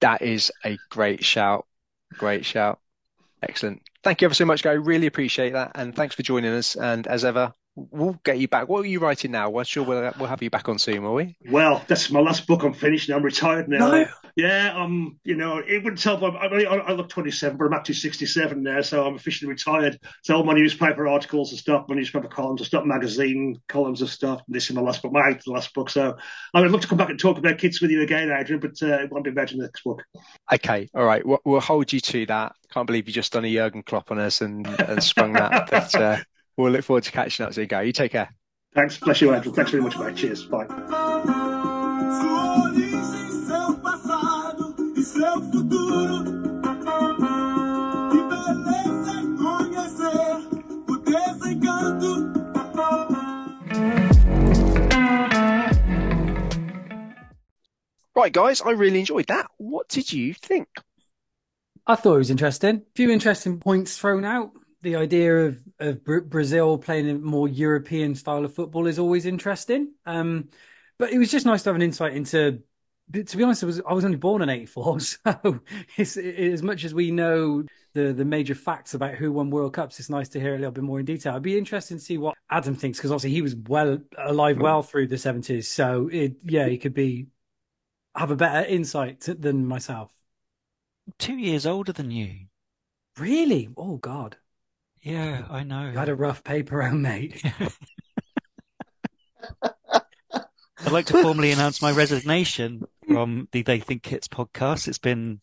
That 0.00 0.22
is 0.22 0.50
a 0.64 0.76
great 0.90 1.24
shout. 1.24 1.64
Great 2.14 2.44
shout. 2.44 2.80
Excellent. 3.42 3.82
Thank 4.02 4.20
you 4.20 4.26
ever 4.26 4.34
so 4.34 4.44
much, 4.44 4.62
Gary. 4.62 4.78
Really 4.78 5.06
appreciate 5.06 5.52
that. 5.52 5.72
And 5.74 5.94
thanks 5.94 6.14
for 6.14 6.22
joining 6.22 6.52
us. 6.52 6.74
And 6.74 7.06
as 7.06 7.24
ever, 7.24 7.52
we'll 7.76 8.18
get 8.24 8.38
you 8.38 8.48
back. 8.48 8.68
What 8.68 8.80
are 8.84 8.88
you 8.88 8.98
writing 8.98 9.30
now? 9.30 9.50
Well, 9.50 9.64
sure, 9.64 9.84
we'll, 9.84 10.12
we'll 10.18 10.28
have 10.28 10.42
you 10.42 10.50
back 10.50 10.68
on 10.68 10.78
soon, 10.78 11.02
will 11.02 11.14
we? 11.14 11.36
Well, 11.48 11.84
that's 11.86 12.10
my 12.10 12.20
last 12.20 12.46
book. 12.46 12.62
I'm 12.62 12.74
finished 12.74 13.08
now. 13.08 13.16
I'm 13.16 13.22
retired 13.22 13.68
now. 13.68 13.90
No. 13.90 14.06
Yeah, 14.36 14.74
um, 14.76 15.18
you 15.24 15.34
know, 15.34 15.62
it 15.66 15.82
wouldn't 15.82 16.02
help. 16.02 16.22
I, 16.22 16.26
I, 16.26 16.48
mean, 16.50 16.66
I 16.68 16.92
look 16.92 17.08
27, 17.08 17.56
but 17.56 17.64
I'm 17.64 17.72
actually 17.72 17.94
67 17.94 18.62
now, 18.62 18.82
so 18.82 19.06
I'm 19.06 19.14
officially 19.14 19.48
retired. 19.48 19.98
So 20.24 20.36
all 20.36 20.44
my 20.44 20.52
newspaper 20.52 21.08
articles 21.08 21.52
and 21.52 21.58
stuff, 21.58 21.86
my 21.88 21.94
newspaper 21.94 22.28
columns 22.28 22.60
are 22.60 22.66
stopped, 22.66 22.86
magazine 22.86 23.58
columns 23.66 24.02
are 24.02 24.06
stopped. 24.06 24.44
This 24.46 24.68
is 24.68 24.76
my 24.76 24.82
last 24.82 25.00
book, 25.00 25.12
my 25.12 25.40
last 25.46 25.72
book. 25.72 25.88
So 25.88 26.18
I 26.52 26.60
would 26.60 26.70
love 26.70 26.82
to 26.82 26.86
come 26.86 26.98
back 26.98 27.08
and 27.08 27.18
talk 27.18 27.38
about 27.38 27.56
kids 27.56 27.80
with 27.80 27.90
you 27.90 28.02
again, 28.02 28.30
Adrian, 28.30 28.60
but 28.60 28.74
uh, 28.82 29.04
it 29.04 29.10
won't 29.10 29.24
be 29.24 29.30
about 29.30 29.48
the 29.48 29.56
next 29.56 29.82
book. 29.82 30.04
Okay. 30.52 30.90
All 30.94 31.06
right. 31.06 31.24
We'll, 31.24 31.40
we'll 31.46 31.60
hold 31.60 31.90
you 31.90 32.00
to 32.00 32.26
that. 32.26 32.52
Can't 32.70 32.86
believe 32.86 33.08
you 33.08 33.14
just 33.14 33.32
done 33.32 33.46
a 33.46 33.52
Jurgen 33.52 33.84
Klopp 33.84 34.10
on 34.10 34.18
us 34.18 34.42
and, 34.42 34.66
and 34.80 35.02
sprung 35.02 35.32
that. 35.32 35.70
But 35.76 35.94
uh, 35.94 36.18
we'll 36.58 36.72
look 36.72 36.84
forward 36.84 37.04
to 37.04 37.12
catching 37.12 37.46
up 37.46 37.54
So 37.54 37.62
you 37.62 37.66
go. 37.66 37.80
You 37.80 37.92
take 37.92 38.12
care. 38.12 38.34
Thanks, 38.74 38.98
bless 38.98 39.22
you, 39.22 39.34
Adrian. 39.34 39.54
Thanks 39.54 39.70
very 39.70 39.82
much, 39.82 39.98
mate. 39.98 40.14
Cheers. 40.14 40.44
Bye. 40.44 40.66
Seu 45.16 45.40
futuro. 45.50 46.24
Que 48.10 48.20
beleza 48.28 49.12
é 49.12 49.24
conhecer 49.40 50.36
o 50.88 50.96
desencanto. 50.98 52.36
Right, 58.14 58.32
guys. 58.32 58.62
I 58.62 58.72
really 58.72 59.00
enjoyed 59.00 59.26
that. 59.26 59.46
What 59.58 59.88
did 59.88 60.12
you 60.12 60.34
think? 60.34 60.68
I 61.86 61.96
thought 61.96 62.14
it 62.14 62.18
was 62.18 62.30
interesting. 62.30 62.76
A 62.76 62.94
few 62.94 63.10
interesting 63.10 63.58
points 63.58 63.96
thrown 63.96 64.24
out. 64.24 64.50
The 64.82 64.96
idea 64.96 65.46
of, 65.46 65.58
of 65.78 66.04
Brazil 66.04 66.78
playing 66.78 67.08
a 67.08 67.14
more 67.14 67.48
European 67.48 68.14
style 68.14 68.44
of 68.44 68.54
football 68.54 68.86
is 68.86 68.98
always 68.98 69.24
interesting. 69.26 69.92
Um, 70.04 70.48
but 70.98 71.12
it 71.12 71.18
was 71.18 71.30
just 71.30 71.46
nice 71.46 71.62
to 71.62 71.70
have 71.70 71.76
an 71.76 71.82
insight 71.82 72.14
into. 72.14 72.62
To 73.12 73.36
be 73.36 73.44
honest, 73.44 73.62
it 73.62 73.66
was 73.66 73.80
I 73.88 73.92
was 73.92 74.04
only 74.04 74.16
born 74.16 74.42
in 74.42 74.48
'84, 74.48 75.00
so 75.00 75.60
it's, 75.96 76.16
as 76.16 76.62
much 76.62 76.84
as 76.84 76.92
we 76.92 77.12
know 77.12 77.62
the 77.92 78.12
the 78.12 78.24
major 78.24 78.54
facts 78.54 78.94
about 78.94 79.14
who 79.14 79.30
won 79.32 79.50
World 79.50 79.74
Cups, 79.74 80.00
it's 80.00 80.10
nice 80.10 80.28
to 80.30 80.40
hear 80.40 80.54
a 80.54 80.58
little 80.58 80.72
bit 80.72 80.82
more 80.82 80.98
in 80.98 81.06
detail. 81.06 81.34
I'd 81.34 81.42
be 81.42 81.56
interested 81.56 81.94
to 81.94 82.00
see 82.00 82.18
what 82.18 82.36
Adam 82.50 82.74
thinks 82.74 82.98
because 82.98 83.12
obviously 83.12 83.30
he 83.30 83.42
was 83.42 83.54
well 83.54 83.98
alive 84.18 84.58
well 84.58 84.82
through 84.82 85.06
the 85.06 85.16
'70s, 85.16 85.64
so 85.66 86.08
it 86.12 86.34
yeah 86.44 86.66
he 86.66 86.78
could 86.78 86.94
be 86.94 87.28
have 88.16 88.32
a 88.32 88.36
better 88.36 88.66
insight 88.66 89.20
than 89.20 89.66
myself. 89.66 90.10
Two 91.18 91.36
years 91.36 91.64
older 91.64 91.92
than 91.92 92.10
you. 92.10 92.46
Really? 93.18 93.68
Oh 93.76 93.98
God. 93.98 94.36
Yeah, 95.00 95.46
I 95.48 95.62
know. 95.62 95.90
You 95.90 95.98
had 95.98 96.08
a 96.08 96.14
rough 96.16 96.42
paper 96.42 96.82
out, 96.82 96.94
mate. 96.94 97.40
I'd 99.62 100.92
like 100.92 101.06
to 101.06 101.22
formally 101.22 101.52
announce 101.52 101.80
my 101.80 101.92
resignation 101.92 102.84
from 103.10 103.48
the 103.52 103.62
They 103.62 103.80
Think 103.80 104.02
Kits 104.02 104.28
podcast. 104.28 104.88
It's 104.88 104.98
been 104.98 105.40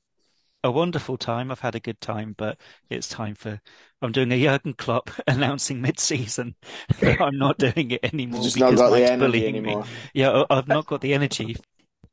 a 0.64 0.72
wonderful 0.72 1.18
time. 1.18 1.52
I've 1.52 1.60
had 1.60 1.76
a 1.76 1.80
good 1.80 2.00
time, 2.02 2.36
but 2.38 2.58
it's 2.90 3.08
time 3.10 3.36
for. 3.36 3.62
I'm 4.02 4.12
doing 4.12 4.32
a 4.32 4.42
Jurgen 4.42 4.74
Klopp 4.74 5.10
announcing 5.28 5.82
mid-season. 5.82 6.56
I'm 7.02 7.38
not 7.38 7.58
doing 7.58 7.92
it 7.92 8.02
anymore 8.04 8.44
Just 8.44 8.60
not 8.60 8.72
because 8.72 8.90
got 8.90 8.96
the 8.96 9.06
energy 9.06 9.20
bullying 9.20 9.56
anymore. 9.58 9.84
me. 9.84 9.90
Yeah, 10.14 10.44
I- 10.50 10.58
I've 10.58 10.68
not 10.68 10.86
got 10.88 11.02
the 11.02 11.14
energy. 11.14 11.56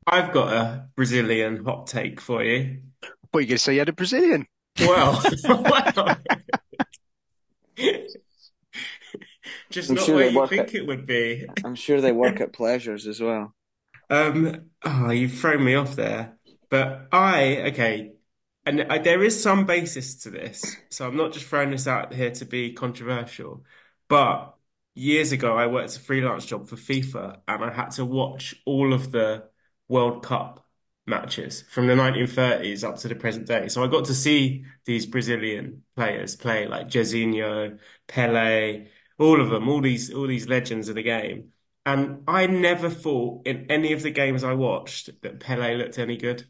I've 0.07 0.31
got 0.33 0.53
a 0.53 0.87
Brazilian 0.95 1.63
hot 1.63 1.87
take 1.87 2.19
for 2.21 2.43
you. 2.43 2.79
What 3.31 3.39
are 3.39 3.41
you 3.41 3.47
going 3.47 3.57
to 3.57 3.57
say? 3.59 3.73
You 3.73 3.79
had 3.79 3.89
a 3.89 3.93
Brazilian. 3.93 4.47
Well, 4.79 5.21
well. 5.47 6.17
Just 9.69 9.89
I'm 9.89 9.95
not 9.95 10.05
sure 10.05 10.15
where 10.15 10.25
they 10.25 10.31
you 10.31 10.37
work 10.39 10.49
think 10.49 10.67
at- 10.69 10.75
it 10.75 10.87
would 10.87 11.05
be. 11.05 11.45
I'm 11.63 11.75
sure 11.75 12.01
they 12.01 12.11
work 12.11 12.41
at 12.41 12.51
pleasures 12.53 13.07
as 13.07 13.21
well. 13.21 13.53
Um, 14.11 14.69
oh, 14.83 15.09
you've 15.09 15.33
thrown 15.33 15.63
me 15.63 15.73
off 15.73 15.95
there. 15.95 16.37
But 16.69 17.07
I, 17.11 17.61
okay, 17.69 18.11
and 18.65 18.83
I, 18.89 18.99
there 18.99 19.23
is 19.23 19.41
some 19.41 19.65
basis 19.65 20.15
to 20.23 20.29
this. 20.29 20.77
So 20.89 21.07
I'm 21.07 21.17
not 21.17 21.33
just 21.33 21.45
throwing 21.47 21.71
this 21.71 21.87
out 21.87 22.13
here 22.13 22.31
to 22.31 22.45
be 22.45 22.73
controversial. 22.73 23.63
But 24.07 24.53
years 24.93 25.31
ago, 25.31 25.57
I 25.57 25.67
worked 25.67 25.95
a 25.95 25.99
freelance 25.99 26.45
job 26.45 26.67
for 26.67 26.75
FIFA 26.75 27.39
and 27.47 27.63
I 27.63 27.73
had 27.73 27.91
to 27.91 28.05
watch 28.05 28.53
all 28.65 28.93
of 28.93 29.11
the 29.11 29.45
World 29.87 30.23
Cup 30.23 30.65
matches 31.07 31.63
from 31.69 31.87
the 31.87 31.95
1930s 31.95 32.83
up 32.83 32.97
to 32.97 33.07
the 33.07 33.15
present 33.15 33.47
day. 33.47 33.67
So 33.69 33.83
I 33.83 33.87
got 33.87 34.05
to 34.05 34.13
see 34.13 34.65
these 34.85 35.05
Brazilian 35.05 35.83
players 35.95 36.35
play 36.35 36.67
like 36.67 36.89
Jairzinho, 36.89 37.79
Pelé, 38.07 38.89
all 39.17 39.41
of 39.41 39.49
them, 39.49 39.69
all 39.69 39.81
these 39.81 40.13
all 40.13 40.27
these 40.27 40.47
legends 40.47 40.89
of 40.89 40.95
the 40.95 41.03
game. 41.03 41.51
And 41.85 42.23
I 42.27 42.45
never 42.47 42.89
thought 42.89 43.45
in 43.47 43.69
any 43.69 43.91
of 43.93 44.03
the 44.03 44.11
games 44.11 44.43
I 44.43 44.53
watched 44.53 45.21
that 45.21 45.39
Pelé 45.39 45.77
looked 45.77 45.97
any 45.97 46.15
good. 46.17 46.45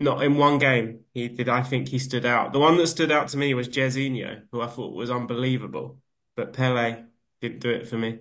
Not 0.00 0.22
in 0.22 0.36
one 0.38 0.58
game 0.58 1.04
he 1.14 1.28
did 1.28 1.48
I 1.48 1.62
think 1.62 1.88
he 1.88 1.98
stood 2.00 2.26
out. 2.26 2.52
The 2.52 2.60
one 2.60 2.76
that 2.78 2.88
stood 2.88 3.12
out 3.12 3.28
to 3.30 3.38
me 3.38 3.54
was 3.54 3.68
Jairzinho, 3.68 4.48
who 4.52 4.60
I 4.62 4.68
thought 4.68 4.94
was 4.94 5.10
unbelievable. 5.10 6.00
But 6.36 6.52
Pelé 6.54 7.06
didn't 7.40 7.60
do 7.60 7.70
it 7.70 7.88
for 7.88 7.98
me. 7.98 8.20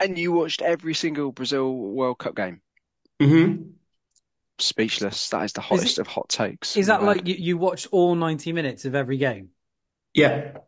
And 0.00 0.18
you 0.18 0.32
watched 0.32 0.62
every 0.62 0.94
single 0.94 1.32
Brazil 1.32 1.72
World 1.74 2.18
Cup 2.18 2.34
game. 2.34 2.60
hmm 3.20 3.76
Speechless. 4.60 5.28
That 5.30 5.42
is 5.44 5.52
the 5.54 5.60
hottest 5.60 5.98
of 5.98 6.06
hot 6.06 6.28
takes. 6.28 6.76
Is 6.76 6.86
that 6.86 7.02
like 7.02 7.26
you, 7.26 7.34
you 7.34 7.58
watched 7.58 7.88
all 7.90 8.14
90 8.14 8.52
minutes 8.52 8.84
of 8.84 8.94
every 8.94 9.16
game? 9.16 9.50
Yeah. 10.14 10.60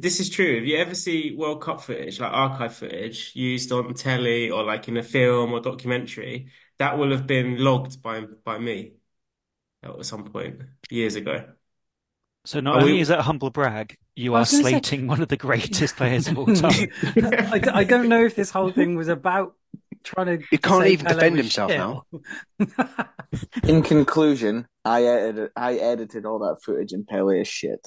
This 0.00 0.20
is 0.20 0.30
true. 0.30 0.58
If 0.58 0.64
you 0.64 0.76
ever 0.78 0.94
see 0.94 1.34
World 1.36 1.62
Cup 1.62 1.80
footage, 1.80 2.20
like 2.20 2.32
archive 2.32 2.74
footage 2.74 3.32
used 3.34 3.70
on 3.72 3.92
telly 3.94 4.50
or 4.50 4.62
like 4.64 4.88
in 4.88 4.96
a 4.96 5.02
film 5.02 5.52
or 5.52 5.60
documentary, 5.60 6.48
that 6.78 6.96
will 6.98 7.10
have 7.10 7.26
been 7.26 7.58
logged 7.62 8.02
by 8.02 8.24
by 8.44 8.58
me 8.58 8.92
at 9.82 10.04
some 10.06 10.24
point 10.24 10.60
years 10.90 11.14
ago. 11.16 11.44
So 12.46 12.60
not 12.60 12.76
Are 12.76 12.80
only 12.80 12.94
we- 12.94 13.00
is 13.00 13.10
it 13.10 13.18
a 13.18 13.22
humble 13.22 13.50
brag, 13.50 13.96
you 14.16 14.32
I 14.34 14.38
are 14.38 14.40
was 14.40 14.50
gonna 14.52 14.64
say- 14.64 14.70
slating 14.70 15.06
one 15.06 15.20
of 15.20 15.28
the 15.28 15.36
greatest 15.36 15.96
players 15.96 16.26
of 16.28 16.38
all 16.38 16.46
time. 16.54 16.88
I, 17.02 17.58
d- 17.58 17.68
I 17.70 17.84
don't 17.84 18.08
know 18.08 18.24
if 18.24 18.34
this 18.34 18.50
whole 18.50 18.70
thing 18.72 18.96
was 18.96 19.08
about 19.08 19.54
trying 20.04 20.38
to. 20.38 20.46
He 20.50 20.56
can't 20.56 20.82
say 20.84 20.92
even 20.92 21.04
Pele 21.06 21.16
defend 21.16 21.36
was 21.36 21.44
himself 21.44 21.70
shit. 21.70 21.78
now. 21.78 22.04
In 23.64 23.82
conclusion, 23.82 24.66
I 24.84 25.04
edited 25.04 25.50
I 25.54 25.74
edited 25.74 26.24
all 26.24 26.38
that 26.40 26.62
footage 26.64 26.92
and 26.92 27.06
Pele 27.06 27.40
is 27.40 27.48
shit. 27.48 27.86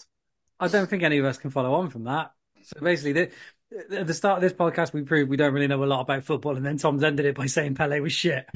I 0.60 0.68
don't 0.68 0.89
think 0.89 1.04
any 1.04 1.18
of 1.18 1.26
us 1.26 1.38
can 1.38 1.49
follow 1.51 1.74
on 1.74 1.89
from 1.89 2.06
that. 2.06 2.32
So 2.64 2.80
basically, 2.80 3.14
the, 3.14 3.32
at 3.99 4.08
the 4.08 4.14
start 4.14 4.38
of 4.38 4.41
this 4.41 4.54
podcast, 4.54 4.93
we 4.93 5.01
proved 5.04 5.30
we 5.30 5.38
don't 5.38 5.54
really 5.54 5.68
know 5.68 5.84
a 5.84 5.86
lot 5.86 6.01
about 6.01 6.24
football, 6.24 6.56
and 6.56 6.66
then 6.66 6.78
Tom's 6.78 7.04
ended 7.04 7.26
it 7.26 7.36
by 7.36 7.47
saying 7.47 7.76
Pele 7.76 7.99
was 7.99 8.14
shit. 8.14 8.45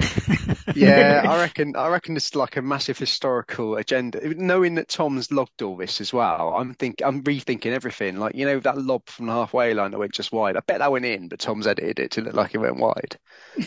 Yeah, 0.74 1.24
I 1.26 1.40
reckon. 1.40 1.76
I 1.76 1.88
reckon 1.88 2.16
it's 2.16 2.34
like 2.34 2.56
a 2.56 2.62
massive 2.62 2.98
historical 2.98 3.76
agenda. 3.76 4.20
Knowing 4.36 4.74
that 4.76 4.88
Tom's 4.88 5.32
logged 5.32 5.62
all 5.62 5.76
this 5.76 6.00
as 6.00 6.12
well, 6.12 6.54
I'm 6.56 6.74
think 6.74 7.02
I'm 7.04 7.22
rethinking 7.22 7.72
everything. 7.72 8.18
Like 8.18 8.34
you 8.34 8.44
know 8.44 8.60
that 8.60 8.78
lob 8.78 9.06
from 9.08 9.26
the 9.26 9.32
halfway 9.32 9.74
line 9.74 9.90
that 9.92 9.98
went 9.98 10.12
just 10.12 10.32
wide. 10.32 10.56
I 10.56 10.60
bet 10.60 10.78
that 10.78 10.92
went 10.92 11.04
in, 11.04 11.28
but 11.28 11.38
Tom's 11.40 11.66
edited 11.66 11.98
it 11.98 12.10
to 12.12 12.20
look 12.22 12.34
like 12.34 12.54
it 12.54 12.58
went 12.58 12.76
wide. 12.76 13.18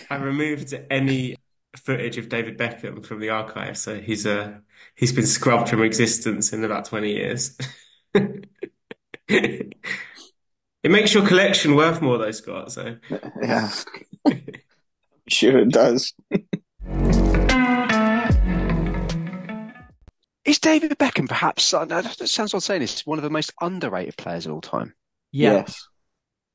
I 0.10 0.16
removed 0.18 0.74
any 0.90 1.36
footage 1.76 2.18
of 2.18 2.30
David 2.30 2.58
Beckham 2.58 3.06
from 3.06 3.20
the 3.20 3.30
archive, 3.30 3.78
so 3.78 4.00
he's 4.00 4.26
uh 4.26 4.60
he's 4.96 5.14
been 5.14 5.28
scrubbed 5.28 5.70
from 5.70 5.84
existence 5.84 6.54
in 6.54 6.64
about 6.64 6.86
20 6.86 7.12
years. 7.12 7.58
It 10.84 10.90
makes 10.90 11.14
your 11.14 11.26
collection 11.28 11.76
worth 11.76 12.02
more 12.02 12.18
though, 12.18 12.32
Scott, 12.32 12.72
so 12.72 12.96
Yeah. 13.42 13.70
Sure 15.28 15.60
it 15.60 15.70
does. 15.70 16.14
Is 20.44 20.60
David 20.60 20.98
Beckham 20.98 21.30
perhaps? 21.30 21.74
I 21.74 21.86
know 21.86 22.02
That 22.02 22.28
sounds 22.28 22.54
odd 22.54 22.64
saying 22.64 22.82
this. 22.82 23.06
One 23.06 23.20
of 23.20 23.24
the 23.24 23.30
most 23.30 23.54
underrated 23.62 24.18
players 24.18 24.48
of 24.48 24.54
all 24.54 24.62
time. 24.62 24.96
Yeah, 25.32 25.54
Yes. 25.54 25.88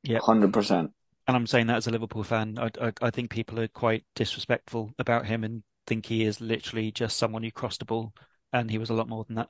Yep. 0.02 0.22
hundred 0.22 0.52
percent. 0.52 0.90
And 1.28 1.36
I'm 1.36 1.46
saying 1.46 1.68
that 1.68 1.76
as 1.76 1.86
a 1.86 1.90
Liverpool 1.90 2.22
fan. 2.24 2.58
I, 2.58 2.70
I, 2.80 2.92
I 3.00 3.10
think 3.10 3.30
people 3.30 3.58
are 3.60 3.68
quite 3.68 4.04
disrespectful 4.14 4.92
about 4.98 5.26
him 5.26 5.44
and 5.44 5.62
think 5.86 6.06
he 6.06 6.24
is 6.24 6.40
literally 6.40 6.90
just 6.92 7.16
someone 7.16 7.42
who 7.42 7.50
crossed 7.50 7.78
the 7.78 7.84
ball, 7.84 8.12
and 8.52 8.70
he 8.70 8.78
was 8.78 8.90
a 8.90 8.94
lot 8.94 9.08
more 9.08 9.24
than 9.24 9.36
that. 9.36 9.48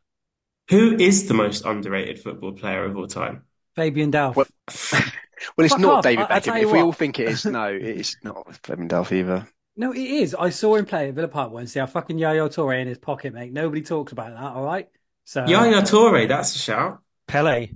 Who 0.71 0.97
is 0.97 1.29
the 1.29 1.35
most 1.35 1.65
underrated 1.65 2.19
football 2.21 2.53
player 2.53 2.85
of 2.85 2.97
all 2.97 3.07
time? 3.07 3.43
Fabian 3.77 4.11
Delph. 4.11 4.37
Well, 4.37 4.47
Well, 5.57 5.65
it's 5.67 5.75
Fuck 5.75 5.81
not 5.83 5.93
off. 5.99 6.05
David 6.05 6.27
I- 6.31 6.37
I 6.37 6.41
Beckham. 6.41 6.61
you 6.61 6.67
If 6.69 6.73
we 6.73 6.81
all 6.81 6.93
think 6.93 7.21
it 7.21 7.29
is, 7.29 7.45
no, 7.45 7.67
it's 7.81 8.17
not 8.25 8.57
Fabian 8.65 8.89
Delph 8.89 9.13
either. 9.13 9.47
No, 9.77 9.93
it 9.93 9.99
is. 9.99 10.35
I 10.35 10.49
saw 10.49 10.77
him 10.77 10.87
play 10.87 11.09
at 11.09 11.15
Villa 11.15 11.29
Park 11.29 11.53
once. 11.53 11.77
Yeah, 11.77 11.85
fucking 11.85 12.19
Yaya 12.19 12.49
Toure 12.49 12.81
in 12.81 12.89
his 12.89 12.97
pocket, 12.99 13.35
mate. 13.35 13.53
Nobody 13.53 13.83
talks 13.83 14.13
about 14.13 14.31
that. 14.31 14.41
All 14.43 14.65
right. 14.65 14.89
So 15.25 15.45
Yaya 15.47 15.79
uh, 15.79 15.83
Toure, 15.83 16.27
that's 16.27 16.57
a 16.57 16.59
shout. 16.59 17.01
Pele, 17.29 17.69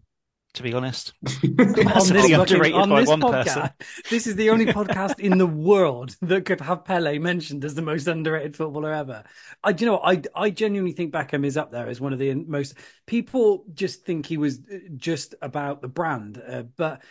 to 0.55 0.63
be 0.63 0.75
honest. 0.75 1.13
on 1.27 1.33
this, 1.43 2.11
fucking, 2.11 2.35
underrated 2.35 2.75
on 2.75 2.91
by 2.91 3.01
this 3.01 3.09
one 3.09 3.21
podcast, 3.21 3.45
person. 3.45 3.71
this 4.11 4.27
is 4.27 4.37
the 4.37 4.51
only 4.51 4.67
podcast 4.73 5.21
in 5.21 5.39
the 5.39 5.47
world 5.47 6.17
that 6.23 6.45
could 6.45 6.61
have 6.61 6.85
Pele 6.85 7.19
mentioned 7.19 7.65
as 7.65 7.75
the 7.75 7.83
most 7.83 8.07
underrated 8.07 8.57
footballer 8.57 8.93
ever. 8.93 9.25
I, 9.63 9.71
you 9.71 9.87
know. 9.87 9.99
I 9.99 10.23
I 10.35 10.51
genuinely 10.51 10.93
think 10.93 11.13
Beckham 11.13 11.45
is 11.45 11.57
up 11.57 11.71
there 11.71 11.89
as 11.89 12.01
one 12.01 12.13
of 12.13 12.19
the 12.19 12.35
most. 12.35 12.75
People 13.07 13.65
just 13.73 14.05
think 14.05 14.27
he 14.27 14.37
was 14.37 14.61
uh, 14.73 14.79
just 14.97 15.35
about 15.41 15.83
the 15.83 15.89
brand, 15.89 16.43
uh, 16.47 16.63
but 16.63 17.03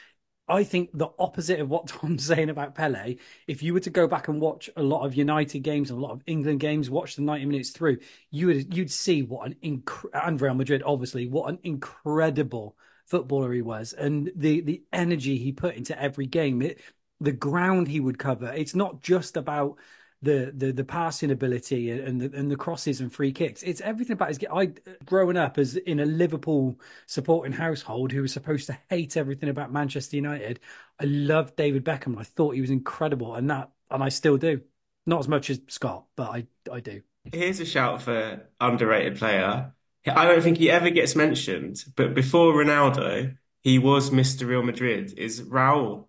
I 0.50 0.64
think 0.64 0.90
the 0.94 1.10
opposite 1.18 1.60
of 1.60 1.70
what 1.70 1.88
Tom's 1.88 2.26
saying 2.26 2.50
about 2.50 2.76
Pele. 2.76 3.16
If 3.48 3.64
you 3.64 3.74
were 3.74 3.80
to 3.82 3.90
go 3.90 4.08
back 4.08 4.28
and 4.28 4.42
watch 4.42 4.70
a 4.76 4.84
lot 4.84 5.06
of 5.06 5.16
United 5.16 5.60
games 5.60 5.92
and 5.92 6.00
a 6.00 6.02
lot 6.02 6.12
of 6.12 6.24
England 6.26 6.60
games, 6.60 6.90
watch 6.90 7.16
the 7.16 7.22
ninety 7.22 7.46
minutes 7.46 7.70
through, 7.70 8.00
you 8.32 8.48
would 8.48 8.76
you'd 8.76 8.92
see 8.92 9.24
what 9.24 9.48
an 9.48 9.56
inc- 9.64 10.10
and 10.14 10.42
Real 10.42 10.56
Madrid, 10.56 10.84
obviously, 10.86 11.28
what 11.28 11.50
an 11.50 11.60
incredible 11.64 12.76
footballer 13.10 13.52
he 13.54 13.62
was, 13.62 13.94
and 13.94 14.32
the 14.36 14.62
the 14.62 14.84
energy 14.94 15.38
he 15.38 15.52
put 15.52 15.76
into 15.76 16.00
every 16.00 16.28
game, 16.28 16.62
it, 16.62 16.80
the 17.20 17.32
ground 17.32 17.88
he 17.88 18.00
would 18.00 18.20
cover. 18.20 18.52
It's 18.54 18.76
not 18.76 19.02
just 19.02 19.36
about 19.38 19.78
the 20.22 20.52
the 20.56 20.72
the 20.72 20.84
passing 20.84 21.32
ability 21.32 21.90
and 21.92 22.22
the 22.22 22.38
and 22.38 22.52
the 22.52 22.56
crosses 22.56 23.00
and 23.02 23.12
free 23.12 23.32
kicks. 23.32 23.64
It's 23.64 23.82
everything 23.82 24.14
about 24.14 24.30
his. 24.30 24.40
I 24.52 24.74
growing 25.06 25.38
up 25.38 25.58
as 25.58 25.76
in 25.76 26.00
a 26.00 26.06
Liverpool 26.06 26.80
supporting 27.06 27.54
household 27.54 28.12
who 28.12 28.22
was 28.22 28.34
supposed 28.34 28.68
to 28.68 28.78
hate 28.90 29.18
everything 29.18 29.50
about 29.50 29.72
Manchester 29.72 30.18
United. 30.18 30.60
I 31.00 31.06
loved 31.06 31.56
David 31.56 31.86
Beckham. 31.86 32.18
I 32.20 32.24
thought 32.24 32.56
he 32.56 32.62
was 32.62 32.70
incredible, 32.70 33.36
and 33.36 33.50
that 33.50 33.72
and 33.90 34.04
I 34.04 34.10
still 34.10 34.38
do. 34.38 34.62
Not 35.06 35.20
as 35.20 35.28
much 35.28 35.50
as 35.50 35.62
Scott, 35.68 36.06
but 36.16 36.30
I 36.30 36.48
I 36.72 36.80
do. 36.82 37.02
Here's 37.32 37.60
a 37.60 37.66
shout 37.66 38.02
for 38.02 38.48
underrated 38.60 39.18
player. 39.18 39.74
I 40.16 40.26
don't 40.26 40.42
think 40.42 40.58
he 40.58 40.70
ever 40.70 40.90
gets 40.90 41.16
mentioned, 41.16 41.84
but 41.96 42.14
before 42.14 42.54
Ronaldo, 42.54 43.38
he 43.62 43.80
was 43.80 44.12
Mr. 44.12 44.46
Real 44.46 44.64
Madrid, 44.64 45.14
is 45.18 45.42
Raul. 45.42 46.08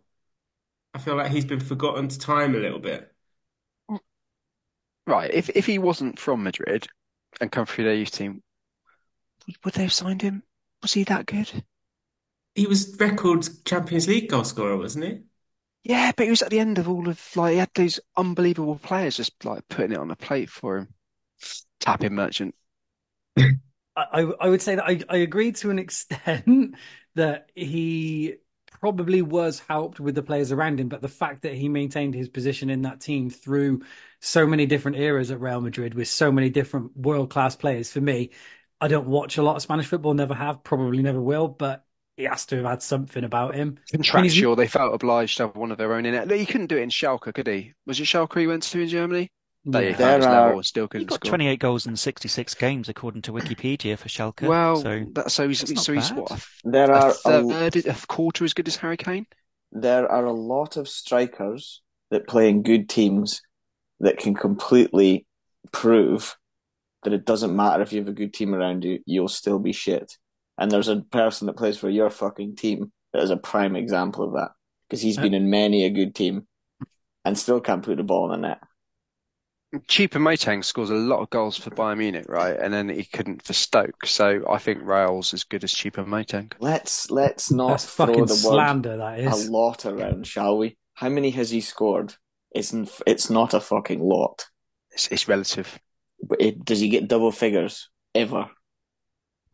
I 0.95 0.99
feel 0.99 1.17
like 1.17 1.33
he's 1.33 1.45
been 1.45 1.61
forgotten 1.61 2.09
to 2.09 2.19
time 2.19 2.55
a 2.55 2.59
little 2.59 2.79
bit. 2.81 3.13
Right. 5.07 5.31
If 5.31 5.51
if 5.51 5.67
he 5.67 5.79
wasn't 5.79 6.19
from 6.19 6.43
Madrid 6.43 6.87
and 7.41 7.53
come 7.53 7.67
through 7.67 7.85
their 7.85 7.95
youth 7.95 8.13
team, 8.13 8.43
would, 9.65 9.75
they 9.75 9.83
have 9.83 9.93
signed 9.93 10.23
him? 10.23 10.43
Was 10.83 10.95
he 10.95 11.05
that 11.05 11.27
good? 11.27 11.65
He 12.55 12.67
was 12.67 12.97
record 13.01 13.49
Champions 13.65 14.07
League 14.07 14.31
goal 14.31 14.45
scorer, 14.45 14.77
wasn't 14.77 15.05
he? 15.05 15.23
Yeah, 15.83 16.13
but 16.17 16.25
he 16.25 16.31
was 16.31 16.43
at 16.43 16.51
the 16.51 16.59
end 16.59 16.79
of 16.79 16.89
all 16.89 17.09
of 17.09 17.37
like 17.37 17.53
he 17.53 17.59
had 17.59 17.71
those 17.75 18.01
unbelievable 18.17 18.79
players 18.79 19.17
just 19.17 19.45
like 19.45 19.67
putting 19.69 19.93
it 19.93 19.99
on 19.99 20.11
a 20.11 20.17
plate 20.17 20.51
for 20.51 20.79
him. 20.79 20.95
Tapping 21.81 22.15
merchant. 22.15 22.55
I, 23.97 24.23
I 24.41 24.49
would 24.49 24.63
say 24.63 24.77
that 24.77 24.85
I, 24.85 25.01
I 25.09 25.17
agree 25.19 25.53
to 25.53 25.71
an 25.71 25.79
extent 25.81 26.77
that 27.15 27.51
he 27.55 28.37
probably 28.81 29.21
was 29.21 29.61
helped 29.61 30.01
with 30.01 30.15
the 30.15 30.23
players 30.23 30.53
around 30.53 30.81
him, 30.81 30.89
but 30.89 31.03
the 31.03 31.09
fact 31.09 31.43
that 31.43 31.55
he 31.55 31.69
maintained 31.69 32.15
his 32.15 32.29
position 32.29 32.71
in 32.71 32.83
that 32.83 33.01
team 33.01 33.29
through 33.29 33.83
so 34.21 34.47
many 34.47 34.65
different 34.65 34.97
eras 34.97 35.31
at 35.31 35.41
Real 35.41 35.61
Madrid 35.61 35.95
with 35.95 36.09
so 36.09 36.33
many 36.33 36.49
different 36.49 36.97
world 36.97 37.31
class 37.31 37.57
players, 37.57 37.93
for 37.93 38.01
me, 38.01 38.31
I 38.81 38.89
don't 38.89 39.09
watch 39.09 39.37
a 39.37 39.43
lot 39.43 39.57
of 39.57 39.63
Spanish 39.63 39.87
football, 39.87 40.15
never 40.15 40.35
have, 40.35 40.65
probably 40.65 41.03
never 41.03 41.21
will, 41.21 41.49
but 41.49 41.85
he 42.17 42.25
has 42.25 42.47
to 42.47 42.57
have 42.57 42.65
had 42.65 42.83
something 42.83 43.25
about 43.25 43.55
him. 43.55 43.79
I 43.93 43.97
mean, 43.97 44.03
Contractual, 44.03 44.57
they 44.57 44.67
felt 44.67 44.95
obliged 44.95 45.37
to 45.39 45.47
have 45.47 45.57
one 45.57 45.71
of 45.71 45.79
their 45.79 45.93
own 45.93 46.07
in 46.07 46.15
it. 46.15 46.31
He 46.31 46.47
couldn't 46.47 46.69
do 46.69 46.79
it 46.79 46.83
in 46.83 46.91
Schalke, 46.91 47.35
could 47.35 47.47
he? 47.47 47.75
Was 47.87 48.01
it 48.01 48.05
Schalke 48.05 48.39
he 48.39 48.47
went 48.47 48.63
to 48.63 48.81
in 48.81 48.89
Germany? 48.89 49.31
That 49.67 49.83
he 49.83 49.89
Yeah. 49.91 49.97
There 49.97 50.23
are- 50.23 50.47
level 50.47 50.63
still 50.63 50.85
He 50.85 50.89
couldn't 50.89 51.07
got 51.09 51.17
score. 51.17 51.29
28 51.31 51.59
goals 51.59 51.87
in 51.87 51.97
66 51.97 52.55
games, 52.55 52.89
according 52.89 53.23
to 53.23 53.33
Wikipedia 53.33 53.99
for 53.99 54.09
Schalke. 54.09 54.49
Well, 54.49 54.77
so 54.77 55.05
that, 55.13 55.31
so 55.31 55.47
he's 55.49 55.61
that's 55.61 55.73
not 55.73 55.85
so 55.85 55.93
he's 55.93 56.09
bad. 56.11 56.19
what 56.19 56.31
a, 56.33 56.43
There 56.65 56.91
a 56.91 56.95
are 56.99 57.09
a, 57.11 57.13
third, 57.43 57.77
a 57.87 57.95
quarter 58.09 58.45
as 58.45 58.55
good 58.55 58.69
as 58.69 58.77
Harry 58.77 58.97
Kane. 58.97 59.27
there 59.73 60.11
are 60.11 60.25
a 60.25 60.33
lot 60.33 60.77
of 60.77 60.89
strikers 60.89 61.83
that 62.11 62.27
play 62.27 62.49
in 62.49 62.63
good 62.63 62.89
teams 62.89 63.43
that 64.01 64.17
can 64.19 64.35
completely 64.35 65.27
prove 65.73 66.37
that 67.05 67.13
it 67.13 67.25
doesn't 67.25 67.55
matter 67.55 67.83
if 67.83 67.93
you 67.93 67.99
have 68.01 68.09
a 68.09 68.13
good 68.13 68.33
team 68.35 68.55
around 68.55 68.83
you, 68.85 68.99
you'll 69.07 69.29
still 69.29 69.59
be 69.59 69.73
shit. 69.73 70.17
And 70.59 70.71
there's 70.71 70.89
a 70.89 71.01
person 71.03 71.47
that 71.47 71.57
plays 71.57 71.79
for 71.79 71.89
your 71.89 72.11
fucking 72.11 72.57
team 72.57 72.93
that 73.13 73.23
is 73.23 73.31
a 73.31 73.37
prime 73.37 73.77
example 73.77 74.25
of 74.25 74.33
that 74.35 74.51
because 74.89 75.01
he's 75.03 75.19
uh, 75.19 75.23
been 75.23 75.35
in 75.35 75.51
many 75.51 75.85
a 75.85 75.91
good 75.91 76.15
team 76.15 76.47
and 77.25 77.39
still 77.39 77.61
can't 77.61 77.83
put 77.83 77.97
the 77.97 78.03
ball 78.03 78.33
in 78.33 78.41
the 78.41 78.49
net. 78.49 78.59
Choupo-Moting 79.73 80.65
scores 80.65 80.91
a 80.91 80.95
lot 80.95 81.21
of 81.21 81.31
goals 81.31 81.57
for 81.57 81.71
Bayern 81.71 81.99
Munich, 81.99 82.27
right? 82.29 82.59
And 82.59 82.75
then 82.75 82.89
he 82.89 83.05
couldn't 83.05 83.43
for 83.43 83.53
Stoke. 83.53 84.05
So 84.05 84.45
I 84.51 84.59
think 84.59 84.81
Raul's 84.83 85.33
as 85.33 85.45
good 85.45 85.63
as 85.63 85.73
Choupo-Moting. 85.73 86.53
Let's 86.59 87.11
let's 87.11 87.53
not 87.53 87.69
That's 87.69 87.85
throw 87.85 88.07
fucking 88.07 88.27
the 88.27 88.35
word 88.35 88.55
slander, 88.55 88.97
that 88.97 89.21
a 89.21 89.51
lot 89.51 89.87
around, 89.87 90.27
shall 90.27 90.59
we? 90.59 90.77
How 90.95 91.09
many 91.09 91.31
has 91.31 91.51
he 91.51 91.61
scored? 91.61 92.15
It's 92.53 92.75
n- 92.75 92.89
it's 93.07 93.31
not 93.31 93.55
a 93.55 93.61
fucking 93.61 94.01
lot. 94.01 94.47
It's, 94.91 95.07
it's 95.09 95.29
relative. 95.29 95.79
But 96.23 96.41
it, 96.41 96.65
does 96.65 96.81
he 96.81 96.89
get 96.89 97.09
double 97.09 97.31
figures 97.31 97.89
ever? 98.13 98.51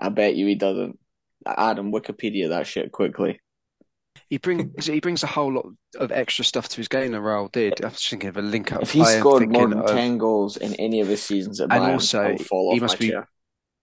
I 0.01 0.09
bet 0.09 0.35
you 0.35 0.47
he 0.47 0.55
doesn't. 0.55 0.99
Adam, 1.47 1.93
Wikipedia 1.93 2.49
that 2.49 2.67
shit 2.67 2.91
quickly. 2.91 3.39
He 4.29 4.39
brings 4.39 4.87
he 4.87 5.01
brings 5.01 5.23
a 5.23 5.27
whole 5.27 5.53
lot 5.53 5.67
of 5.99 6.13
extra 6.13 6.45
stuff 6.45 6.69
to 6.71 6.77
his 6.77 6.89
game 6.89 7.13
than 7.13 7.23
Raul 7.23 7.51
did. 7.53 7.85
I 7.85 7.89
was 7.89 8.07
thinking 8.07 8.29
of 8.29 8.37
a 8.37 8.43
link 8.43 8.73
up 8.73 8.83
If 8.83 8.93
he 8.93 9.01
play 9.01 9.13
and 9.15 9.21
scored 9.21 9.51
more 9.51 9.69
than 9.69 9.79
of 9.81 9.87
ten 9.87 10.19
goals 10.19 10.57
in 10.57 10.75
any 10.75 11.01
of 11.01 11.09
his 11.09 11.23
seasons 11.23 11.61
at 11.61 11.71
And 11.71 11.83
Bayern, 11.83 11.93
also, 11.95 12.23
I'll 12.23 12.39
fall 12.39 12.73
he 12.73 12.77
off 12.77 12.83
must 12.83 12.95
my 12.97 12.99
be- 12.99 13.11
chair. 13.11 13.29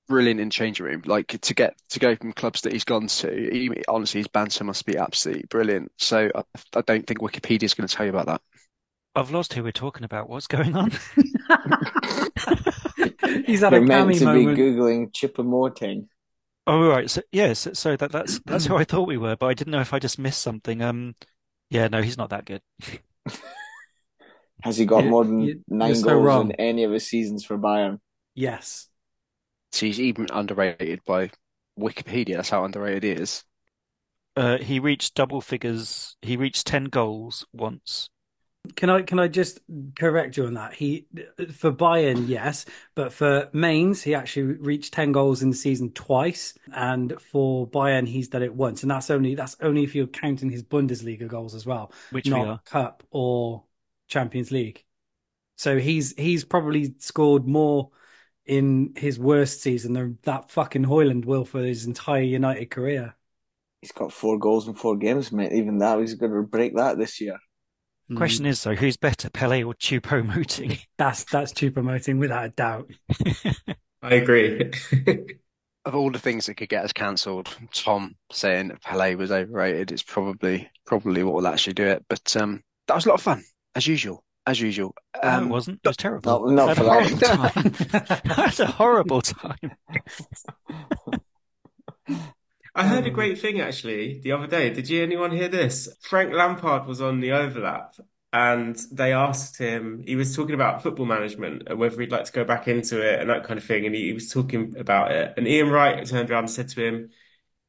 brilliant 0.07 0.39
in 0.39 0.49
changing 0.49 0.85
room. 0.85 1.01
Like 1.05 1.27
to 1.41 1.53
get 1.53 1.75
to 1.89 1.99
go 1.99 2.15
from 2.15 2.33
clubs 2.33 2.61
that 2.61 2.73
he's 2.73 2.83
gone 2.83 3.07
to. 3.07 3.27
He, 3.29 3.71
honestly, 3.87 4.19
his 4.19 4.27
banter 4.27 4.63
must 4.63 4.85
be 4.85 4.97
absolutely 4.97 5.45
brilliant. 5.49 5.91
So 5.97 6.29
I, 6.35 6.43
I 6.75 6.81
don't 6.81 7.07
think 7.07 7.19
Wikipedia 7.19 7.63
is 7.63 7.73
going 7.73 7.87
to 7.87 7.95
tell 7.95 8.05
you 8.05 8.11
about 8.11 8.27
that. 8.27 8.41
I've 9.15 9.31
lost 9.31 9.53
who 9.53 9.63
we're 9.63 9.71
talking 9.71 10.03
about. 10.03 10.27
What's 10.27 10.47
going 10.47 10.75
on? 10.75 10.91
He's 13.45 13.61
had 13.61 13.73
We're 13.73 13.79
a 13.79 13.81
meant 13.81 14.09
cammy 14.09 14.19
to 14.19 14.25
moment. 14.25 14.57
be 14.57 14.61
googling 14.63 15.11
Choupo-Moting. 15.11 16.07
Oh, 16.65 16.87
right. 16.87 17.09
So 17.09 17.21
yes, 17.31 17.59
so, 17.59 17.73
so 17.73 17.95
that 17.97 18.11
that's 18.11 18.39
that's 18.45 18.65
who 18.65 18.75
I 18.75 18.83
thought 18.83 19.07
we 19.07 19.17
were, 19.17 19.35
but 19.35 19.47
I 19.47 19.53
didn't 19.53 19.71
know 19.71 19.81
if 19.81 19.93
I 19.93 19.99
just 19.99 20.19
missed 20.19 20.41
something. 20.41 20.81
Um, 20.81 21.15
yeah, 21.69 21.87
no, 21.87 22.01
he's 22.01 22.17
not 22.17 22.29
that 22.29 22.45
good. 22.45 22.61
Has 24.61 24.77
he 24.77 24.85
got 24.85 25.03
You- 25.03 25.09
more 25.09 25.25
than 25.25 25.41
you- 25.41 25.61
nine 25.67 25.89
you're 25.89 25.95
so 25.95 26.07
goals 26.09 26.25
wrong. 26.25 26.49
in 26.51 26.55
any 26.55 26.83
of 26.83 26.91
his 26.91 27.07
seasons 27.07 27.43
for 27.43 27.57
Bayern? 27.57 27.99
Yes. 28.33 28.87
So 29.73 29.85
he's 29.85 29.99
even 29.99 30.27
underrated 30.31 31.01
by 31.05 31.31
Wikipedia. 31.77 32.35
That's 32.37 32.49
how 32.49 32.63
underrated 32.63 33.03
he 33.03 33.11
is. 33.11 33.43
Uh, 34.35 34.57
he 34.57 34.79
reached 34.79 35.15
double 35.15 35.41
figures. 35.41 36.15
He 36.21 36.37
reached 36.37 36.65
10 36.67 36.85
goals 36.85 37.45
once. 37.53 38.09
Can 38.77 38.89
I 38.89 39.01
can 39.01 39.19
I 39.19 39.27
just 39.27 39.59
correct 39.95 40.37
you 40.37 40.45
on 40.45 40.53
that? 40.53 40.73
He 40.73 41.05
for 41.51 41.71
Bayern, 41.71 42.29
yes, 42.29 42.65
but 42.95 43.11
for 43.11 43.49
Mainz, 43.51 44.01
he 44.01 44.15
actually 44.15 44.53
reached 44.53 44.93
ten 44.93 45.11
goals 45.11 45.43
in 45.43 45.49
the 45.49 45.55
season 45.55 45.91
twice, 45.91 46.57
and 46.73 47.19
for 47.21 47.67
Bayern, 47.67 48.07
he's 48.07 48.29
done 48.29 48.41
it 48.41 48.53
once, 48.53 48.81
and 48.81 48.89
that's 48.89 49.09
only 49.09 49.35
that's 49.35 49.57
only 49.59 49.83
if 49.83 49.93
you're 49.93 50.07
counting 50.07 50.49
his 50.49 50.63
Bundesliga 50.63 51.27
goals 51.27 51.55
as 51.55 51.65
well, 51.65 51.91
Which 52.11 52.25
we 52.25 52.31
not 52.31 52.47
are. 52.47 52.61
Cup 52.63 53.03
or 53.11 53.65
Champions 54.07 54.49
League. 54.49 54.85
So 55.57 55.77
he's 55.77 56.13
he's 56.17 56.45
probably 56.45 56.95
scored 56.99 57.45
more 57.45 57.91
in 58.45 58.93
his 58.95 59.19
worst 59.19 59.61
season 59.61 59.93
than 59.93 60.19
that 60.23 60.49
fucking 60.51 60.83
Højlund 60.85 61.25
will 61.25 61.45
for 61.45 61.61
his 61.61 61.85
entire 61.85 62.21
United 62.21 62.69
career. 62.69 63.15
He's 63.81 63.91
got 63.91 64.11
four 64.11 64.39
goals 64.39 64.67
in 64.67 64.73
four 64.73 64.95
games, 64.97 65.31
mate. 65.31 65.51
Even 65.53 65.77
that, 65.79 65.99
he's 65.99 66.15
going 66.15 66.31
to 66.31 66.41
break 66.41 66.75
that 66.75 66.97
this 66.97 67.21
year. 67.21 67.37
Mm. 68.11 68.17
Question 68.17 68.45
is 68.45 68.61
though, 68.63 68.75
who's 68.75 68.97
better, 68.97 69.29
Pele 69.29 69.63
or 69.63 69.73
Choupo-Moting? 69.73 70.77
That's 70.97 71.23
that's 71.25 71.53
Choupo-Moting 71.53 72.17
without 72.19 72.45
a 72.45 72.49
doubt. 72.49 72.89
I 74.01 74.15
agree. 74.15 74.71
Of 75.85 75.95
all 75.95 76.11
the 76.11 76.17
things 76.19 76.45
that 76.45 76.55
could 76.55 76.69
get 76.69 76.85
us 76.85 76.93
cancelled, 76.93 77.49
Tom 77.73 78.15
saying 78.31 78.69
that 78.69 78.81
Pele 78.81 79.15
was 79.15 79.33
overrated 79.33 79.91
is 79.91 80.01
probably 80.01 80.71
probably 80.85 81.23
what 81.23 81.33
will 81.33 81.45
actually 81.45 81.73
do 81.73 81.83
it. 81.83 82.05
But 82.07 82.37
um, 82.37 82.63
that 82.87 82.95
was 82.95 83.05
a 83.05 83.09
lot 83.09 83.15
of 83.15 83.21
fun, 83.21 83.43
as 83.75 83.85
usual. 83.85 84.23
As 84.47 84.61
usual. 84.61 84.95
No, 85.15 85.19
it 85.21 85.25
Um, 85.33 85.49
wasn't. 85.49 85.81
It 85.83 85.87
was 85.89 85.97
terrible. 85.97 86.49
Not, 86.51 86.67
not 86.67 86.77
for 86.77 86.83
a 86.83 86.85
that. 86.85 87.51
horrible 87.53 88.21
time. 88.21 88.31
I 88.37 88.41
had 88.49 88.59
a 88.61 88.65
horrible 88.67 89.21
time. 89.21 89.71
I 92.75 92.87
heard 92.87 93.05
a 93.05 93.09
Um, 93.09 93.13
great 93.13 93.39
thing 93.39 93.61
actually 93.61 94.19
the 94.21 94.31
other 94.31 94.47
day. 94.47 94.69
Did 94.71 94.89
you 94.89 95.03
anyone 95.03 95.31
hear 95.31 95.47
this? 95.47 95.87
Frank 96.01 96.33
Lampard 96.33 96.87
was 96.87 97.01
on 97.01 97.19
the 97.19 97.31
overlap 97.31 97.95
and 98.31 98.75
they 98.91 99.13
asked 99.13 99.57
him, 99.57 100.03
he 100.07 100.15
was 100.15 100.35
talking 100.35 100.55
about 100.55 100.81
football 100.81 101.05
management 101.05 101.63
and 101.67 101.77
whether 101.79 102.01
he'd 102.01 102.11
like 102.11 102.25
to 102.25 102.31
go 102.31 102.43
back 102.43 102.67
into 102.67 102.99
it 103.01 103.19
and 103.19 103.29
that 103.29 103.43
kind 103.43 103.59
of 103.59 103.63
thing. 103.63 103.85
And 103.85 103.93
he, 103.93 104.07
he 104.07 104.13
was 104.13 104.29
talking 104.31 104.75
about 104.77 105.11
it. 105.11 105.35
And 105.37 105.47
Ian 105.47 105.69
Wright 105.69 106.03
turned 106.05 106.31
around 106.31 106.45
and 106.45 106.49
said 106.51 106.69
to 106.69 106.83
him, 106.83 107.09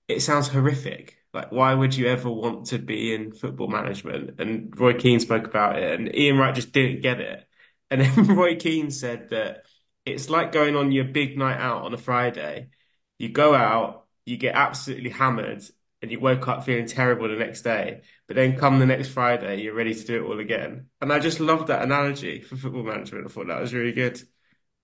It 0.08 0.20
sounds 0.22 0.48
horrific. 0.48 1.18
Like, 1.34 1.52
why 1.52 1.74
would 1.74 1.94
you 1.96 2.08
ever 2.08 2.30
want 2.30 2.66
to 2.68 2.78
be 2.78 3.14
in 3.14 3.32
football 3.32 3.68
management? 3.68 4.40
And 4.40 4.78
Roy 4.78 4.94
Keane 4.94 5.20
spoke 5.20 5.46
about 5.46 5.78
it 5.78 5.98
and 6.00 6.14
Ian 6.16 6.38
Wright 6.38 6.54
just 6.54 6.72
didn't 6.72 7.02
get 7.02 7.20
it. 7.20 7.46
And 7.90 8.00
then 8.02 8.26
Roy 8.36 8.56
Keane 8.56 8.90
said 8.90 9.30
that 9.30 9.66
it's 10.06 10.30
like 10.30 10.52
going 10.52 10.76
on 10.76 10.92
your 10.92 11.04
big 11.04 11.38
night 11.38 11.58
out 11.60 11.82
on 11.84 11.94
a 11.94 11.98
Friday. 11.98 12.70
You 13.18 13.28
go 13.30 13.54
out, 13.54 14.03
you 14.24 14.36
get 14.36 14.54
absolutely 14.54 15.10
hammered, 15.10 15.62
and 16.02 16.10
you 16.10 16.20
woke 16.20 16.48
up 16.48 16.64
feeling 16.64 16.86
terrible 16.86 17.28
the 17.28 17.36
next 17.36 17.62
day. 17.62 18.02
But 18.26 18.36
then 18.36 18.58
come 18.58 18.78
the 18.78 18.86
next 18.86 19.08
Friday, 19.08 19.62
you're 19.62 19.74
ready 19.74 19.94
to 19.94 20.04
do 20.04 20.24
it 20.24 20.28
all 20.28 20.38
again. 20.38 20.86
And 21.00 21.12
I 21.12 21.18
just 21.18 21.40
loved 21.40 21.68
that 21.68 21.82
analogy 21.82 22.40
for 22.40 22.56
football 22.56 22.82
management. 22.82 23.26
I 23.26 23.30
thought 23.30 23.46
that 23.48 23.60
was 23.60 23.74
really 23.74 23.92
good. 23.92 24.22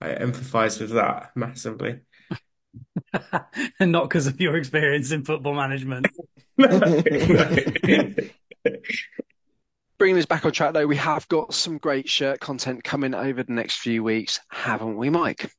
I 0.01 0.09
empathize 0.15 0.81
with 0.81 0.91
that 0.91 1.33
massively. 1.35 2.01
and 3.79 3.93
not 3.93 4.05
because 4.05 4.27
of 4.27 4.41
your 4.41 4.57
experience 4.57 5.11
in 5.11 5.25
football 5.25 5.55
management. 5.55 6.07
Bringing 9.99 10.19
us 10.19 10.27
back 10.27 10.47
on 10.47 10.53
track 10.53 10.73
though, 10.73 10.87
we 10.87 10.97
have 10.97 11.29
got 11.29 11.53
some 11.53 11.77
great 11.77 12.09
shirt 12.09 12.41
content 12.41 12.83
coming 12.83 13.15
over 13.15 13.43
the 13.43 13.53
next 13.53 13.77
few 13.77 14.03
weeks, 14.03 14.41
haven't 14.49 14.97
we, 14.97 15.11
Mike? 15.11 15.51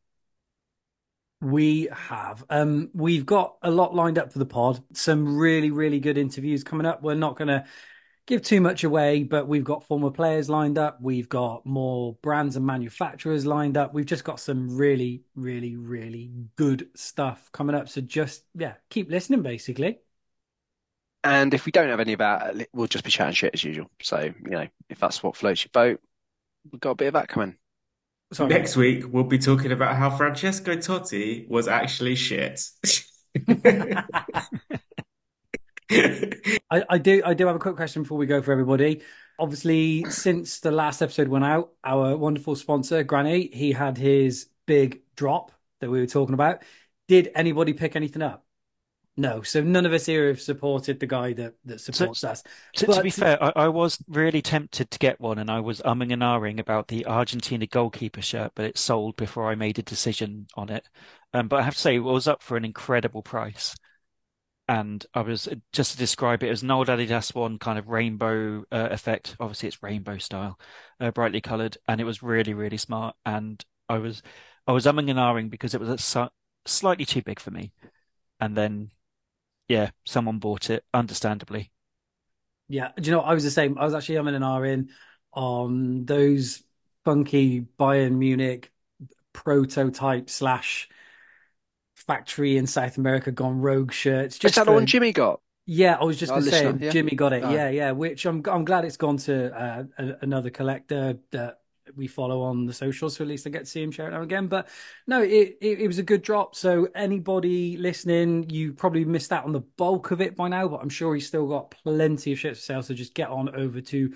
We 1.41 1.89
have. 1.91 2.45
Um, 2.49 2.91
we've 2.93 3.25
got 3.25 3.57
a 3.63 3.71
lot 3.71 3.95
lined 3.95 4.19
up 4.19 4.31
for 4.31 4.39
the 4.39 4.45
pod. 4.45 4.81
Some 4.93 5.37
really, 5.37 5.71
really 5.71 5.99
good 5.99 6.17
interviews 6.17 6.63
coming 6.63 6.85
up. 6.85 7.01
We're 7.01 7.15
not 7.15 7.35
going 7.35 7.47
to 7.47 7.65
give 8.27 8.43
too 8.43 8.61
much 8.61 8.83
away, 8.83 9.23
but 9.23 9.47
we've 9.47 9.63
got 9.63 9.83
former 9.87 10.11
players 10.11 10.49
lined 10.49 10.77
up. 10.77 10.99
We've 11.01 11.27
got 11.27 11.65
more 11.65 12.15
brands 12.21 12.55
and 12.55 12.65
manufacturers 12.65 13.45
lined 13.45 13.75
up. 13.75 13.93
We've 13.93 14.05
just 14.05 14.23
got 14.23 14.39
some 14.39 14.77
really, 14.77 15.23
really, 15.35 15.75
really 15.75 16.31
good 16.55 16.89
stuff 16.95 17.51
coming 17.51 17.75
up. 17.75 17.89
So 17.89 18.01
just, 18.01 18.43
yeah, 18.53 18.75
keep 18.89 19.09
listening, 19.09 19.41
basically. 19.41 19.99
And 21.23 21.53
if 21.53 21.65
we 21.65 21.71
don't 21.71 21.89
have 21.89 21.99
any 21.99 22.13
of 22.13 22.19
that, 22.19 22.67
we'll 22.73 22.87
just 22.87 23.03
be 23.03 23.11
chatting 23.11 23.33
shit 23.33 23.53
as 23.53 23.63
usual. 23.63 23.89
So, 24.01 24.19
you 24.19 24.51
know, 24.51 24.67
if 24.89 24.99
that's 24.99 25.21
what 25.21 25.35
floats 25.35 25.63
your 25.63 25.71
boat, 25.73 25.99
we've 26.71 26.79
got 26.79 26.91
a 26.91 26.95
bit 26.95 27.07
of 27.07 27.13
that 27.13 27.27
coming. 27.27 27.57
Sorry. 28.33 28.49
Next 28.49 28.77
week, 28.77 29.03
we'll 29.11 29.25
be 29.25 29.37
talking 29.37 29.71
about 29.71 29.97
how 29.97 30.09
Francesco 30.09 30.75
Totti 30.75 31.47
was 31.49 31.67
actually 31.67 32.15
shit. 32.15 32.61
I, 35.91 36.83
I 36.89 36.97
do 36.97 37.21
I 37.25 37.33
do 37.33 37.47
have 37.47 37.55
a 37.57 37.59
quick 37.59 37.75
question 37.75 38.03
before 38.03 38.17
we 38.17 38.25
go 38.25 38.41
for 38.41 38.53
everybody. 38.53 39.01
Obviously, 39.37 40.05
since 40.05 40.59
the 40.61 40.71
last 40.71 41.01
episode 41.01 41.27
went 41.27 41.43
out, 41.43 41.71
our 41.83 42.15
wonderful 42.15 42.55
sponsor, 42.55 43.03
Granny, 43.03 43.47
he 43.51 43.73
had 43.73 43.97
his 43.97 44.47
big 44.65 45.01
drop 45.15 45.51
that 45.81 45.89
we 45.89 45.99
were 45.99 46.07
talking 46.07 46.33
about. 46.33 46.63
Did 47.07 47.31
anybody 47.35 47.73
pick 47.73 47.95
anything 47.97 48.21
up? 48.21 48.45
No. 49.21 49.43
So 49.43 49.61
none 49.61 49.85
of 49.85 49.93
us 49.93 50.07
here 50.07 50.29
have 50.29 50.41
supported 50.41 50.99
the 50.99 51.05
guy 51.05 51.33
that, 51.33 51.53
that 51.65 51.79
supports 51.79 52.23
us. 52.23 52.41
To, 52.77 52.87
to 52.87 53.03
be 53.03 53.11
fair, 53.11 53.41
I, 53.41 53.51
I 53.55 53.67
was 53.67 54.03
really 54.07 54.41
tempted 54.41 54.89
to 54.89 54.97
get 54.97 55.21
one, 55.21 55.37
and 55.37 55.51
I 55.51 55.59
was 55.59 55.79
umming 55.81 56.11
and 56.11 56.23
ahhing 56.23 56.59
about 56.59 56.87
the 56.87 57.05
Argentina 57.05 57.67
goalkeeper 57.67 58.23
shirt, 58.23 58.53
but 58.55 58.65
it 58.65 58.79
sold 58.79 59.17
before 59.17 59.51
I 59.51 59.55
made 59.55 59.77
a 59.77 59.83
decision 59.83 60.47
on 60.55 60.69
it. 60.69 60.89
Um, 61.33 61.47
but 61.47 61.59
I 61.59 61.61
have 61.61 61.75
to 61.75 61.79
say, 61.79 61.95
it 61.95 61.99
was 61.99 62.27
up 62.27 62.41
for 62.41 62.57
an 62.57 62.65
incredible 62.65 63.21
price. 63.21 63.75
And 64.67 65.05
I 65.13 65.21
was 65.21 65.47
just 65.71 65.91
to 65.91 65.97
describe 65.97 66.41
it 66.41 66.49
as 66.49 66.63
an 66.63 66.71
old 66.71 66.87
Adidas 66.87 67.35
one, 67.35 67.59
kind 67.59 67.77
of 67.77 67.89
rainbow 67.89 68.63
uh, 68.71 68.87
effect. 68.89 69.35
Obviously, 69.39 69.67
it's 69.67 69.83
rainbow 69.83 70.17
style, 70.17 70.59
uh, 70.99 71.11
brightly 71.11 71.41
coloured, 71.41 71.77
and 71.87 72.01
it 72.01 72.05
was 72.05 72.23
really, 72.23 72.55
really 72.55 72.77
smart. 72.77 73.15
And 73.23 73.63
I 73.87 73.99
was, 73.99 74.23
I 74.65 74.71
was 74.71 74.85
umming 74.85 75.11
and 75.11 75.19
ahhing 75.19 75.51
because 75.51 75.75
it 75.75 75.81
was 75.81 76.17
slightly 76.65 77.05
too 77.05 77.21
big 77.21 77.39
for 77.39 77.51
me. 77.51 77.71
And 78.39 78.57
then, 78.57 78.89
yeah, 79.71 79.91
someone 80.05 80.39
bought 80.39 80.69
it, 80.69 80.83
understandably. 80.93 81.71
Yeah, 82.67 82.91
do 82.99 83.09
you 83.09 83.11
know 83.11 83.19
what? 83.19 83.29
I 83.29 83.33
was 83.33 83.43
the 83.43 83.51
same. 83.51 83.77
I 83.77 83.85
was 83.85 83.93
actually 83.93 84.15
umming 84.15 84.35
and 84.35 84.43
ahhing 84.43 84.89
on 85.33 86.05
those 86.05 86.61
funky 87.05 87.61
Bayern 87.79 88.13
Munich 88.13 88.71
prototype 89.33 90.29
slash 90.29 90.89
factory 91.95 92.57
in 92.57 92.67
South 92.67 92.97
America 92.97 93.31
gone 93.31 93.61
rogue 93.61 93.93
shirts. 93.93 94.35
Is 94.35 94.39
Just 94.39 94.55
that 94.55 94.65
the 94.65 94.73
one 94.73 94.85
Jimmy 94.85 95.13
got? 95.13 95.39
Yeah, 95.65 95.95
I 95.99 96.03
was 96.03 96.17
just 96.19 96.31
Our 96.31 96.41
going 96.41 96.51
to 96.51 96.79
say. 96.79 96.91
Jimmy 96.91 97.15
got 97.15 97.31
it. 97.31 97.43
Oh. 97.43 97.49
Yeah, 97.49 97.69
yeah. 97.69 97.91
Which 97.91 98.25
I'm 98.25 98.43
I'm 98.45 98.65
glad 98.65 98.83
it's 98.83 98.97
gone 98.97 99.17
to 99.17 99.55
uh, 99.57 99.83
a, 99.97 100.15
another 100.21 100.49
collector 100.49 101.17
that 101.31 101.60
we 101.95 102.07
follow 102.07 102.41
on 102.41 102.65
the 102.65 102.73
socials, 102.73 103.15
so 103.15 103.23
at 103.23 103.27
least 103.27 103.47
I 103.47 103.49
get 103.49 103.59
to 103.59 103.65
see 103.65 103.83
him 103.83 103.91
share 103.91 104.07
it 104.07 104.11
now 104.11 104.21
again. 104.21 104.47
But 104.47 104.67
no, 105.07 105.21
it, 105.21 105.57
it 105.61 105.79
it 105.79 105.87
was 105.87 105.99
a 105.99 106.03
good 106.03 106.21
drop. 106.21 106.55
So 106.55 106.87
anybody 106.95 107.77
listening, 107.77 108.49
you 108.49 108.73
probably 108.73 109.05
missed 109.05 109.31
out 109.31 109.45
on 109.45 109.51
the 109.51 109.61
bulk 109.61 110.11
of 110.11 110.21
it 110.21 110.35
by 110.35 110.47
now, 110.47 110.67
but 110.67 110.81
I'm 110.81 110.89
sure 110.89 111.15
he's 111.15 111.27
still 111.27 111.47
got 111.47 111.71
plenty 111.71 112.31
of 112.31 112.39
shirts 112.39 112.59
for 112.59 112.65
sale. 112.65 112.83
So 112.83 112.93
just 112.93 113.13
get 113.13 113.29
on 113.29 113.55
over 113.55 113.81
to 113.81 114.13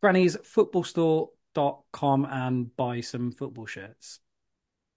Granny's 0.00 0.36
footballstore.com 0.36 2.24
and 2.24 2.76
buy 2.76 3.00
some 3.00 3.32
football 3.32 3.66
shirts. 3.66 4.20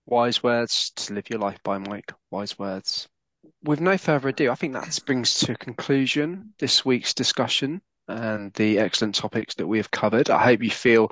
Wise 0.08 0.44
words 0.44 0.92
to 0.92 1.14
live 1.14 1.30
your 1.30 1.40
life 1.40 1.58
by, 1.64 1.78
Mike. 1.80 2.12
Wise 2.30 2.60
words. 2.60 3.08
With 3.64 3.82
no 3.82 3.98
further 3.98 4.30
ado, 4.30 4.52
I 4.52 4.56
think 4.56 4.74
that 4.74 5.00
brings 5.06 5.34
to 5.36 5.54
a 5.54 5.58
conclusion 5.58 6.54
this 6.60 6.86
week's 6.86 7.14
discussion 7.14 7.82
and 8.08 8.54
the 8.54 8.80
excellent 8.80 9.16
topics 9.16 9.56
that 9.56 9.68
we 9.68 9.78
have 9.78 9.92
covered. 9.92 10.30
I 10.30 10.44
hope 10.44 10.62
you 10.62 10.70
feel 10.70 11.12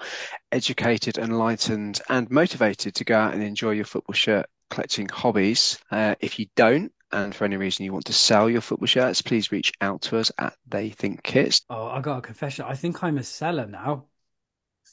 educated, 0.52 1.18
enlightened, 1.18 2.02
and 2.10 2.30
motivated 2.30 2.96
to 2.96 3.04
go 3.04 3.16
out 3.18 3.34
and 3.34 3.44
enjoy 3.44 3.72
your 3.72 3.86
football 3.86 4.14
shirt 4.14 4.46
collecting 4.70 5.08
hobbies. 5.10 5.80
Uh, 5.92 6.16
if 6.20 6.40
you 6.40 6.48
don't, 6.56 6.92
and 7.12 7.36
for 7.36 7.46
any 7.46 7.58
reason 7.58 7.86
you 7.86 7.94
want 7.94 8.06
to 8.06 8.14
sell 8.14 8.50
your 8.50 8.62
football 8.62 8.88
shirts, 8.88 9.22
please 9.22 9.52
reach 9.52 9.72
out 9.82 10.02
to 10.02 10.18
us 10.18 10.32
at 10.40 10.56
They 10.68 10.90
Think 10.90 11.24
Kits. 11.24 11.62
Oh, 11.70 11.88
I 11.88 12.02
got 12.02 12.18
a 12.18 12.22
confession. 12.22 12.66
I 12.68 12.74
think 12.74 13.04
I'm 13.04 13.18
a 13.18 13.24
seller 13.24 13.68
now 13.68 14.06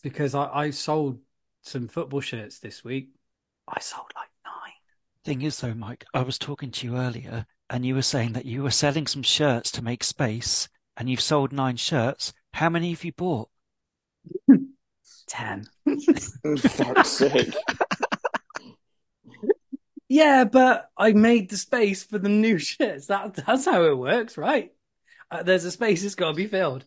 because 0.03 0.35
I, 0.35 0.49
I 0.53 0.71
sold 0.71 1.19
some 1.63 1.89
football 1.89 2.21
shirts 2.21 2.59
this 2.59 2.85
week. 2.85 3.11
I 3.67 3.81
sold 3.81 4.13
like 4.15 4.29
nine. 4.45 4.75
Thing 5.25 5.43
is, 5.43 5.61
though, 5.61 5.75
Mike, 5.75 6.05
I 6.13 6.23
was 6.23 6.39
talking 6.39 6.71
to 6.73 6.87
you 6.87 6.97
earlier, 6.97 7.47
and 7.69 7.87
you 7.87 7.95
were 7.95 8.03
saying 8.03 8.33
that 8.35 8.47
you 8.47 8.63
were 8.63 8.71
selling 8.71 9.07
some 9.07 9.23
shirts 9.23 9.71
to 9.73 9.83
make 9.83 10.05
space, 10.05 10.69
and 10.97 11.09
you've 11.11 11.21
sold 11.21 11.53
nine 11.53 11.77
shirts. 11.77 12.33
How 12.55 12.69
many 12.69 12.91
have 12.91 13.05
you 13.05 13.13
bought? 13.13 13.49
Ten. 15.29 15.67
Fuck's 16.59 17.09
sake. 17.11 17.55
Yeah, 20.13 20.43
but 20.43 20.89
I 20.97 21.13
made 21.13 21.51
the 21.51 21.57
space 21.57 22.03
for 22.03 22.19
the 22.19 22.29
new 22.29 22.59
shirts. 22.59 23.07
That 23.07 23.35
that's 23.47 23.65
how 23.65 23.85
it 23.85 23.97
works, 23.97 24.37
right? 24.37 24.73
Uh, 25.31 25.45
there's 25.45 25.65
a 25.65 25.71
space 25.71 26.03
it's 26.03 26.17
got 26.17 26.31
to 26.31 26.35
be 26.37 26.49
filled. 26.49 26.85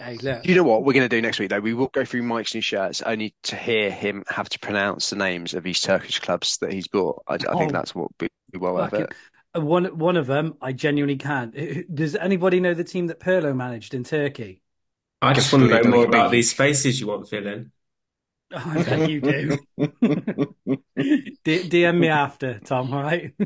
Hey, 0.00 0.16
look. 0.22 0.46
You 0.46 0.54
know 0.54 0.62
what 0.62 0.82
we're 0.82 0.94
going 0.94 1.06
to 1.06 1.14
do 1.14 1.20
next 1.20 1.38
week, 1.38 1.50
though? 1.50 1.60
We 1.60 1.74
will 1.74 1.88
go 1.88 2.06
through 2.06 2.22
Mike's 2.22 2.54
new 2.54 2.62
shirts 2.62 3.02
only 3.02 3.34
to 3.44 3.56
hear 3.56 3.90
him 3.90 4.24
have 4.28 4.48
to 4.48 4.58
pronounce 4.60 5.10
the 5.10 5.16
names 5.16 5.52
of 5.52 5.62
these 5.62 5.80
Turkish 5.80 6.20
clubs 6.20 6.56
that 6.62 6.72
he's 6.72 6.88
bought. 6.88 7.22
I, 7.28 7.34
I 7.34 7.36
think 7.36 7.68
Oh. 7.68 7.72
that's 7.72 7.94
what 7.94 8.08
would 8.18 8.30
be 8.52 8.58
well 8.58 8.74
worth 8.76 8.92
Fucking- 8.92 9.06
it. 9.06 9.12
Uh, 9.58 9.64
One 9.64 9.98
one 9.98 10.16
of 10.16 10.26
them, 10.26 10.56
I 10.60 10.72
genuinely 10.72 11.16
can't. 11.16 11.54
Does 11.94 12.14
anybody 12.16 12.60
know 12.60 12.74
the 12.74 12.84
team 12.84 13.06
that 13.08 13.20
Pirlo 13.20 13.54
managed 13.56 13.94
in 13.94 14.04
Turkey? 14.04 14.62
I 15.22 15.32
just 15.32 15.52
want 15.52 15.68
to 15.68 15.82
know 15.82 15.90
more 15.90 16.04
about 16.04 16.30
these 16.30 16.50
spaces 16.50 17.00
you 17.00 17.06
want 17.08 17.28
filling. 17.28 17.72
Oh, 18.50 18.62
I 18.64 18.78
bet 18.78 19.04
you 19.04 19.20
do. 19.20 19.58
D- 21.44 21.68
DM 21.68 21.98
me 21.98 22.08
after, 22.08 22.58
Tom. 22.60 22.92
All 22.92 23.02
right. 23.02 23.34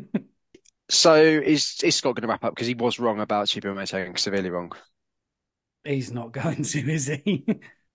So 0.91 1.15
is 1.17 1.81
is 1.83 1.97
Scott 1.97 2.15
going 2.15 2.23
to 2.23 2.29
wrap 2.29 2.45
up 2.45 2.55
because 2.55 2.67
he 2.69 2.75
was 2.75 2.99
wrong 3.01 3.21
about 3.21 3.49
Choupo-Moting, 3.49 4.17
severely 4.19 4.51
wrong. 4.51 4.73
He's 5.85 6.13
not 6.13 6.33
going 6.33 6.63
to, 6.63 6.93
is 6.93 7.07
he? 7.07 7.45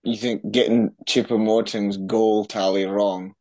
You 0.02 0.16
think 0.16 0.50
getting 0.50 0.90
Choupo-Moting's 1.06 1.98
goal 1.98 2.44
tally 2.46 2.84
wrong 2.86 3.34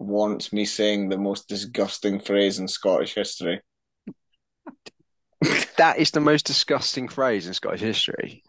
wants 0.00 0.52
me 0.52 0.64
saying 0.64 1.08
the 1.08 1.18
most 1.18 1.48
disgusting 1.48 2.20
phrase 2.20 2.58
in 2.58 2.68
Scottish 2.68 3.14
history? 3.14 3.60
That 5.76 5.98
is 5.98 6.10
the 6.10 6.18
most 6.18 6.44
disgusting 6.44 7.06
phrase 7.06 7.46
in 7.46 7.54
Scottish 7.54 7.82
history. 7.82 8.42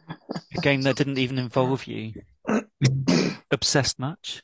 A 0.57 0.61
game 0.61 0.81
that 0.81 0.95
didn't 0.95 1.19
even 1.19 1.37
involve 1.37 1.85
you. 1.85 2.13
Obsessed 3.51 3.99
much? 3.99 4.41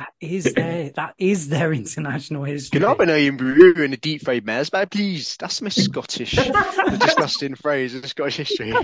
That 0.00 0.12
is 0.20 0.52
their 0.52 0.90
that 0.90 1.14
is 1.16 1.48
their 1.48 1.72
international 1.72 2.42
history. 2.42 2.80
Can 2.80 2.88
I 2.88 2.94
be 2.94 3.26
in 3.28 3.36
brew 3.36 3.74
in 3.74 3.92
a 3.92 3.96
deep 3.96 4.24
fried 4.24 4.44
mess, 4.44 4.70
but 4.70 4.90
please? 4.90 5.36
That's 5.38 5.62
my 5.62 5.68
Scottish, 5.68 6.32
the 6.34 6.96
disgusting 7.00 7.54
phrase 7.54 7.94
in 7.94 8.02
Scottish 8.02 8.38
history. 8.38 8.74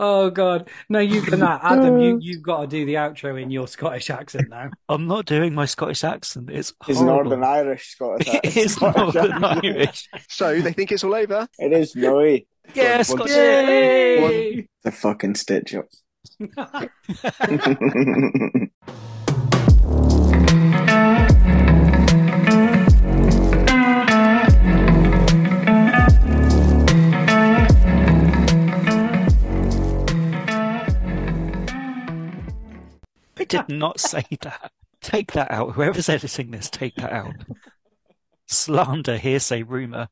Oh 0.00 0.30
God! 0.30 0.68
No, 0.88 0.98
you 0.98 1.22
cannot, 1.22 1.60
Adam. 1.62 1.98
You 1.98 2.16
oh. 2.16 2.18
you've 2.20 2.42
got 2.42 2.62
to 2.62 2.66
do 2.66 2.86
the 2.86 2.94
outro 2.94 3.40
in 3.40 3.50
your 3.50 3.68
Scottish 3.68 4.10
accent 4.10 4.48
now. 4.48 4.70
I'm 4.88 5.06
not 5.06 5.26
doing 5.26 5.54
my 5.54 5.66
Scottish 5.66 6.04
accent. 6.04 6.50
It's 6.50 6.72
His 6.86 6.98
horrible. 6.98 7.30
Northern 7.30 7.44
Irish 7.44 7.88
Scottish. 7.88 8.28
It 8.28 8.56
is 8.56 8.74
Scottish 8.74 9.14
Northern 9.14 9.44
accent. 9.44 9.60
Irish. 9.64 10.08
So 10.28 10.60
they 10.60 10.72
think 10.72 10.92
it's 10.92 11.04
all 11.04 11.14
over. 11.14 11.46
It 11.58 11.72
is 11.72 11.94
no 11.94 12.16
way. 12.16 12.46
Yeah, 12.74 13.02
Scottish. 13.02 14.66
The 14.84 14.92
fucking 14.92 15.34
stitch 15.34 15.74
up. 15.74 15.86
I 33.38 33.44
did 33.44 33.68
not 33.68 34.00
say 34.00 34.24
that. 34.40 34.72
Take 35.00 35.32
that 35.32 35.50
out. 35.50 35.72
Whoever's 35.74 36.08
editing 36.08 36.50
this, 36.50 36.68
take 36.68 36.96
that 36.96 37.12
out. 37.12 37.34
Slander, 38.46 39.16
hearsay, 39.16 39.62
rumor. 39.62 40.08